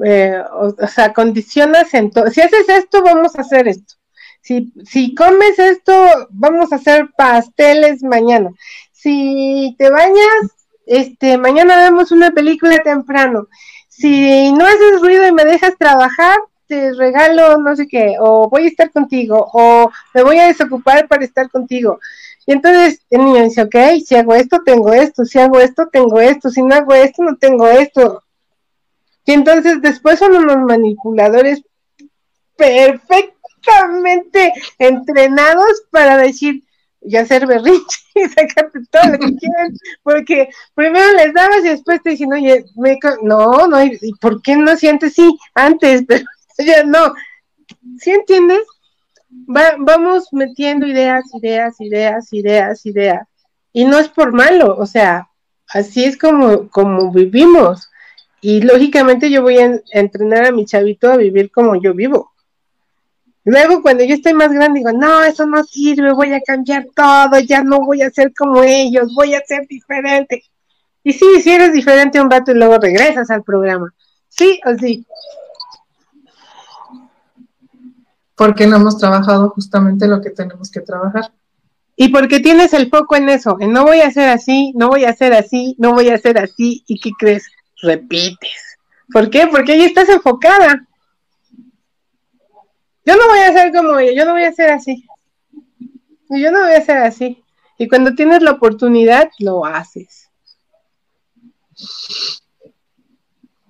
eh, 0.04 0.42
o, 0.54 0.88
sea, 0.88 1.14
condicionas 1.14 1.94
en 1.94 2.12
todo. 2.12 2.30
Si 2.30 2.42
haces 2.42 2.68
esto, 2.70 3.04
vamos 3.04 3.36
a 3.36 3.42
hacer 3.42 3.68
esto. 3.68 3.96
Si, 4.42 4.74
si 4.84 5.14
comes 5.14 5.60
esto, 5.60 5.94
vamos 6.32 6.72
a 6.72 6.78
hacer 6.78 7.10
pasteles 7.16 8.02
mañana. 8.02 8.50
Si 8.92 9.76
te 9.78 9.90
bañas, 9.92 10.56
este, 10.88 11.38
mañana 11.38 11.78
vemos 11.78 12.12
una 12.12 12.32
película 12.32 12.80
temprano 12.80 13.48
si 14.02 14.52
no 14.54 14.66
haces 14.66 15.00
ruido 15.00 15.28
y 15.28 15.32
me 15.32 15.46
dejas 15.46 15.78
trabajar, 15.78 16.38
te 16.72 16.94
regalo 16.94 17.58
no 17.58 17.76
sé 17.76 17.86
qué, 17.86 18.16
o 18.18 18.48
voy 18.50 18.64
a 18.64 18.68
estar 18.68 18.90
contigo, 18.92 19.46
o 19.52 19.92
me 20.14 20.24
voy 20.24 20.38
a 20.38 20.48
desocupar 20.48 21.06
para 21.10 21.26
estar 21.26 21.50
contigo. 21.50 22.00
Y 22.46 22.54
entonces 22.54 23.02
el 23.10 23.26
niño 23.26 23.44
dice, 23.44 23.64
ok, 23.64 23.76
si 24.06 24.16
hago 24.16 24.34
esto, 24.36 24.62
tengo 24.66 24.94
esto, 24.94 25.26
si 25.26 25.38
hago 25.38 25.60
esto, 25.60 25.90
tengo 25.92 26.22
esto, 26.22 26.50
si 26.50 26.64
no 26.64 26.74
hago 26.74 26.94
esto, 26.94 27.24
no 27.24 27.36
tengo 27.36 27.68
esto. 27.68 28.24
Y 29.26 29.34
entonces 29.34 29.82
después 29.82 30.18
son 30.18 30.34
unos 30.34 30.60
manipuladores 30.60 31.62
perfectamente 32.56 34.54
entrenados 34.80 35.84
para 35.92 36.16
decir, 36.16 36.64
y 37.02 37.18
hacer 37.18 37.48
berrinche 37.48 38.00
y 38.16 38.30
sacarte 38.30 38.80
todo 38.90 39.12
lo 39.12 39.20
que 39.20 39.36
quieran, 39.40 39.74
porque 40.04 40.50
primero 40.74 41.14
les 41.16 41.34
dabas 41.34 41.66
y 41.66 41.70
después 41.70 42.02
te 42.02 42.12
dicen, 42.12 42.32
oye, 42.32 42.64
no, 43.24 43.68
no, 43.68 43.84
¿y 43.84 44.14
por 44.22 44.42
qué 44.42 44.56
no 44.56 44.76
sientes 44.78 45.14
sí 45.14 45.38
antes? 45.54 46.04
Pero 46.08 46.26
no. 46.86 47.14
¿Sí 48.00 48.12
entiendes? 48.12 48.62
vamos 49.80 50.28
metiendo 50.32 50.86
ideas, 50.86 51.24
ideas, 51.34 51.80
ideas, 51.80 52.34
ideas, 52.34 52.86
ideas. 52.86 53.28
Y 53.74 53.86
no 53.86 53.98
es 54.00 54.10
por 54.10 54.34
malo, 54.34 54.76
o 54.78 54.86
sea, 54.86 55.30
así 55.68 56.04
es 56.04 56.18
como, 56.18 56.70
como 56.70 57.12
vivimos. 57.12 57.90
Y 58.42 58.62
lógicamente 58.62 59.30
yo 59.30 59.42
voy 59.42 59.60
a 59.60 59.80
entrenar 59.92 60.46
a 60.46 60.52
mi 60.52 60.66
chavito 60.66 61.12
a 61.12 61.18
vivir 61.18 61.52
como 61.52 61.76
yo 61.76 61.94
vivo. 61.94 62.32
Luego, 63.44 63.82
cuando 63.82 64.04
yo 64.04 64.14
estoy 64.14 64.34
más 64.34 64.52
grande, 64.52 64.80
digo, 64.80 64.92
no, 64.92 65.24
eso 65.24 65.46
no 65.46 65.64
sirve, 65.64 66.14
voy 66.14 66.34
a 66.34 66.42
cambiar 66.42 66.88
todo, 66.96 67.40
ya 67.40 67.64
no 67.64 67.80
voy 67.80 68.02
a 68.02 68.12
ser 68.12 68.34
como 68.38 68.64
ellos, 68.64 69.14
voy 69.16 69.34
a 69.34 69.42
ser 69.46 69.66
diferente. 69.68 70.44
Y 71.04 71.14
sí, 71.14 71.42
si 71.42 71.52
eres 71.52 71.74
diferente 71.74 72.22
un 72.22 72.30
rato 72.30 72.52
y 72.52 72.56
luego 72.56 72.78
regresas 72.78 73.32
al 73.32 73.44
programa. 73.44 73.94
¿Sí 74.28 74.60
o 74.66 74.78
sí? 74.78 75.06
Porque 78.42 78.66
no 78.66 78.78
hemos 78.78 78.98
trabajado 78.98 79.52
justamente 79.52 80.08
lo 80.08 80.20
que 80.20 80.32
tenemos 80.32 80.72
que 80.72 80.80
trabajar. 80.80 81.32
Y 81.96 82.08
porque 82.08 82.40
tienes 82.40 82.74
el 82.74 82.90
foco 82.90 83.16
en 83.16 83.30
eso, 83.30 83.58
en 83.60 83.72
no 83.72 83.84
voy 83.84 84.02
a 84.02 84.08
hacer 84.08 84.30
así, 84.30 84.74
no 84.76 84.88
voy 84.88 85.06
a 85.06 85.12
hacer 85.12 85.32
así, 85.34 85.76
no 85.78 85.94
voy 85.94 86.10
a 86.10 86.16
hacer 86.16 86.40
así, 86.40 86.84
¿y 86.88 87.00
qué 87.00 87.12
crees? 87.20 87.46
Repites. 87.84 88.80
¿Por 89.14 89.30
qué? 89.30 89.46
Porque 89.46 89.74
ahí 89.74 89.84
estás 89.84 90.10
enfocada. 90.10 90.88
Yo 93.06 93.16
no 93.16 93.28
voy 93.28 93.42
a 93.42 93.54
ser 93.54 93.72
como 93.72 94.00
ella, 94.00 94.14
yo 94.14 94.26
no 94.26 94.32
voy 94.32 94.44
a 94.44 94.54
ser 94.54 94.72
así. 94.72 95.06
Yo 96.28 96.52
no 96.52 96.62
voy 96.62 96.74
a 96.74 96.84
ser 96.84 96.98
así. 96.98 97.44
Y 97.78 97.88
cuando 97.88 98.16
tienes 98.16 98.42
la 98.42 98.54
oportunidad, 98.54 99.30
lo 99.38 99.68
haces. 99.68 100.32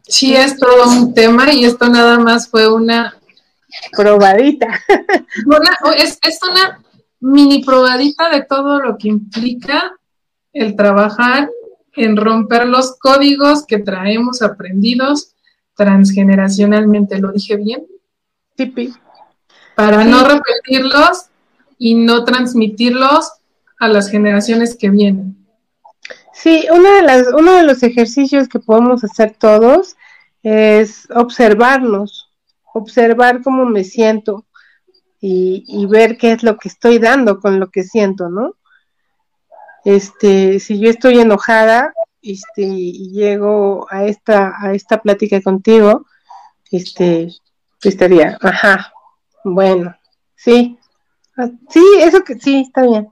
Sí, 0.08 0.34
es 0.34 0.58
todo 0.58 0.90
un 0.90 1.14
tema 1.14 1.52
y 1.52 1.66
esto 1.66 1.90
nada 1.90 2.18
más 2.18 2.48
fue 2.48 2.74
una 2.74 3.21
probadita. 3.96 4.68
es, 5.98 6.20
es 6.22 6.40
una 6.50 6.82
mini 7.20 7.64
probadita 7.64 8.30
de 8.30 8.44
todo 8.44 8.80
lo 8.80 8.98
que 8.98 9.08
implica 9.08 9.94
el 10.54 10.76
trabajar 10.76 11.50
en 11.94 12.18
romper 12.18 12.68
los 12.68 12.98
códigos 12.98 13.66
que 13.66 13.80
traemos 13.80 14.42
aprendidos 14.42 15.34
transgeneracionalmente. 15.76 17.20
¿Lo 17.20 17.32
dije 17.32 17.58
bien? 17.58 17.86
Sí, 18.58 18.94
para 19.76 20.04
no 20.04 20.24
repetirlos 20.24 21.26
y 21.78 21.96
no 21.96 22.24
transmitirlos 22.24 23.32
a 23.80 23.88
las 23.88 24.10
generaciones 24.10 24.76
que 24.76 24.90
vienen. 24.90 25.36
Sí, 26.34 26.68
una 26.72 26.96
de 26.98 27.02
las, 27.02 27.28
uno 27.34 27.54
de 27.54 27.64
los 27.64 27.82
ejercicios 27.84 28.48
que 28.48 28.60
podemos 28.60 29.04
hacer 29.04 29.36
todos 29.38 29.96
es 30.44 31.08
observarnos, 31.14 32.21
observar 32.74 33.42
cómo 33.42 33.66
me 33.66 33.84
siento 33.84 34.46
y, 35.20 35.64
y, 35.68 35.86
ver 35.86 36.18
qué 36.18 36.32
es 36.32 36.44
lo 36.44 36.58
que 36.58 36.68
estoy 36.68 36.98
dando 36.98 37.40
con 37.40 37.60
lo 37.60 37.70
que 37.70 37.84
siento, 37.84 38.30
¿no? 38.30 38.56
Este, 39.86 40.60
si 40.60 40.80
yo 40.80 40.90
estoy 40.90 41.20
enojada, 41.20 41.94
este, 42.22 42.62
y 42.64 43.12
llego 43.12 43.88
a 43.90 44.06
esta, 44.06 44.54
a 44.62 44.74
esta 44.74 45.02
plática 45.02 45.42
contigo, 45.42 46.06
este, 46.72 47.30
estaría, 47.82 48.38
ajá, 48.42 48.94
bueno, 49.44 49.96
sí. 50.36 50.78
Ah, 51.38 51.50
sí, 51.70 51.84
eso 52.00 52.24
que 52.24 52.36
sí, 52.36 52.62
está 52.68 52.84
bien. 52.84 53.10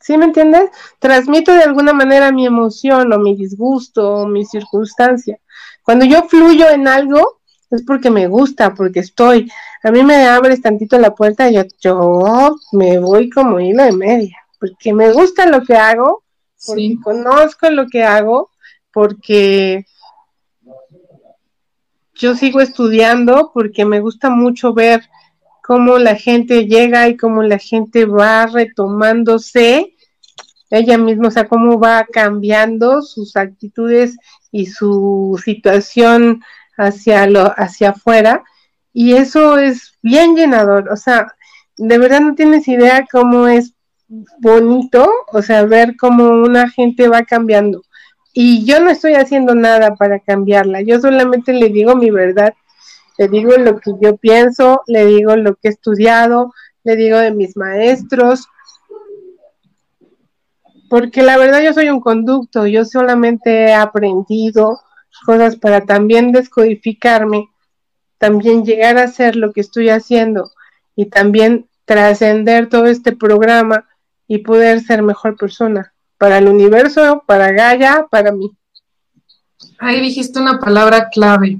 ¿Sí 0.00 0.16
me 0.16 0.24
entiendes? 0.24 0.70
Transmito 0.98 1.52
de 1.52 1.62
alguna 1.62 1.92
manera 1.92 2.32
mi 2.32 2.46
emoción 2.46 3.12
o 3.12 3.18
mi 3.18 3.36
disgusto 3.36 4.14
o 4.14 4.26
mi 4.26 4.46
circunstancia. 4.46 5.38
Cuando 5.82 6.06
yo 6.06 6.24
fluyo 6.24 6.68
en 6.70 6.88
algo, 6.88 7.39
es 7.70 7.82
porque 7.82 8.10
me 8.10 8.26
gusta, 8.26 8.74
porque 8.74 9.00
estoy. 9.00 9.50
A 9.82 9.90
mí 9.90 10.02
me 10.02 10.26
abres 10.26 10.60
tantito 10.60 10.98
la 10.98 11.14
puerta 11.14 11.48
y 11.48 11.54
yo, 11.54 11.62
yo 11.80 12.56
me 12.72 12.98
voy 12.98 13.30
como 13.30 13.60
hilo 13.60 13.84
de 13.84 13.92
media, 13.92 14.36
porque 14.58 14.92
me 14.92 15.12
gusta 15.12 15.46
lo 15.46 15.62
que 15.62 15.76
hago, 15.76 16.24
porque 16.66 16.98
conozco 17.02 17.70
lo 17.70 17.86
que 17.86 18.02
hago, 18.02 18.50
porque 18.92 19.86
yo 22.14 22.34
sigo 22.34 22.60
estudiando, 22.60 23.50
porque 23.54 23.84
me 23.84 24.00
gusta 24.00 24.30
mucho 24.30 24.74
ver 24.74 25.02
cómo 25.62 25.98
la 25.98 26.16
gente 26.16 26.66
llega 26.66 27.08
y 27.08 27.16
cómo 27.16 27.42
la 27.42 27.58
gente 27.58 28.04
va 28.04 28.46
retomándose 28.46 29.94
ella 30.68 30.98
misma, 30.98 31.28
o 31.28 31.30
sea, 31.30 31.48
cómo 31.48 31.80
va 31.80 32.06
cambiando 32.12 33.02
sus 33.02 33.36
actitudes 33.36 34.16
y 34.52 34.66
su 34.66 35.40
situación 35.44 36.42
hacia 36.80 37.26
lo 37.26 37.52
hacia 37.56 37.90
afuera 37.90 38.44
y 38.92 39.14
eso 39.14 39.58
es 39.58 39.94
bien 40.02 40.36
llenador, 40.36 40.88
o 40.90 40.96
sea, 40.96 41.34
de 41.76 41.98
verdad 41.98 42.20
no 42.20 42.34
tienes 42.34 42.66
idea 42.68 43.06
cómo 43.10 43.46
es 43.46 43.74
bonito, 44.38 45.08
o 45.32 45.42
sea, 45.42 45.64
ver 45.64 45.96
cómo 45.96 46.24
una 46.24 46.68
gente 46.68 47.08
va 47.08 47.22
cambiando. 47.22 47.82
Y 48.32 48.64
yo 48.64 48.80
no 48.80 48.90
estoy 48.90 49.14
haciendo 49.14 49.54
nada 49.54 49.94
para 49.96 50.18
cambiarla, 50.20 50.82
yo 50.82 51.00
solamente 51.00 51.52
le 51.52 51.68
digo 51.68 51.96
mi 51.96 52.10
verdad 52.10 52.54
le 53.20 53.28
digo 53.28 53.52
lo 53.58 53.78
que 53.80 53.92
yo 54.00 54.16
pienso, 54.16 54.80
le 54.86 55.04
digo 55.04 55.36
lo 55.36 55.54
que 55.56 55.68
he 55.68 55.70
estudiado, 55.70 56.54
le 56.84 56.96
digo 56.96 57.18
de 57.18 57.32
mis 57.32 57.54
maestros, 57.54 58.48
porque 60.88 61.22
la 61.22 61.36
verdad 61.36 61.60
yo 61.60 61.74
soy 61.74 61.90
un 61.90 62.00
conducto, 62.00 62.66
yo 62.66 62.86
solamente 62.86 63.66
he 63.66 63.74
aprendido 63.74 64.80
cosas 65.20 65.56
para 65.56 65.86
también 65.86 66.32
descodificarme, 66.32 67.48
también 68.18 68.64
llegar 68.64 68.98
a 68.98 69.04
hacer 69.04 69.36
lo 69.36 69.52
que 69.52 69.60
estoy 69.60 69.88
haciendo 69.88 70.50
y 70.96 71.06
también 71.06 71.68
trascender 71.84 72.68
todo 72.68 72.86
este 72.86 73.12
programa 73.12 73.88
y 74.28 74.38
poder 74.38 74.80
ser 74.80 75.02
mejor 75.02 75.36
persona 75.36 75.92
para 76.18 76.38
el 76.38 76.48
universo, 76.48 77.24
para 77.26 77.50
Gaia, 77.50 78.06
para 78.10 78.30
mí. 78.30 78.50
Ahí 79.78 80.00
dijiste 80.00 80.38
una 80.38 80.58
palabra 80.58 81.08
clave, 81.08 81.58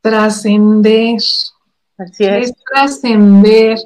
trascender. 0.00 1.18
Así 1.98 2.24
es. 2.24 2.54
trascender, 2.72 3.78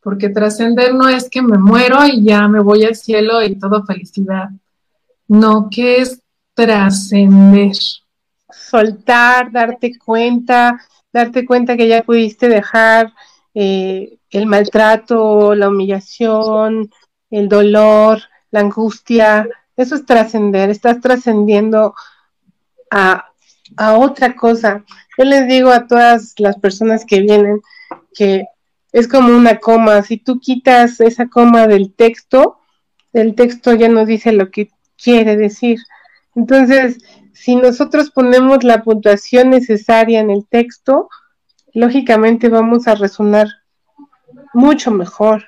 porque 0.00 0.28
trascender 0.28 0.92
no 0.92 1.08
es 1.08 1.30
que 1.30 1.40
me 1.40 1.56
muero 1.56 2.04
y 2.04 2.24
ya 2.24 2.48
me 2.48 2.60
voy 2.60 2.84
al 2.84 2.96
cielo 2.96 3.42
y 3.42 3.56
todo 3.56 3.84
felicidad. 3.84 4.50
No, 5.28 5.68
que 5.70 5.98
es 5.98 6.20
trascender. 6.54 7.72
Soltar, 8.72 9.52
darte 9.52 9.98
cuenta, 9.98 10.80
darte 11.12 11.44
cuenta 11.44 11.76
que 11.76 11.88
ya 11.88 12.02
pudiste 12.02 12.48
dejar 12.48 13.12
eh, 13.52 14.16
el 14.30 14.46
maltrato, 14.46 15.54
la 15.54 15.68
humillación, 15.68 16.90
el 17.30 17.50
dolor, 17.50 18.22
la 18.50 18.60
angustia. 18.60 19.46
Eso 19.76 19.94
es 19.94 20.06
trascender, 20.06 20.70
estás 20.70 21.02
trascendiendo 21.02 21.94
a, 22.90 23.26
a 23.76 23.98
otra 23.98 24.34
cosa. 24.34 24.86
Yo 25.18 25.24
les 25.24 25.46
digo 25.46 25.70
a 25.70 25.86
todas 25.86 26.32
las 26.38 26.58
personas 26.58 27.04
que 27.04 27.20
vienen 27.20 27.60
que 28.14 28.46
es 28.92 29.06
como 29.06 29.36
una 29.36 29.58
coma. 29.58 30.00
Si 30.00 30.16
tú 30.16 30.40
quitas 30.40 30.98
esa 31.00 31.28
coma 31.28 31.66
del 31.66 31.92
texto, 31.92 32.58
el 33.12 33.34
texto 33.34 33.74
ya 33.74 33.90
no 33.90 34.06
dice 34.06 34.32
lo 34.32 34.50
que 34.50 34.70
quiere 34.96 35.36
decir. 35.36 35.78
Entonces, 36.34 36.96
si 37.32 37.56
nosotros 37.56 38.10
ponemos 38.10 38.64
la 38.64 38.82
puntuación 38.82 39.50
necesaria 39.50 40.20
en 40.20 40.30
el 40.30 40.46
texto, 40.46 41.08
lógicamente 41.72 42.48
vamos 42.48 42.86
a 42.86 42.94
resonar 42.94 43.48
mucho 44.52 44.90
mejor, 44.90 45.44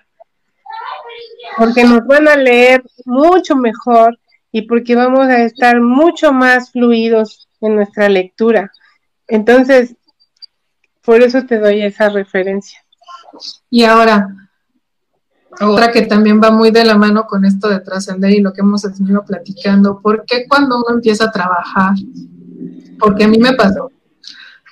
porque 1.57 1.85
nos 1.85 2.07
van 2.07 2.29
a 2.29 2.37
leer 2.37 2.83
mucho 3.05 3.57
mejor 3.57 4.19
y 4.51 4.63
porque 4.63 4.95
vamos 4.95 5.27
a 5.27 5.43
estar 5.43 5.81
mucho 5.81 6.33
más 6.33 6.73
fluidos 6.73 7.49
en 7.61 7.77
nuestra 7.77 8.09
lectura. 8.09 8.71
Entonces, 9.27 9.97
por 11.03 11.23
eso 11.23 11.45
te 11.45 11.59
doy 11.59 11.83
esa 11.83 12.09
referencia. 12.09 12.79
Y 13.69 13.85
ahora, 13.85 14.44
otra 15.61 15.93
que 15.93 16.03
también 16.03 16.41
va 16.43 16.51
muy 16.51 16.71
de 16.71 16.85
la 16.85 16.97
mano 16.97 17.27
con 17.27 17.45
esto 17.45 17.69
de 17.69 17.81
trascender 17.81 18.31
y 18.33 18.41
lo 18.41 18.53
que 18.53 18.61
hemos 18.61 18.83
venido 18.83 19.25
platicando, 19.25 20.01
¿por 20.01 20.25
qué 20.25 20.47
cuando 20.49 20.79
uno 20.79 20.97
empieza 20.97 21.25
a 21.27 21.33
trabajar? 21.33 21.95
Porque 22.99 23.25
a 23.25 23.29
mí 23.29 23.39
me 23.39 23.53
pasó, 23.53 23.91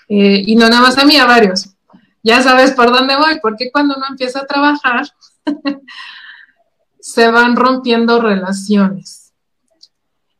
eh, 0.08 0.42
y 0.46 0.56
no 0.56 0.68
nada 0.68 0.82
más 0.82 0.98
a 0.98 1.04
mí, 1.04 1.16
a 1.16 1.26
varios. 1.26 1.70
Ya 2.22 2.42
sabes 2.42 2.72
por 2.72 2.92
dónde 2.92 3.16
voy, 3.16 3.40
porque 3.40 3.70
cuando 3.72 3.94
uno 3.96 4.06
empieza 4.10 4.40
a 4.40 4.46
trabajar, 4.46 5.06
se 7.00 7.30
van 7.30 7.56
rompiendo 7.56 8.20
relaciones. 8.20 9.32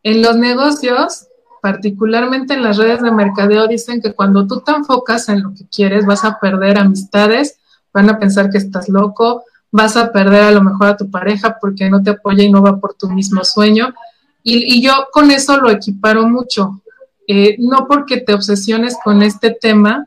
En 0.03 0.23
los 0.23 0.37
negocios, 0.37 1.27
particularmente 1.61 2.55
en 2.55 2.63
las 2.63 2.77
redes 2.77 3.03
de 3.03 3.11
mercadeo, 3.13 3.67
dicen 3.67 4.01
que 4.01 4.15
cuando 4.15 4.47
tú 4.47 4.61
te 4.61 4.73
enfocas 4.73 5.29
en 5.29 5.43
lo 5.43 5.55
que 5.55 5.67
quieres, 5.69 6.07
vas 6.07 6.25
a 6.25 6.39
perder 6.39 6.79
amistades, 6.79 7.59
van 7.93 8.11
a 8.11 8.19
pensar 8.19 8.51
que 8.51 8.59
estás 8.59 8.89
loco, 8.89 9.45
vas 9.73 9.97
a 9.97 10.13
perder 10.13 10.43
a 10.43 10.51
lo 10.53 10.63
mejor 10.63 10.89
a 10.89 10.97
tu 10.97 11.11
pareja 11.11 11.57
porque 11.61 11.91
no 11.91 12.03
te 12.03 12.11
apoya 12.11 12.45
y 12.45 12.53
no 12.53 12.63
va 12.63 12.79
por 12.79 12.95
tu 12.95 13.09
mismo 13.09 13.43
sueño. 13.43 13.95
Y, 14.45 14.83
yo 14.83 14.93
con 15.13 15.31
eso 15.31 15.57
lo 15.57 15.71
equiparo 15.71 16.29
mucho. 16.29 16.83
Eh, 17.27 17.57
no 17.59 17.87
porque 17.89 18.19
te 18.19 18.35
obsesiones 18.35 18.97
con 19.03 19.23
este 19.23 19.57
tema, 19.59 20.07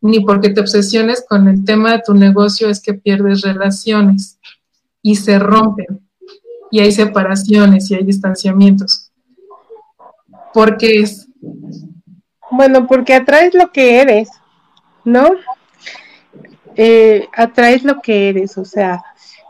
ni 0.00 0.20
porque 0.20 0.50
te 0.50 0.60
obsesiones 0.60 1.24
con 1.26 1.48
el 1.48 1.64
tema 1.64 1.92
de 1.92 2.02
tu 2.04 2.14
negocio 2.14 2.68
es 2.68 2.80
que 2.80 2.94
pierdes 2.94 3.42
relaciones 3.42 4.38
y 5.02 5.16
se 5.16 5.38
rompen 5.38 6.00
y 6.70 6.80
hay 6.80 6.90
separaciones 6.90 7.90
y 7.90 7.94
hay 7.94 8.04
distanciamientos. 8.04 9.12
Porque 10.52 11.00
es... 11.00 11.28
Bueno, 12.50 12.86
porque 12.86 13.14
atraes 13.14 13.54
lo 13.54 13.70
que 13.70 14.00
eres, 14.00 14.28
¿no? 15.04 15.30
Eh, 16.76 17.28
atraes 17.34 17.84
lo 17.84 18.00
que 18.00 18.28
eres, 18.28 18.58
o 18.58 18.64
sea, 18.64 19.02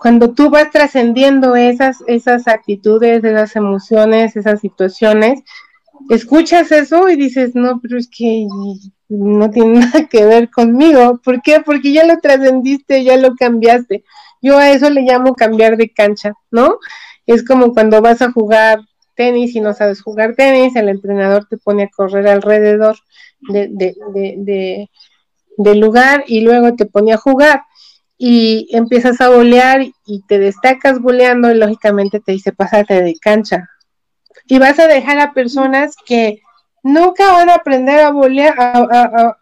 cuando 0.04 0.34
tú 0.34 0.50
vas 0.50 0.70
trascendiendo 0.70 1.56
esas, 1.56 2.04
esas 2.06 2.46
actitudes, 2.46 3.24
esas 3.24 3.56
emociones, 3.56 4.36
esas 4.36 4.60
situaciones, 4.60 5.40
escuchas 6.10 6.70
eso 6.72 7.08
y 7.08 7.16
dices, 7.16 7.54
no, 7.54 7.80
pero 7.80 7.96
es 7.96 8.08
que 8.08 8.46
no 9.08 9.50
tiene 9.50 9.78
nada 9.80 10.06
que 10.06 10.24
ver 10.24 10.50
conmigo. 10.50 11.20
¿Por 11.24 11.40
qué? 11.40 11.60
Porque 11.60 11.92
ya 11.92 12.04
lo 12.04 12.18
trascendiste, 12.18 13.02
ya 13.04 13.16
lo 13.16 13.34
cambiaste. 13.34 14.04
Yo 14.42 14.58
a 14.58 14.70
eso 14.70 14.90
le 14.90 15.02
llamo 15.02 15.34
cambiar 15.34 15.76
de 15.76 15.90
cancha, 15.90 16.34
¿no? 16.50 16.78
Es 17.26 17.42
como 17.44 17.72
cuando 17.72 18.02
vas 18.02 18.20
a 18.20 18.30
jugar 18.30 18.80
tenis 19.14 19.54
y 19.54 19.60
no 19.60 19.72
sabes 19.72 20.02
jugar 20.02 20.34
tenis, 20.34 20.76
el 20.76 20.90
entrenador 20.90 21.46
te 21.48 21.56
pone 21.56 21.84
a 21.84 21.88
correr 21.88 22.26
alrededor 22.28 22.96
de, 23.48 23.68
de, 23.70 23.94
de 24.36 24.90
del 25.56 25.80
lugar 25.80 26.24
y 26.26 26.40
luego 26.40 26.74
te 26.74 26.86
ponía 26.86 27.14
a 27.14 27.18
jugar 27.18 27.62
y 28.16 28.68
empiezas 28.72 29.20
a 29.20 29.28
bolear 29.28 29.82
y 30.06 30.22
te 30.26 30.38
destacas 30.38 31.00
boleando 31.00 31.50
y 31.50 31.56
lógicamente 31.56 32.20
te 32.20 32.32
dice 32.32 32.52
pásate 32.52 33.02
de 33.02 33.14
cancha. 33.16 33.68
Y 34.46 34.58
vas 34.58 34.78
a 34.78 34.86
dejar 34.86 35.18
a 35.18 35.32
personas 35.32 35.96
que 36.06 36.42
nunca 36.82 37.32
van 37.32 37.50
a 37.50 37.54
aprender 37.54 38.00
a 38.00 38.10
bolear, 38.10 38.54
a, 38.58 39.36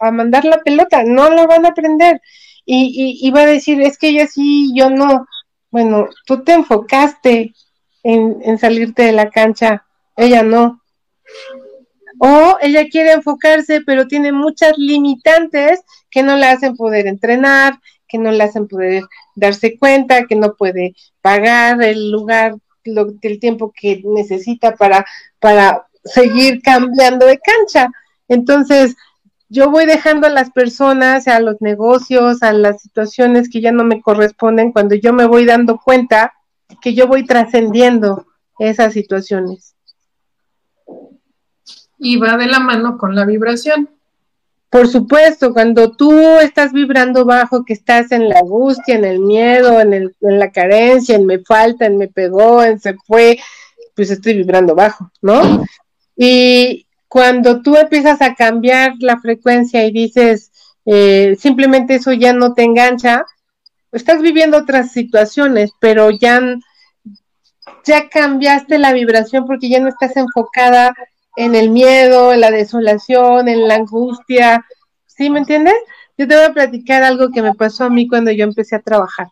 a, 0.00 0.10
mandar 0.10 0.44
la 0.44 0.62
pelota, 0.62 1.02
no 1.04 1.30
lo 1.30 1.46
van 1.46 1.66
a 1.66 1.70
aprender. 1.70 2.20
Y, 2.64 3.18
y, 3.20 3.30
va 3.30 3.42
a 3.42 3.46
decir, 3.46 3.82
es 3.82 3.98
que 3.98 4.08
ella 4.08 4.26
sí, 4.26 4.72
yo 4.74 4.88
no. 4.88 5.26
Bueno, 5.70 6.08
tú 6.24 6.42
te 6.42 6.54
enfocaste 6.54 7.52
en, 8.02 8.38
en 8.42 8.58
salirte 8.58 9.02
de 9.02 9.12
la 9.12 9.28
cancha, 9.28 9.84
ella 10.16 10.42
no. 10.42 10.80
O 12.18 12.56
ella 12.60 12.88
quiere 12.88 13.12
enfocarse, 13.12 13.80
pero 13.80 14.06
tiene 14.06 14.32
muchas 14.32 14.76
limitantes 14.76 15.82
que 16.10 16.22
no 16.22 16.36
la 16.36 16.52
hacen 16.52 16.76
poder 16.76 17.06
entrenar, 17.06 17.80
que 18.08 18.18
no 18.18 18.30
la 18.30 18.44
hacen 18.44 18.68
poder 18.68 19.04
darse 19.34 19.78
cuenta, 19.78 20.26
que 20.26 20.36
no 20.36 20.54
puede 20.54 20.94
pagar 21.20 21.82
el 21.82 22.10
lugar, 22.10 22.56
el 22.84 23.40
tiempo 23.40 23.72
que 23.74 24.02
necesita 24.04 24.76
para, 24.76 25.04
para 25.40 25.86
seguir 26.04 26.62
cambiando 26.62 27.26
de 27.26 27.38
cancha. 27.38 27.90
Entonces, 28.28 28.96
yo 29.48 29.70
voy 29.70 29.86
dejando 29.86 30.26
a 30.26 30.30
las 30.30 30.50
personas, 30.50 31.28
a 31.28 31.40
los 31.40 31.60
negocios, 31.60 32.42
a 32.42 32.52
las 32.52 32.82
situaciones 32.82 33.48
que 33.50 33.60
ya 33.60 33.72
no 33.72 33.84
me 33.84 34.00
corresponden 34.00 34.72
cuando 34.72 34.94
yo 34.94 35.12
me 35.12 35.26
voy 35.26 35.44
dando 35.44 35.78
cuenta 35.78 36.32
que 36.80 36.94
yo 36.94 37.06
voy 37.06 37.24
trascendiendo 37.24 38.26
esas 38.58 38.92
situaciones 38.92 39.74
y 42.04 42.18
va 42.18 42.36
de 42.36 42.46
la 42.46 42.60
mano 42.60 42.98
con 42.98 43.14
la 43.14 43.24
vibración. 43.24 43.88
Por 44.68 44.88
supuesto, 44.88 45.54
cuando 45.54 45.92
tú 45.92 46.12
estás 46.40 46.72
vibrando 46.72 47.24
bajo, 47.24 47.64
que 47.64 47.72
estás 47.72 48.12
en 48.12 48.28
la 48.28 48.40
angustia, 48.40 48.96
en 48.96 49.04
el 49.04 49.20
miedo, 49.20 49.80
en, 49.80 49.94
el, 49.94 50.16
en 50.20 50.38
la 50.38 50.52
carencia, 50.52 51.16
en 51.16 51.24
me 51.24 51.38
falta, 51.38 51.86
en 51.86 51.96
me 51.96 52.08
pegó, 52.08 52.62
en 52.62 52.78
se 52.78 52.94
fue, 53.06 53.38
pues 53.94 54.10
estoy 54.10 54.34
vibrando 54.34 54.74
bajo, 54.74 55.10
¿no? 55.22 55.64
Y 56.16 56.86
cuando 57.08 57.62
tú 57.62 57.76
empiezas 57.76 58.20
a 58.20 58.34
cambiar 58.34 58.92
la 58.98 59.18
frecuencia 59.18 59.86
y 59.86 59.92
dices, 59.92 60.50
eh, 60.84 61.36
simplemente 61.38 61.94
eso 61.94 62.12
ya 62.12 62.34
no 62.34 62.52
te 62.52 62.64
engancha, 62.64 63.24
estás 63.92 64.20
viviendo 64.20 64.58
otras 64.58 64.92
situaciones, 64.92 65.70
pero 65.80 66.10
ya, 66.10 66.42
ya 67.84 68.08
cambiaste 68.10 68.78
la 68.78 68.92
vibración 68.92 69.46
porque 69.46 69.70
ya 69.70 69.80
no 69.80 69.88
estás 69.88 70.16
enfocada 70.16 70.92
en 71.36 71.54
el 71.54 71.70
miedo, 71.70 72.32
en 72.32 72.40
la 72.40 72.50
desolación, 72.50 73.48
en 73.48 73.68
la 73.68 73.76
angustia. 73.76 74.64
¿Sí 75.06 75.30
me 75.30 75.40
entiendes? 75.40 75.74
Yo 76.16 76.28
te 76.28 76.36
voy 76.36 76.44
a 76.44 76.52
platicar 76.52 77.02
algo 77.02 77.30
que 77.30 77.42
me 77.42 77.54
pasó 77.54 77.84
a 77.84 77.90
mí 77.90 78.08
cuando 78.08 78.30
yo 78.30 78.44
empecé 78.44 78.76
a 78.76 78.82
trabajar. 78.82 79.28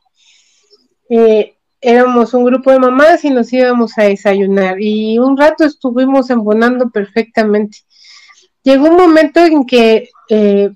Eh, 1.08 1.56
éramos 1.80 2.32
un 2.32 2.44
grupo 2.44 2.70
de 2.70 2.78
mamás 2.78 3.24
y 3.24 3.30
nos 3.30 3.52
íbamos 3.52 3.98
a 3.98 4.04
desayunar 4.04 4.80
y 4.80 5.18
un 5.18 5.36
rato 5.36 5.64
estuvimos 5.64 6.30
embonando 6.30 6.90
perfectamente. 6.90 7.78
Llegó 8.62 8.88
un 8.88 8.96
momento 8.96 9.40
en 9.40 9.66
que 9.66 10.08
eh, 10.30 10.70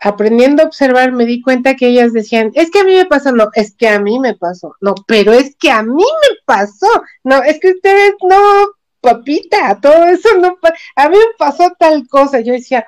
aprendiendo 0.00 0.62
a 0.62 0.66
observar 0.66 1.12
me 1.12 1.24
di 1.24 1.40
cuenta 1.40 1.76
que 1.76 1.88
ellas 1.88 2.12
decían, 2.12 2.52
es 2.54 2.70
que 2.70 2.80
a 2.80 2.84
mí 2.84 2.94
me 2.94 3.06
pasó, 3.06 3.32
no, 3.32 3.48
es 3.54 3.74
que 3.74 3.88
a 3.88 3.98
mí 3.98 4.20
me 4.20 4.34
pasó, 4.34 4.76
no, 4.82 4.94
pero 5.06 5.32
es 5.32 5.56
que 5.56 5.70
a 5.70 5.82
mí 5.82 6.04
me 6.04 6.36
pasó, 6.44 6.88
no, 7.24 7.42
es 7.42 7.58
que 7.58 7.70
ustedes 7.70 8.12
no, 8.22 8.36
papita, 9.04 9.78
todo 9.80 10.06
eso 10.06 10.30
no, 10.40 10.58
a 10.96 11.08
mí 11.08 11.16
me 11.16 11.36
pasó 11.38 11.70
tal 11.78 12.08
cosa, 12.08 12.40
yo 12.40 12.54
decía, 12.54 12.86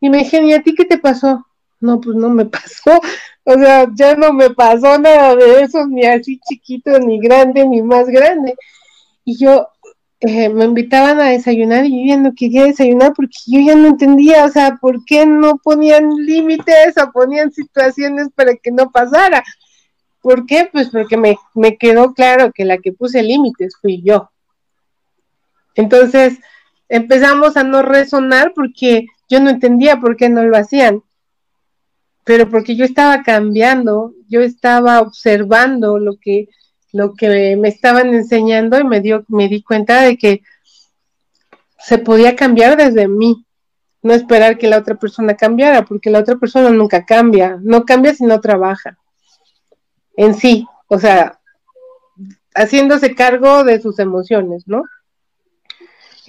y 0.00 0.08
me 0.08 0.18
dije, 0.18 0.42
¿y 0.42 0.52
a 0.54 0.62
ti 0.62 0.74
qué 0.74 0.86
te 0.86 0.98
pasó? 0.98 1.46
No, 1.80 2.00
pues 2.00 2.16
no 2.16 2.30
me 2.30 2.46
pasó, 2.56 3.00
o 3.44 3.54
sea, 3.54 3.86
ya 3.94 4.14
no 4.16 4.32
me 4.32 4.50
pasó 4.50 4.98
nada 4.98 5.36
de 5.36 5.62
eso, 5.62 5.86
ni 5.86 6.06
así 6.06 6.40
chiquito, 6.48 6.98
ni 6.98 7.20
grande, 7.20 7.66
ni 7.66 7.82
más 7.82 8.06
grande. 8.06 8.54
Y 9.24 9.38
yo, 9.38 9.68
eh, 10.20 10.48
me 10.48 10.64
invitaban 10.64 11.20
a 11.20 11.30
desayunar 11.30 11.84
y 11.84 12.08
yo 12.08 12.14
ya 12.14 12.20
no 12.20 12.34
quería 12.34 12.64
desayunar 12.64 13.12
porque 13.14 13.36
yo 13.46 13.60
ya 13.60 13.76
no 13.76 13.88
entendía, 13.88 14.44
o 14.46 14.48
sea, 14.48 14.78
¿por 14.80 15.04
qué 15.04 15.26
no 15.26 15.58
ponían 15.58 16.08
límites 16.16 16.96
o 16.96 17.12
ponían 17.12 17.52
situaciones 17.52 18.28
para 18.34 18.54
que 18.56 18.70
no 18.72 18.90
pasara? 18.90 19.44
¿Por 20.20 20.46
qué? 20.46 20.68
Pues 20.72 20.88
porque 20.90 21.16
me, 21.16 21.36
me 21.54 21.76
quedó 21.76 22.14
claro 22.14 22.52
que 22.52 22.64
la 22.64 22.78
que 22.78 22.92
puse 22.92 23.22
límites 23.22 23.74
fui 23.80 24.02
yo. 24.02 24.30
Entonces 25.78 26.40
empezamos 26.88 27.56
a 27.56 27.62
no 27.62 27.82
resonar 27.82 28.52
porque 28.52 29.06
yo 29.28 29.38
no 29.38 29.48
entendía 29.48 30.00
por 30.00 30.16
qué 30.16 30.28
no 30.28 30.42
lo 30.42 30.56
hacían, 30.56 31.04
pero 32.24 32.50
porque 32.50 32.74
yo 32.74 32.84
estaba 32.84 33.22
cambiando, 33.22 34.12
yo 34.28 34.40
estaba 34.40 35.00
observando 35.00 36.00
lo 36.00 36.16
que, 36.20 36.48
lo 36.92 37.14
que 37.14 37.56
me 37.56 37.68
estaban 37.68 38.12
enseñando 38.12 38.80
y 38.80 38.84
me, 38.84 39.00
dio, 39.00 39.24
me 39.28 39.46
di 39.46 39.62
cuenta 39.62 40.02
de 40.02 40.18
que 40.18 40.42
se 41.78 41.98
podía 41.98 42.34
cambiar 42.34 42.76
desde 42.76 43.06
mí, 43.06 43.46
no 44.02 44.14
esperar 44.14 44.58
que 44.58 44.66
la 44.66 44.78
otra 44.78 44.96
persona 44.96 45.36
cambiara, 45.36 45.84
porque 45.84 46.10
la 46.10 46.18
otra 46.18 46.34
persona 46.38 46.70
nunca 46.70 47.06
cambia, 47.06 47.56
no 47.62 47.84
cambia 47.84 48.16
si 48.16 48.24
no 48.24 48.40
trabaja. 48.40 48.98
En 50.16 50.34
sí, 50.34 50.66
o 50.88 50.98
sea, 50.98 51.38
haciéndose 52.52 53.14
cargo 53.14 53.62
de 53.62 53.80
sus 53.80 54.00
emociones, 54.00 54.66
¿no? 54.66 54.82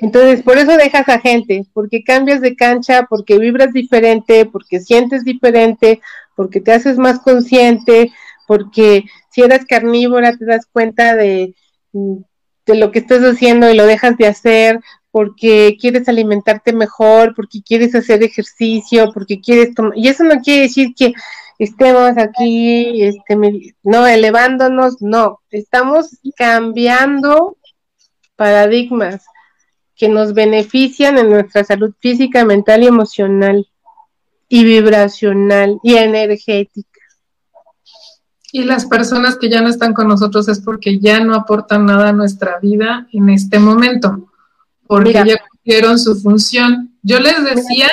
Entonces, 0.02 0.44
por 0.44 0.58
eso 0.58 0.78
dejas 0.78 1.10
a 1.10 1.20
gente, 1.20 1.66
porque 1.74 2.04
cambias 2.04 2.42
de 2.42 2.56
cancha, 2.56 3.06
porque 3.10 3.38
vibras 3.38 3.74
diferente, 3.74 4.46
porque 4.46 4.80
sientes 4.80 5.24
diferente, 5.24 6.02
porque 6.36 6.62
te 6.62 6.72
haces 6.72 6.98
más 6.98 7.20
consciente, 7.20 8.12
porque 8.48 9.04
si 9.30 9.42
eres 9.42 9.66
carnívora 9.66 10.38
te 10.38 10.46
das 10.46 10.66
cuenta 10.72 11.16
de, 11.16 11.54
de 11.92 12.76
lo 12.76 12.92
que 12.92 13.00
estás 13.00 13.22
haciendo 13.24 13.70
y 13.70 13.76
lo 13.76 13.86
dejas 13.86 14.16
de 14.18 14.28
hacer, 14.28 14.80
porque 15.12 15.76
quieres 15.80 16.08
alimentarte 16.08 16.72
mejor, 16.72 17.34
porque 17.36 17.62
quieres 17.62 17.94
hacer 17.94 18.24
ejercicio, 18.24 19.12
porque 19.14 19.42
quieres 19.42 19.74
tomar, 19.74 19.98
y 19.98 20.08
eso 20.08 20.24
no 20.24 20.40
quiere 20.40 20.62
decir 20.62 20.94
que 20.96 21.14
estemos 21.58 22.18
aquí, 22.18 23.04
este, 23.04 23.36
no, 23.84 24.08
elevándonos, 24.08 25.02
no, 25.02 25.42
estamos 25.52 26.20
cambiando 26.38 27.58
paradigmas 28.38 29.26
que 30.00 30.08
nos 30.08 30.34
benefician 30.34 31.18
en 31.18 31.30
nuestra 31.30 31.66
salud 31.66 31.94
física, 32.00 32.46
mental 32.46 32.84
y 32.84 32.88
emocional, 32.88 33.68
y 34.48 34.64
vibracional 34.64 35.78
y 35.84 35.96
energética. 35.96 36.88
Y 38.54 38.64
las 38.64 38.86
personas 38.86 39.38
que 39.38 39.50
ya 39.50 39.62
no 39.62 39.68
están 39.68 39.94
con 39.94 40.08
nosotros 40.08 40.48
es 40.48 40.62
porque 40.62 41.00
ya 41.00 41.20
no 41.20 41.36
aportan 41.36 41.86
nada 41.86 42.10
a 42.10 42.14
nuestra 42.14 42.60
vida 42.60 43.08
en 43.12 43.30
este 43.30 43.60
momento, 43.60 44.32
porque 44.88 45.12
ya 45.12 45.38
cumplieron 45.52 46.00
su 46.00 46.16
función. 46.16 46.98
Yo 47.04 47.20
les 47.20 47.44
decía 47.44 47.90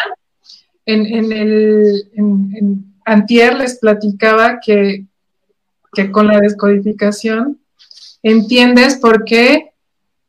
en, 0.86 1.32
el 1.32 2.09
en, 2.14 2.94
antier 3.04 3.59
les 3.59 3.78
platicaba 3.80 4.61
que, 4.64 5.07
que 5.92 6.12
con 6.12 6.28
la 6.28 6.38
descodificación 6.38 7.59
entiendes 8.22 8.94
por 8.96 9.24
qué 9.24 9.72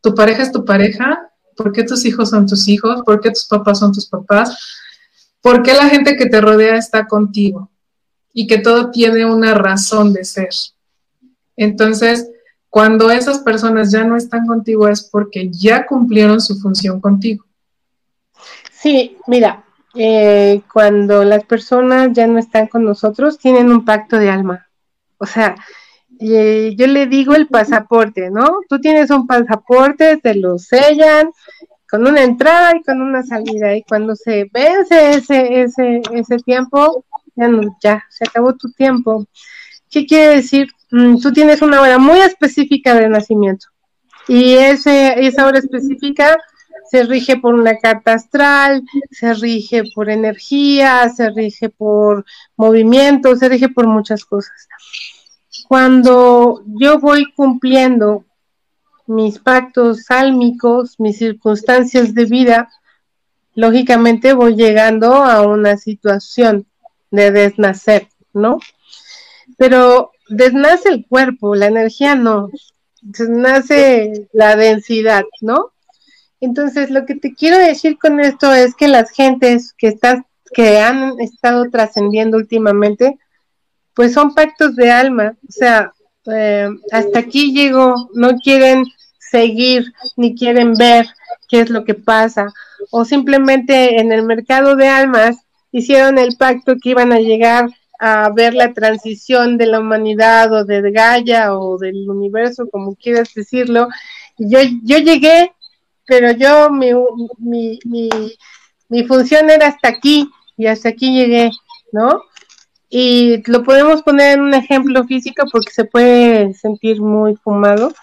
tu 0.02 0.16
pareja 0.16 0.42
es 0.42 0.52
tu 0.52 0.66
pareja, 0.66 1.27
por 1.58 1.74
qué 1.74 1.84
tus 1.84 2.06
hijos 2.06 2.30
son 2.30 2.46
tus 2.46 2.68
hijos, 2.68 3.02
por 3.04 3.20
qué 3.20 3.32
tus 3.32 3.46
papás 3.46 3.80
son 3.80 3.92
tus 3.92 4.08
papás, 4.08 4.58
por 5.42 5.64
qué 5.64 5.74
la 5.74 5.90
gente 5.90 6.16
que 6.16 6.28
te 6.28 6.40
rodea 6.40 6.78
está 6.78 7.08
contigo 7.08 7.70
y 8.32 8.48
que 8.48 8.60
todo 8.60 8.92
tiene 8.92 9.26
una 9.26 9.56
razón 9.56 10.14
de 10.14 10.24
ser. 10.24 10.50
Entonces, 11.56 12.30
cuando 12.70 13.10
esas 13.10 13.40
personas 13.40 13.92
ya 13.92 14.04
no 14.04 14.16
están 14.16 14.46
contigo 14.46 14.88
es 14.88 15.04
porque 15.04 15.50
ya 15.50 15.86
cumplieron 15.86 16.40
su 16.40 16.60
función 16.60 17.02
contigo. 17.02 17.44
Sí, 18.72 19.18
mira, 19.26 19.64
eh, 19.96 20.62
cuando 20.72 21.24
las 21.24 21.44
personas 21.46 22.10
ya 22.14 22.28
no 22.28 22.38
están 22.38 22.68
con 22.68 22.84
nosotros, 22.84 23.40
tienen 23.40 23.72
un 23.72 23.84
pacto 23.84 24.18
de 24.18 24.30
alma. 24.30 24.68
O 25.18 25.26
sea, 25.26 25.56
eh, 26.20 26.74
yo 26.78 26.88
le 26.88 27.08
digo 27.08 27.36
el 27.36 27.48
pasaporte, 27.48 28.30
¿no? 28.30 28.60
Tú 28.70 28.80
tienes 28.80 29.10
un 29.10 29.28
pasaporte, 29.28 30.18
te 30.18 30.36
lo 30.36 30.58
sellan 30.58 31.32
con 31.90 32.06
una 32.06 32.24
entrada 32.24 32.76
y 32.76 32.84
con 32.84 33.02
una 33.02 33.24
salida. 33.24 33.76
Y 33.76 33.84
cuando 33.84 34.16
se 34.16 34.50
vence 34.52 35.12
ese, 35.12 35.62
ese, 35.62 36.02
ese 36.14 36.38
tiempo, 36.38 37.06
ya 37.36 37.48
no, 37.48 37.78
ya, 37.82 38.04
se 38.10 38.26
acabó 38.26 38.54
tu 38.56 38.72
tiempo. 38.72 39.26
¿Qué 39.90 40.06
quiere 40.06 40.36
decir? 40.36 40.68
Mm, 40.92 41.20
tú 41.20 41.32
tienes 41.34 41.62
una 41.62 41.82
hora 41.82 41.98
muy 41.98 42.20
específica 42.20 42.94
de 42.96 43.10
nacimiento 43.10 43.68
y 44.28 44.56
ese, 44.56 45.26
esa 45.26 45.46
hora 45.46 45.60
específica 45.60 46.38
se 46.90 47.04
rige 47.04 47.38
por 47.38 47.54
una 47.54 47.78
carta 47.78 48.14
astral, 48.14 48.84
se 49.12 49.34
rige 49.34 49.84
por 49.94 50.10
energía, 50.10 51.10
se 51.10 51.30
rige 51.32 51.70
por 51.70 52.26
movimiento, 52.56 53.36
se 53.36 53.50
rige 53.50 53.70
por 53.70 53.88
muchas 53.88 54.24
cosas. 54.26 54.68
Cuando 55.68 56.64
yo 56.66 57.00
voy 57.00 57.26
cumpliendo 57.36 58.26
mis 59.06 59.40
pactos 59.40 60.04
sálmicos, 60.06 61.00
mis 61.00 61.18
circunstancias 61.18 62.14
de 62.14 62.26
vida, 62.26 62.70
lógicamente 63.56 64.34
voy 64.34 64.56
llegando 64.56 65.14
a 65.16 65.42
una 65.42 65.78
situación 65.78 66.68
de 67.12 67.32
desnacer, 67.32 68.08
¿no? 68.34 68.60
Pero 69.58 70.12
desnace 70.30 70.90
el 70.90 71.06
cuerpo, 71.06 71.56
la 71.56 71.68
energía 71.68 72.16
no, 72.16 72.50
desnace 73.02 74.28
la 74.34 74.56
densidad, 74.56 75.24
¿no? 75.42 75.72
Entonces, 76.40 76.92
lo 76.92 77.06
que 77.06 77.16
te 77.16 77.34
quiero 77.34 77.58
decir 77.58 77.98
con 77.98 78.20
esto 78.20 78.54
es 78.54 78.76
que 78.76 78.88
las 78.88 79.10
gentes 79.12 79.74
que 79.74 79.98
que 80.54 80.80
han 80.80 81.20
estado 81.20 81.70
trascendiendo 81.70 82.38
últimamente, 82.38 83.18
pues 83.98 84.14
son 84.14 84.36
pactos 84.36 84.76
de 84.76 84.92
alma, 84.92 85.36
o 85.42 85.52
sea, 85.52 85.92
eh, 86.32 86.70
hasta 86.92 87.18
aquí 87.18 87.52
llegó, 87.52 88.12
no 88.14 88.38
quieren 88.38 88.86
seguir 89.20 89.92
ni 90.16 90.36
quieren 90.36 90.76
ver 90.76 91.08
qué 91.50 91.62
es 91.62 91.72
lo 91.72 91.84
que 91.84 91.96
pasa, 91.96 92.54
o 92.92 93.06
simplemente 93.06 94.00
en 94.00 94.12
el 94.12 94.22
mercado 94.22 94.76
de 94.76 94.88
almas 94.88 95.38
hicieron 95.72 96.20
el 96.20 96.38
pacto 96.38 96.76
que 96.80 96.92
iban 96.92 97.12
a 97.12 97.18
llegar 97.20 97.72
a 98.00 98.30
ver 98.30 98.54
la 98.54 98.72
transición 98.72 99.58
de 99.58 99.66
la 99.66 99.80
humanidad 99.80 100.54
o 100.54 100.64
de 100.64 100.92
Gaia 100.92 101.58
o 101.58 101.80
del 101.80 102.08
universo, 102.08 102.70
como 102.72 102.96
quieras 102.96 103.34
decirlo. 103.34 103.88
Yo, 104.38 104.60
yo 104.84 105.00
llegué, 105.00 105.54
pero 106.06 106.30
yo, 106.34 106.70
mi, 106.70 106.92
mi, 107.40 107.80
mi, 107.84 108.10
mi 108.90 109.04
función 109.06 109.50
era 109.50 109.70
hasta 109.70 109.88
aquí 109.88 110.30
y 110.56 110.68
hasta 110.68 110.90
aquí 110.90 111.18
llegué, 111.18 111.50
¿no? 111.92 112.22
Y 112.90 113.44
lo 113.52 113.64
podemos 113.64 114.02
poner 114.02 114.38
en 114.38 114.42
un 114.42 114.54
ejemplo 114.54 115.04
físico 115.06 115.46
porque 115.52 115.72
se 115.72 115.86
puede 115.86 116.54
sentir 116.54 117.02
muy 117.02 117.36
fumado 117.36 117.94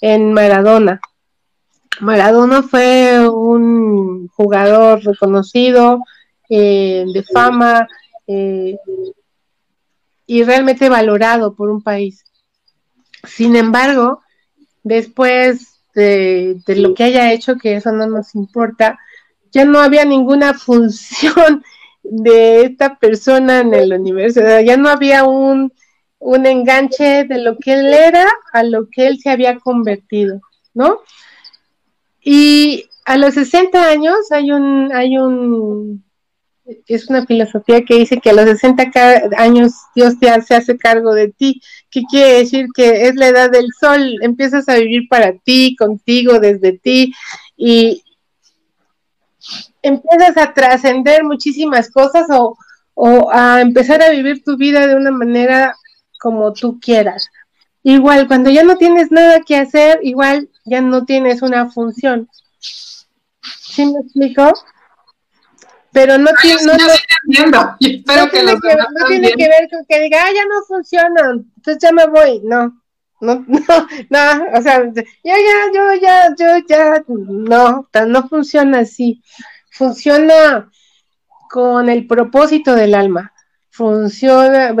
en 0.00 0.32
Maradona. 0.32 1.00
Maradona 2.00 2.62
fue 2.62 3.28
un 3.28 4.28
jugador 4.28 5.02
reconocido, 5.02 6.02
eh, 6.48 7.04
de 7.12 7.24
fama 7.24 7.88
eh, 8.26 8.78
y 10.26 10.44
realmente 10.44 10.88
valorado 10.88 11.54
por 11.54 11.70
un 11.70 11.82
país. 11.82 12.24
Sin 13.24 13.56
embargo, 13.56 14.22
después 14.82 15.80
de, 15.94 16.60
lo 16.66 16.94
que 16.94 17.04
haya 17.04 17.32
hecho, 17.32 17.56
que 17.56 17.76
eso 17.76 17.90
no 17.90 18.06
nos 18.06 18.34
importa, 18.34 18.98
ya 19.50 19.64
no 19.64 19.80
había 19.80 20.04
ninguna 20.04 20.54
función 20.58 21.64
de 22.10 22.62
esta 22.62 22.98
persona 22.98 23.60
en 23.60 23.74
el 23.74 23.92
universo, 23.92 24.40
ya 24.60 24.76
no 24.76 24.88
había 24.88 25.24
un, 25.24 25.72
un 26.18 26.46
enganche 26.46 27.24
de 27.24 27.38
lo 27.38 27.58
que 27.58 27.74
él 27.74 27.92
era 27.92 28.26
a 28.52 28.62
lo 28.62 28.88
que 28.90 29.06
él 29.06 29.18
se 29.18 29.30
había 29.30 29.58
convertido, 29.58 30.40
¿no? 30.74 31.00
Y 32.20 32.88
a 33.04 33.16
los 33.16 33.34
60 33.34 33.88
años 33.88 34.16
hay 34.32 34.50
un, 34.50 34.92
hay 34.92 35.16
un 35.16 36.04
es 36.86 37.08
una 37.08 37.24
filosofía 37.26 37.82
que 37.84 37.96
dice 37.96 38.20
que 38.20 38.30
a 38.30 38.32
los 38.32 38.44
60 38.46 38.90
años 39.36 39.72
Dios 39.94 40.18
te, 40.18 40.28
se 40.42 40.54
hace 40.54 40.76
cargo 40.76 41.14
de 41.14 41.28
ti. 41.28 41.60
¿Qué 41.90 42.02
quiere 42.10 42.38
decir? 42.38 42.66
Que 42.74 43.06
es 43.06 43.14
la 43.14 43.28
edad 43.28 43.50
del 43.50 43.68
sol, 43.78 44.18
empiezas 44.22 44.68
a 44.68 44.74
vivir 44.74 45.08
para 45.08 45.32
ti, 45.38 45.76
contigo, 45.76 46.40
desde 46.40 46.72
ti, 46.78 47.14
y 47.56 48.02
empiezas 49.88 50.36
a 50.36 50.52
trascender 50.52 51.24
muchísimas 51.24 51.90
cosas 51.90 52.26
o, 52.30 52.56
o 52.94 53.30
a 53.32 53.60
empezar 53.60 54.02
a 54.02 54.10
vivir 54.10 54.42
tu 54.44 54.56
vida 54.56 54.86
de 54.86 54.96
una 54.96 55.10
manera 55.10 55.74
como 56.20 56.52
tú 56.52 56.78
quieras. 56.80 57.28
Igual, 57.82 58.26
cuando 58.26 58.50
ya 58.50 58.64
no 58.64 58.76
tienes 58.76 59.10
nada 59.10 59.40
que 59.40 59.56
hacer, 59.56 60.00
igual 60.02 60.48
ya 60.64 60.80
no 60.80 61.04
tienes 61.04 61.42
una 61.42 61.70
función. 61.70 62.28
¿Sí 62.60 63.86
me 63.86 64.00
explico? 64.00 64.52
pero 65.96 66.18
no, 66.18 66.30
tiene, 66.42 66.60
no, 66.62 66.76
tiene 68.28 69.32
que, 69.32 69.48
ver 69.48 69.68
con 69.70 69.82
que 69.88 70.02
diga, 70.02 70.18
ah, 70.24 70.30
ya 70.34 70.44
no 70.44 70.62
funciona, 70.68 71.30
entonces 71.56 71.78
ya 71.80 71.90
me 71.90 72.06
voy, 72.06 72.42
no, 72.44 72.82
no, 73.22 73.42
no, 73.48 73.88
no, 74.10 74.58
o 74.58 74.60
sea, 74.60 74.84
yo 74.84 74.92
ya, 75.24 75.72
yo 75.74 75.94
ya, 75.94 76.34
yo 76.38 76.58
ya, 76.68 77.02
no, 77.08 77.88
no 78.08 78.28
funciona 78.28 78.80
así, 78.80 79.22
funciona 79.76 80.70
con 81.50 81.88
el 81.88 82.06
propósito 82.06 82.74
del 82.74 82.94
alma, 82.94 83.32
funciona, 83.70 84.74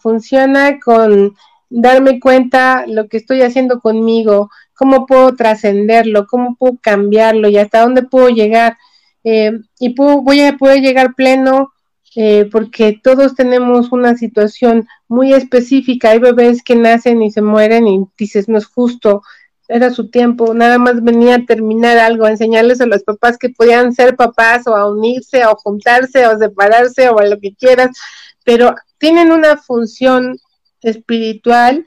funciona 0.00 0.78
con 0.80 1.34
darme 1.70 2.20
cuenta 2.20 2.84
lo 2.86 3.08
que 3.08 3.16
estoy 3.16 3.42
haciendo 3.42 3.80
conmigo, 3.80 4.50
cómo 4.74 5.06
puedo 5.06 5.34
trascenderlo, 5.34 6.26
cómo 6.26 6.56
puedo 6.56 6.78
cambiarlo 6.80 7.48
y 7.48 7.56
hasta 7.58 7.82
dónde 7.82 8.02
puedo 8.02 8.28
llegar 8.28 8.76
eh, 9.22 9.52
y 9.78 9.94
voy 9.94 10.40
a 10.42 10.56
poder 10.56 10.80
llegar 10.80 11.14
pleno 11.14 11.72
eh, 12.16 12.48
porque 12.50 13.00
todos 13.02 13.34
tenemos 13.34 13.90
una 13.90 14.16
situación 14.16 14.86
muy 15.08 15.32
específica. 15.32 16.10
Hay 16.10 16.18
bebés 16.18 16.62
que 16.62 16.76
nacen 16.76 17.22
y 17.22 17.30
se 17.30 17.42
mueren 17.42 17.88
y 17.88 18.04
dices, 18.16 18.48
no 18.48 18.58
es 18.58 18.66
justo, 18.66 19.22
era 19.68 19.90
su 19.90 20.08
tiempo, 20.10 20.52
nada 20.54 20.78
más 20.78 21.02
venía 21.02 21.36
a 21.36 21.46
terminar 21.46 21.98
algo, 21.98 22.26
a 22.26 22.30
enseñarles 22.30 22.80
a 22.80 22.86
los 22.86 23.02
papás 23.02 23.38
que 23.38 23.48
podían 23.48 23.92
ser 23.94 24.16
papás 24.16 24.66
o 24.66 24.76
a 24.76 24.90
unirse 24.90 25.44
o 25.46 25.56
juntarse 25.56 26.26
o 26.26 26.38
separarse 26.38 27.08
o 27.08 27.18
a 27.18 27.26
lo 27.26 27.38
que 27.40 27.54
quieras, 27.54 27.96
pero 28.44 28.74
tienen 28.98 29.32
una 29.32 29.56
función 29.56 30.38
espiritual 30.82 31.86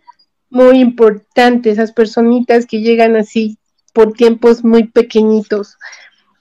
muy 0.49 0.79
importante, 0.79 1.69
esas 1.69 1.91
personitas 1.91 2.65
que 2.65 2.81
llegan 2.81 3.15
así 3.15 3.57
por 3.93 4.13
tiempos 4.13 4.63
muy 4.63 4.87
pequeñitos. 4.87 5.77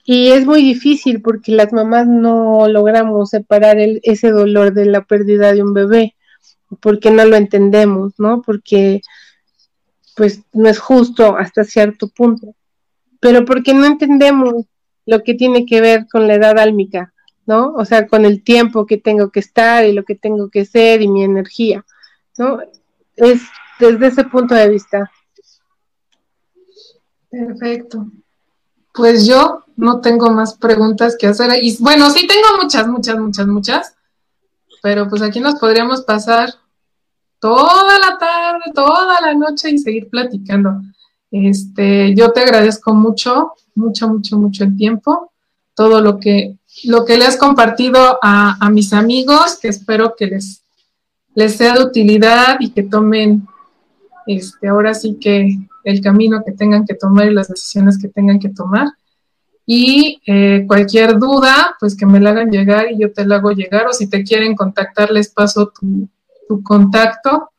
Y 0.05 0.29
es 0.29 0.45
muy 0.45 0.61
difícil 0.61 1.21
porque 1.21 1.51
las 1.51 1.73
mamás 1.73 2.07
no 2.07 2.67
logramos 2.67 3.29
separar 3.29 3.77
el, 3.77 3.99
ese 4.03 4.31
dolor 4.31 4.73
de 4.73 4.85
la 4.85 5.03
pérdida 5.03 5.53
de 5.53 5.61
un 5.61 5.73
bebé, 5.73 6.15
porque 6.81 7.11
no 7.11 7.25
lo 7.25 7.35
entendemos, 7.35 8.13
¿no? 8.17 8.41
Porque 8.41 9.01
pues 10.17 10.41
no 10.51 10.67
es 10.67 10.79
justo 10.79 11.37
hasta 11.37 11.63
cierto 11.63 12.07
punto. 12.09 12.55
pero 13.19 13.45
porque 13.45 13.73
no 13.73 13.85
entendemos 13.85 14.65
lo 15.05 15.23
que 15.23 15.33
tiene 15.33 15.65
que 15.65 15.79
ver 15.81 16.07
con 16.11 16.27
la 16.27 16.35
edad 16.35 16.59
álmica, 16.59 17.13
¿no? 17.45 17.73
O 17.73 17.85
sea, 17.85 18.07
con 18.07 18.25
el 18.25 18.43
tiempo 18.43 18.85
que 18.85 18.97
tengo 18.97 19.31
que 19.31 19.39
estar 19.39 19.85
y 19.85 19.93
lo 19.93 20.03
que 20.03 20.15
tengo 20.15 20.49
que 20.49 20.65
ser 20.65 21.01
y 21.01 21.07
mi 21.07 21.23
energía, 21.23 21.85
¿no? 22.37 22.59
Es 23.15 23.41
desde 23.79 24.07
ese 24.07 24.23
punto 24.25 24.53
de 24.53 24.69
vista. 24.69 25.11
Perfecto. 27.29 28.07
Pues 28.93 29.25
yo 29.25 29.63
no 29.75 30.01
tengo 30.01 30.29
más 30.31 30.55
preguntas 30.57 31.15
que 31.17 31.27
hacer. 31.27 31.51
Y 31.63 31.77
bueno, 31.79 32.09
sí 32.09 32.27
tengo 32.27 32.61
muchas, 32.61 32.87
muchas, 32.87 33.17
muchas, 33.17 33.47
muchas. 33.47 33.95
Pero 34.81 35.09
pues 35.09 35.21
aquí 35.21 35.39
nos 35.39 35.55
podríamos 35.55 36.01
pasar 36.01 36.49
toda 37.39 37.99
la 37.99 38.17
tarde, 38.17 38.71
toda 38.73 39.21
la 39.21 39.33
noche 39.33 39.69
y 39.69 39.77
seguir 39.77 40.09
platicando. 40.09 40.81
Este, 41.31 42.15
yo 42.15 42.31
te 42.31 42.41
agradezco 42.41 42.93
mucho, 42.93 43.53
mucho, 43.75 44.07
mucho, 44.07 44.37
mucho 44.37 44.63
el 44.63 44.75
tiempo, 44.75 45.31
todo 45.75 46.01
lo 46.01 46.19
que, 46.19 46.57
lo 46.85 47.05
que 47.05 47.17
le 47.17 47.25
has 47.25 47.37
compartido 47.37 48.19
a, 48.21 48.57
a 48.59 48.69
mis 48.69 48.93
amigos, 48.93 49.59
que 49.61 49.67
espero 49.67 50.15
que 50.17 50.27
les, 50.27 50.63
les 51.35 51.55
sea 51.55 51.73
de 51.73 51.83
utilidad 51.83 52.57
y 52.59 52.71
que 52.71 52.83
tomen 52.83 53.47
este, 54.27 54.67
ahora 54.67 54.93
sí 54.93 55.17
que 55.19 55.57
el 55.83 56.01
camino 56.01 56.43
que 56.45 56.51
tengan 56.51 56.85
que 56.85 56.95
tomar 56.95 57.27
y 57.27 57.33
las 57.33 57.47
decisiones 57.47 57.97
que 57.97 58.09
tengan 58.09 58.39
que 58.39 58.49
tomar. 58.49 58.89
Y 59.65 60.21
eh, 60.25 60.65
cualquier 60.67 61.17
duda, 61.17 61.75
pues 61.79 61.95
que 61.95 62.05
me 62.05 62.19
la 62.19 62.31
hagan 62.31 62.51
llegar 62.51 62.91
y 62.91 62.99
yo 62.99 63.11
te 63.11 63.25
la 63.25 63.37
hago 63.37 63.51
llegar. 63.51 63.87
O 63.87 63.93
si 63.93 64.07
te 64.07 64.23
quieren 64.23 64.55
contactar, 64.55 65.11
les 65.11 65.29
paso 65.29 65.67
tu, 65.67 66.09
tu 66.47 66.63
contacto 66.63 67.51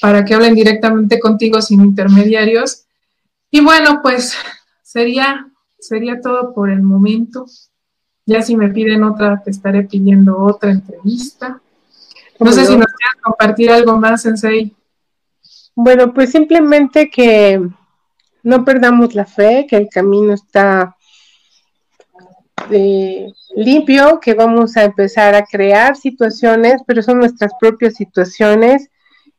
para 0.00 0.24
que 0.24 0.34
hablen 0.34 0.54
directamente 0.54 1.20
contigo 1.20 1.60
sin 1.60 1.80
intermediarios. 1.82 2.84
Y 3.50 3.60
bueno, 3.60 4.00
pues 4.02 4.34
sería, 4.82 5.46
sería 5.78 6.20
todo 6.20 6.54
por 6.54 6.70
el 6.70 6.82
momento. 6.82 7.46
Ya 8.26 8.42
si 8.42 8.56
me 8.56 8.68
piden 8.70 9.04
otra, 9.04 9.42
te 9.42 9.50
estaré 9.50 9.84
pidiendo 9.84 10.38
otra 10.38 10.70
entrevista. 10.70 11.60
No 12.38 12.52
sé 12.52 12.66
si 12.66 12.76
nos 12.76 12.86
quieres 12.86 13.22
compartir 13.22 13.70
algo 13.70 13.96
más, 13.98 14.22
Sensei. 14.22 14.74
Bueno, 15.74 16.12
pues 16.12 16.30
simplemente 16.30 17.10
que 17.10 17.60
no 18.42 18.64
perdamos 18.64 19.14
la 19.14 19.24
fe, 19.24 19.66
que 19.68 19.76
el 19.76 19.88
camino 19.88 20.34
está 20.34 20.96
eh, 22.70 23.32
limpio, 23.56 24.20
que 24.20 24.34
vamos 24.34 24.76
a 24.76 24.84
empezar 24.84 25.34
a 25.34 25.44
crear 25.44 25.96
situaciones, 25.96 26.82
pero 26.86 27.02
son 27.02 27.18
nuestras 27.18 27.52
propias 27.60 27.94
situaciones 27.94 28.88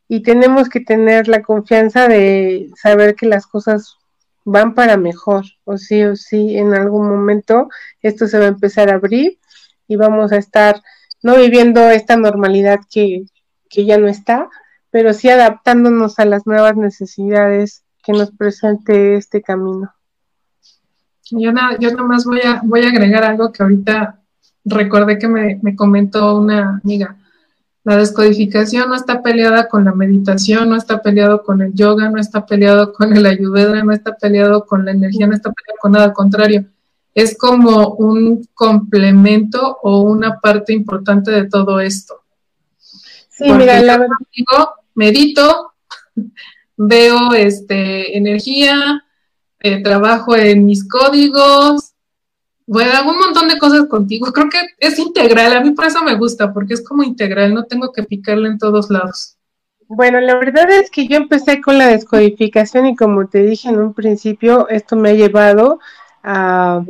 y 0.07 0.21
tenemos 0.21 0.69
que 0.69 0.81
tener 0.81 1.27
la 1.27 1.41
confianza 1.41 2.07
de 2.07 2.69
saber 2.81 3.15
que 3.15 3.25
las 3.25 3.47
cosas 3.47 3.97
van 4.45 4.73
para 4.75 4.97
mejor, 4.97 5.45
o 5.63 5.77
sí 5.77 6.03
o 6.03 6.15
sí, 6.15 6.57
en 6.57 6.73
algún 6.73 7.07
momento 7.09 7.69
esto 8.01 8.27
se 8.27 8.37
va 8.37 8.45
a 8.45 8.49
empezar 8.49 8.89
a 8.89 8.95
abrir 8.95 9.39
y 9.87 9.95
vamos 9.95 10.31
a 10.31 10.37
estar 10.37 10.81
no 11.21 11.37
viviendo 11.37 11.89
esta 11.89 12.17
normalidad 12.17 12.79
que, 12.91 13.23
que 13.69 13.85
ya 13.85 13.97
no 13.97 14.07
está, 14.07 14.49
pero 14.91 15.13
sí 15.13 15.29
adaptándonos 15.29 16.19
a 16.19 16.25
las 16.25 16.45
nuevas 16.45 16.75
necesidades 16.75 17.83
que 18.03 18.11
nos 18.11 18.31
presente 18.31 19.15
este 19.15 19.41
camino. 19.41 19.93
Yo, 21.35 21.51
nada, 21.51 21.77
yo 21.79 21.91
más 21.97 22.25
voy 22.25 22.41
a, 22.41 22.61
voy 22.63 22.83
a 22.83 22.89
agregar 22.89 23.23
algo 23.23 23.51
que 23.51 23.63
ahorita 23.63 24.19
recordé 24.65 25.17
que 25.17 25.27
me, 25.27 25.59
me 25.61 25.75
comentó 25.75 26.37
una 26.37 26.79
amiga. 26.83 27.17
La 27.83 27.97
descodificación 27.97 28.87
no 28.87 28.95
está 28.95 29.21
peleada 29.21 29.67
con 29.67 29.83
la 29.83 29.93
meditación, 29.93 30.69
no 30.69 30.77
está 30.77 31.01
peleado 31.01 31.43
con 31.43 31.61
el 31.61 31.73
yoga, 31.73 32.09
no 32.09 32.19
está 32.19 32.45
peleado 32.45 32.93
con 32.93 33.15
el 33.15 33.25
ayurveda, 33.25 33.83
no 33.83 33.91
está 33.91 34.15
peleado 34.15 34.65
con 34.65 34.85
la 34.85 34.91
energía, 34.91 35.27
no 35.27 35.33
está 35.33 35.51
peleado 35.51 35.77
con 35.81 35.91
nada, 35.91 36.05
al 36.05 36.13
contrario. 36.13 36.65
Es 37.13 37.37
como 37.37 37.95
un 37.95 38.47
complemento 38.53 39.79
o 39.83 40.01
una 40.01 40.39
parte 40.39 40.71
importante 40.71 41.31
de 41.31 41.49
todo 41.49 41.79
esto. 41.81 42.21
Sí, 42.77 43.51
mira, 43.51 43.81
la 43.81 43.97
verdad. 43.97 44.15
Digo, 44.33 44.69
medito, 44.95 45.73
veo 46.77 47.33
este, 47.33 48.17
energía, 48.17 49.03
trabajo 49.83 50.35
en 50.35 50.65
mis 50.65 50.87
códigos, 50.87 51.93
bueno, 52.65 52.91
hago 52.93 53.11
un 53.11 53.19
montón 53.19 53.47
de 53.47 53.57
cosas 53.57 53.87
contigo. 53.87 54.31
Creo 54.31 54.49
que 54.49 54.59
es 54.79 54.99
integral, 54.99 55.53
a 55.53 55.61
mí 55.61 55.71
por 55.71 55.85
eso 55.85 56.03
me 56.03 56.15
gusta, 56.15 56.53
porque 56.53 56.75
es 56.75 56.83
como 56.83 57.03
integral, 57.03 57.53
no 57.53 57.65
tengo 57.65 57.91
que 57.91 58.03
picarle 58.03 58.49
en 58.49 58.57
todos 58.57 58.89
lados. 58.89 59.37
Bueno, 59.87 60.19
la 60.21 60.35
verdad 60.35 60.69
es 60.71 60.89
que 60.89 61.07
yo 61.07 61.17
empecé 61.17 61.61
con 61.61 61.77
la 61.77 61.87
descodificación 61.87 62.87
y 62.87 62.95
como 62.95 63.27
te 63.27 63.43
dije 63.43 63.69
en 63.69 63.79
un 63.79 63.93
principio, 63.93 64.67
esto 64.69 64.95
me 64.95 65.09
ha 65.09 65.13
llevado 65.13 65.79
a, 66.23 66.83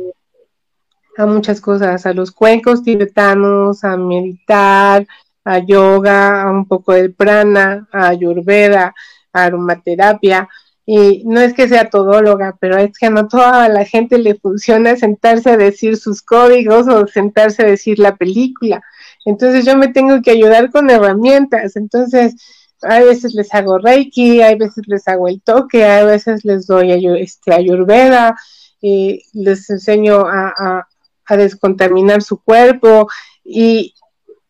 a 1.16 1.26
muchas 1.26 1.60
cosas, 1.60 2.06
a 2.06 2.14
los 2.14 2.30
cuencos 2.30 2.82
tibetanos, 2.82 3.82
a 3.84 3.96
meditar, 3.96 5.06
a 5.44 5.58
yoga, 5.58 6.42
a 6.42 6.50
un 6.50 6.66
poco 6.66 6.92
de 6.92 7.10
prana, 7.10 7.88
a 7.92 8.08
ayurveda, 8.08 8.94
a 9.32 9.44
aromaterapia. 9.44 10.48
Y 10.86 11.22
no 11.24 11.40
es 11.40 11.54
que 11.54 11.68
sea 11.68 11.88
todóloga, 11.88 12.56
pero 12.60 12.76
es 12.76 12.98
que 12.98 13.08
no 13.08 13.26
toda 13.26 13.68
la 13.68 13.84
gente 13.84 14.18
le 14.18 14.34
funciona 14.34 14.96
sentarse 14.96 15.50
a 15.50 15.56
decir 15.56 15.96
sus 15.96 16.20
códigos 16.20 16.88
o 16.88 17.06
sentarse 17.06 17.62
a 17.62 17.66
decir 17.66 17.98
la 17.98 18.16
película. 18.16 18.82
Entonces 19.24 19.64
yo 19.64 19.76
me 19.76 19.88
tengo 19.88 20.20
que 20.20 20.32
ayudar 20.32 20.70
con 20.70 20.90
herramientas. 20.90 21.76
Entonces, 21.76 22.34
a 22.82 23.00
veces 23.00 23.34
les 23.34 23.52
hago 23.54 23.78
reiki, 23.78 24.42
a 24.42 24.54
veces 24.56 24.84
les 24.86 25.08
hago 25.08 25.28
el 25.28 25.40
toque, 25.40 25.84
a 25.84 26.04
veces 26.04 26.44
les 26.44 26.66
doy 26.66 26.92
este, 27.18 27.54
ayurveda, 27.54 28.36
y 28.80 29.22
les 29.32 29.70
enseño 29.70 30.26
a, 30.26 30.86
a 31.26 31.36
descontaminar 31.36 32.22
su 32.22 32.42
cuerpo. 32.42 33.08
Y, 33.42 33.94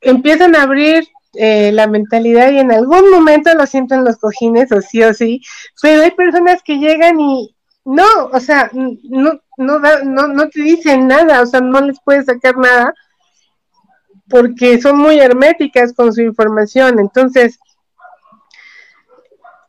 empiezan 0.05 0.55
a 0.55 0.63
abrir 0.63 1.05
eh, 1.37 1.73
la 1.73 1.87
mentalidad 1.87 2.51
y 2.51 2.59
en 2.59 2.73
algún 2.73 3.11
momento 3.11 3.55
lo 3.55 3.67
sienten 3.67 4.05
los 4.05 4.17
cojines 4.19 4.71
o 4.73 4.81
sí 4.81 5.03
o 5.03 5.13
sí, 5.15 5.41
pero 5.81 6.03
hay 6.03 6.11
personas 6.13 6.63
que 6.63 6.79
llegan 6.79 7.21
y 7.21 7.55
no, 7.85 8.07
o 8.33 8.41
sea, 8.41 8.71
no, 8.73 9.41
no, 9.57 9.79
no, 9.79 10.29
no 10.29 10.49
te 10.49 10.63
dicen 10.63 11.07
nada, 11.09 11.43
o 11.43 11.47
sea, 11.47 11.61
no 11.61 11.81
les 11.81 11.99
puedes 12.03 12.27
sacar 12.27 12.57
nada 12.57 12.95
porque 14.29 14.81
son 14.81 14.99
muy 14.99 15.19
herméticas 15.19 15.93
con 15.93 16.13
su 16.13 16.23
información. 16.23 16.99
Entonces, 16.99 17.59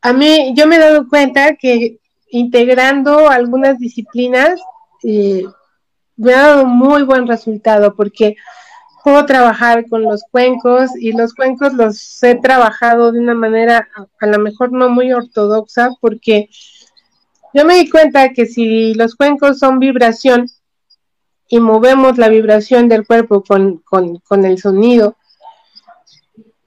a 0.02 0.14
mí 0.14 0.54
yo 0.56 0.68
me 0.68 0.78
he 0.78 0.80
dado 0.80 1.08
cuenta 1.10 1.56
que 1.56 2.00
integrando 2.30 3.30
algunas 3.30 3.80
disciplinas 3.80 4.60
eh, 5.04 5.44
me 6.16 6.34
ha 6.34 6.48
dado 6.48 6.66
muy 6.66 7.04
buen 7.04 7.28
resultado 7.28 7.96
porque 7.96 8.36
puedo 9.06 9.24
trabajar 9.28 9.88
con 9.88 10.02
los 10.02 10.24
cuencos 10.32 10.90
y 11.00 11.12
los 11.12 11.36
cuencos 11.36 11.74
los 11.76 12.24
he 12.24 12.34
trabajado 12.34 13.12
de 13.12 13.20
una 13.20 13.36
manera 13.36 13.88
a, 14.20 14.26
lo 14.26 14.40
mejor 14.40 14.72
no 14.72 14.90
muy 14.90 15.14
ortodoxa 15.14 15.92
porque 16.02 16.50
yo 17.54 17.66
me 17.66 17.76
di 17.76 17.88
cuenta 17.88 18.34
que 18.34 18.48
si 18.48 18.96
los 18.96 19.14
cuencos 19.14 19.60
son 19.60 19.78
vibración 19.78 20.50
y 21.48 21.60
movemos 21.60 22.18
la 22.18 22.30
vibración 22.30 22.90
del 22.90 23.06
cuerpo 23.06 23.44
con, 23.44 23.78
con 23.84 24.44
el 24.44 24.58
sonido, 24.58 25.16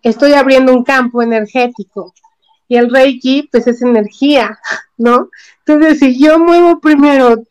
estoy 0.03 0.35
abriendo 0.35 0.73
un 0.73 0.85
campo 0.85 1.23
energético 1.23 2.15
y 2.69 2.77
el 2.77 2.89
Reiki 2.89 3.49
pues 3.51 3.67
es 3.67 3.83
energía, 3.83 4.61
¿no? 4.97 5.29
Entonces 5.67 5.99
si 5.99 6.17
yo 6.17 6.39
muevo 6.39 6.79
primero 6.79 7.43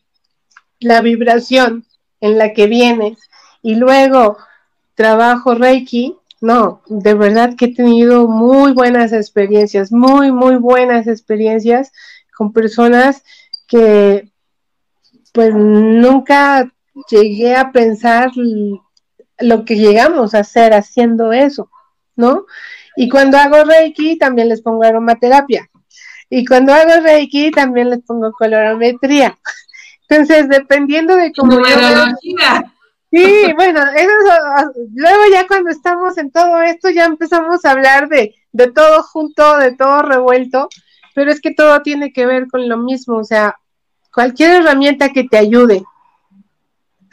la 0.79 1.01
vibración 1.01 1.85
en 2.21 2.37
la 2.37 2.53
que 2.53 2.67
vienes 2.67 3.19
y 3.61 3.75
luego 3.75 4.37
trabajo 4.97 5.53
Reiki, 5.53 6.17
no, 6.41 6.81
de 6.87 7.13
verdad 7.13 7.55
que 7.55 7.65
he 7.65 7.75
tenido 7.75 8.27
muy 8.27 8.73
buenas 8.73 9.13
experiencias, 9.13 9.91
muy, 9.91 10.31
muy 10.31 10.55
buenas 10.55 11.05
experiencias 11.05 11.91
con 12.35 12.51
personas 12.51 13.23
que 13.67 14.31
pues 15.33 15.53
nunca 15.53 16.73
llegué 17.11 17.55
a 17.55 17.71
pensar 17.71 18.31
lo 19.39 19.65
que 19.65 19.75
llegamos 19.75 20.33
a 20.33 20.39
hacer 20.39 20.73
haciendo 20.73 21.31
eso, 21.31 21.69
¿no? 22.15 22.47
Y 22.95 23.07
cuando 23.07 23.37
hago 23.37 23.63
Reiki 23.65 24.17
también 24.17 24.49
les 24.49 24.63
pongo 24.63 24.83
aromaterapia. 24.83 25.69
Y 26.27 26.43
cuando 26.43 26.73
hago 26.73 27.03
Reiki 27.03 27.51
también 27.51 27.91
les 27.91 28.01
pongo 28.01 28.31
colorometría. 28.31 29.37
Entonces, 30.09 30.49
dependiendo 30.49 31.15
de 31.15 31.31
cómo... 31.33 31.59
Sí, 33.09 33.53
bueno, 33.55 33.79
eso, 33.95 34.71
luego 34.93 35.21
ya 35.31 35.47
cuando 35.47 35.69
estamos 35.69 36.17
en 36.17 36.29
todo 36.29 36.61
esto 36.61 36.89
ya 36.89 37.05
empezamos 37.05 37.63
a 37.63 37.71
hablar 37.71 38.09
de, 38.09 38.35
de 38.51 38.71
todo 38.71 39.01
junto, 39.03 39.57
de 39.57 39.75
todo 39.75 40.01
revuelto, 40.01 40.67
pero 41.15 41.31
es 41.31 41.39
que 41.39 41.53
todo 41.53 41.81
tiene 41.81 42.11
que 42.11 42.25
ver 42.25 42.47
con 42.47 42.67
lo 42.67 42.77
mismo, 42.77 43.17
o 43.17 43.23
sea, 43.23 43.55
cualquier 44.13 44.61
herramienta 44.61 45.13
que 45.13 45.23
te 45.23 45.37
ayude 45.37 45.83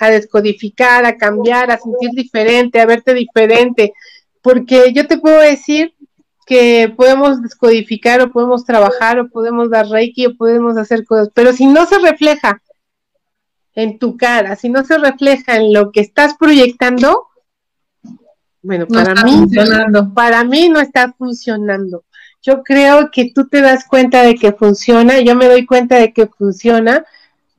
a 0.00 0.10
descodificar, 0.10 1.04
a 1.04 1.16
cambiar, 1.16 1.70
a 1.70 1.78
sentir 1.78 2.10
diferente, 2.10 2.80
a 2.80 2.86
verte 2.86 3.14
diferente, 3.14 3.92
porque 4.42 4.92
yo 4.92 5.06
te 5.06 5.18
puedo 5.18 5.38
decir 5.40 5.94
que 6.46 6.92
podemos 6.96 7.40
descodificar 7.40 8.20
o 8.20 8.32
podemos 8.32 8.64
trabajar 8.64 9.18
o 9.18 9.28
podemos 9.28 9.70
dar 9.70 9.86
reiki 9.86 10.26
o 10.26 10.36
podemos 10.36 10.76
hacer 10.76 11.04
cosas, 11.04 11.30
pero 11.32 11.52
si 11.52 11.66
no 11.66 11.86
se 11.86 11.98
refleja 11.98 12.60
en 13.74 13.98
tu 13.98 14.16
cara, 14.16 14.56
si 14.56 14.68
no 14.68 14.84
se 14.84 14.98
refleja 14.98 15.56
en 15.56 15.72
lo 15.72 15.90
que 15.90 16.00
estás 16.00 16.34
proyectando, 16.34 17.28
bueno, 18.62 18.86
para 18.86 19.14
mí, 19.24 19.44
para 20.14 20.44
mí 20.44 20.68
no 20.70 20.80
está 20.80 21.12
funcionando. 21.12 22.04
Yo 22.40 22.62
creo 22.62 23.10
que 23.10 23.32
tú 23.34 23.46
te 23.48 23.60
das 23.60 23.86
cuenta 23.86 24.22
de 24.22 24.34
que 24.36 24.52
funciona, 24.52 25.20
yo 25.20 25.34
me 25.34 25.48
doy 25.48 25.66
cuenta 25.66 25.96
de 25.96 26.12
que 26.12 26.26
funciona, 26.26 27.04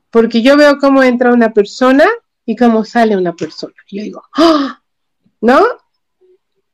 porque 0.09 0.41
yo 0.41 0.57
veo 0.57 0.77
cómo 0.79 1.03
entra 1.03 1.33
una 1.33 1.53
persona 1.53 2.05
y 2.45 2.55
cómo 2.55 2.85
sale 2.85 3.17
una 3.17 3.35
persona. 3.35 3.73
yo 3.89 4.03
digo, 4.03 4.23
¡Ah! 4.33 4.81
¿no? 5.41 5.63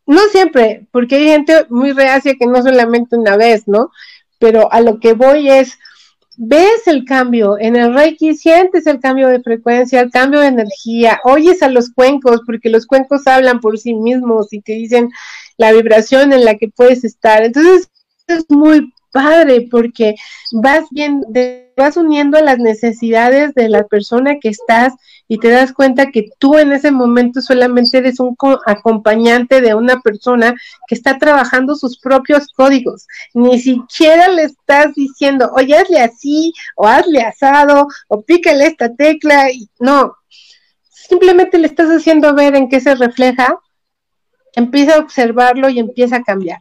No 0.05 0.21
siempre, 0.31 0.87
porque 0.91 1.15
hay 1.15 1.25
gente 1.25 1.65
muy 1.69 1.91
reacia 1.91 2.35
que 2.35 2.45
no 2.45 2.61
solamente 2.61 3.17
una 3.17 3.37
vez, 3.37 3.67
¿no? 3.67 3.91
Pero 4.39 4.71
a 4.71 4.81
lo 4.81 4.99
que 4.99 5.13
voy 5.13 5.49
es, 5.49 5.77
ves 6.43 6.87
el 6.87 7.05
cambio 7.05 7.59
en 7.59 7.75
el 7.75 7.93
Reiki, 7.93 8.33
sientes 8.33 8.87
el 8.87 8.99
cambio 8.99 9.27
de 9.27 9.43
frecuencia, 9.43 10.01
el 10.01 10.09
cambio 10.09 10.39
de 10.39 10.47
energía, 10.47 11.19
oyes 11.23 11.61
a 11.61 11.69
los 11.69 11.91
cuencos, 11.93 12.41
porque 12.47 12.71
los 12.71 12.87
cuencos 12.87 13.27
hablan 13.27 13.59
por 13.59 13.77
sí 13.77 13.93
mismos 13.93 14.51
y 14.51 14.59
te 14.61 14.73
dicen 14.73 15.11
la 15.57 15.71
vibración 15.71 16.33
en 16.33 16.43
la 16.43 16.55
que 16.55 16.67
puedes 16.67 17.03
estar. 17.03 17.43
Entonces, 17.43 17.91
es 18.25 18.45
muy 18.49 18.91
padre 19.11 19.67
porque 19.69 20.15
vas 20.51 20.85
bien, 20.89 21.23
vas 21.77 21.95
uniendo 21.95 22.39
a 22.39 22.41
las 22.41 22.57
necesidades 22.57 23.53
de 23.53 23.69
la 23.69 23.83
persona 23.83 24.39
que 24.41 24.49
estás 24.49 24.93
y 25.31 25.37
te 25.37 25.49
das 25.49 25.71
cuenta 25.71 26.11
que 26.11 26.29
tú 26.39 26.57
en 26.57 26.73
ese 26.73 26.91
momento 26.91 27.39
solamente 27.41 27.99
eres 27.99 28.19
un 28.19 28.35
acompañante 28.65 29.61
de 29.61 29.73
una 29.73 30.01
persona 30.01 30.53
que 30.87 30.95
está 30.95 31.17
trabajando 31.19 31.75
sus 31.75 31.97
propios 31.97 32.49
códigos. 32.49 33.07
Ni 33.33 33.57
siquiera 33.57 34.27
le 34.27 34.43
estás 34.43 34.93
diciendo, 34.93 35.49
oye, 35.55 35.77
hazle 35.77 36.01
así, 36.01 36.51
o 36.75 36.85
hazle 36.85 37.21
asado, 37.21 37.87
o 38.09 38.21
pícale 38.23 38.65
esta 38.65 38.93
tecla. 38.93 39.47
No, 39.79 40.17
simplemente 40.89 41.57
le 41.59 41.67
estás 41.67 41.87
haciendo 41.87 42.35
ver 42.35 42.57
en 42.57 42.67
qué 42.67 42.81
se 42.81 42.93
refleja, 42.95 43.57
empieza 44.53 44.95
a 44.95 44.99
observarlo 44.99 45.69
y 45.69 45.79
empieza 45.79 46.17
a 46.17 46.23
cambiar. 46.23 46.59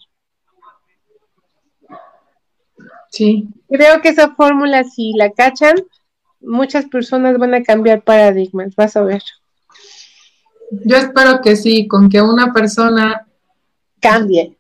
Sí. 3.11 3.49
Creo 3.69 4.01
que 4.01 4.11
esa 4.11 4.37
fórmula, 4.37 4.85
si 4.85 5.13
la 5.17 5.33
cachan, 5.33 5.75
muchas 6.41 6.87
personas 6.87 7.39
van 7.39 7.55
a 7.55 7.63
cambiar 7.63 8.03
paradigmas, 8.03 8.75
vas 8.77 8.97
a 8.97 9.03
ver. 9.03 9.23
Yo 10.71 10.97
espero 10.97 11.41
que 11.41 11.57
sí, 11.57 11.89
con 11.89 12.09
que 12.09 12.23
una 12.23 12.53
persona 12.53 13.27
cambie. 14.01 14.57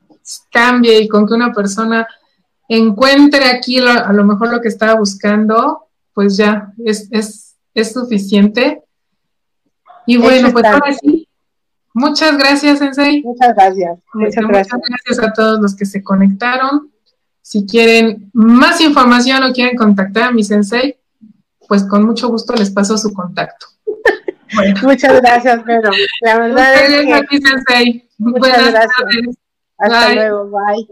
Cambie 0.51 1.01
y 1.01 1.09
con 1.09 1.26
que 1.26 1.35
una 1.35 1.53
persona 1.53 2.07
encuentre 2.68 3.47
aquí 3.47 3.78
a 3.78 4.12
lo 4.12 4.24
mejor 4.24 4.53
lo 4.53 4.61
que 4.61 4.68
estaba 4.68 4.95
buscando, 4.95 5.89
pues 6.14 6.37
ya 6.37 6.72
es, 6.85 7.09
es, 7.11 7.93
suficiente. 7.93 8.83
Y 10.07 10.16
bueno, 10.18 10.53
pues 10.53 10.64
ahora 10.64 10.93
sí. 10.95 11.26
Muchas 11.93 12.37
gracias, 12.37 12.78
Sensei. 12.78 13.22
Muchas 13.22 13.55
gracias. 13.55 13.99
Muchas 14.14 14.47
gracias. 14.47 14.74
Muchas 14.74 14.81
gracias 14.89 15.18
a 15.28 15.33
todos 15.33 15.61
los 15.61 15.74
que 15.74 15.85
se 15.85 16.03
conectaron. 16.05 16.93
Si 17.43 17.66
quieren 17.66 18.31
más 18.33 18.81
información 18.81 19.43
o 19.43 19.53
quieren 19.53 19.76
contactar 19.76 20.24
a 20.24 20.33
mi 20.33 20.45
Sensei, 20.45 20.99
pues 21.70 21.84
con 21.84 22.04
mucho 22.04 22.26
gusto 22.26 22.52
les 22.56 22.68
paso 22.68 22.98
su 22.98 23.14
contacto. 23.14 23.68
Muchas 24.82 25.20
gracias, 25.20 25.62
Pedro. 25.62 25.92
La 26.22 26.36
verdad 26.36 26.74
es 26.74 27.06
que... 27.28 27.38
Sensei. 27.38 28.08
Muchas 28.18 28.40
Buenas 28.40 28.72
gracias. 28.72 28.96
Tardes. 28.98 29.36
Hasta 29.78 30.14
luego. 30.14 30.50
Bye. 30.50 30.88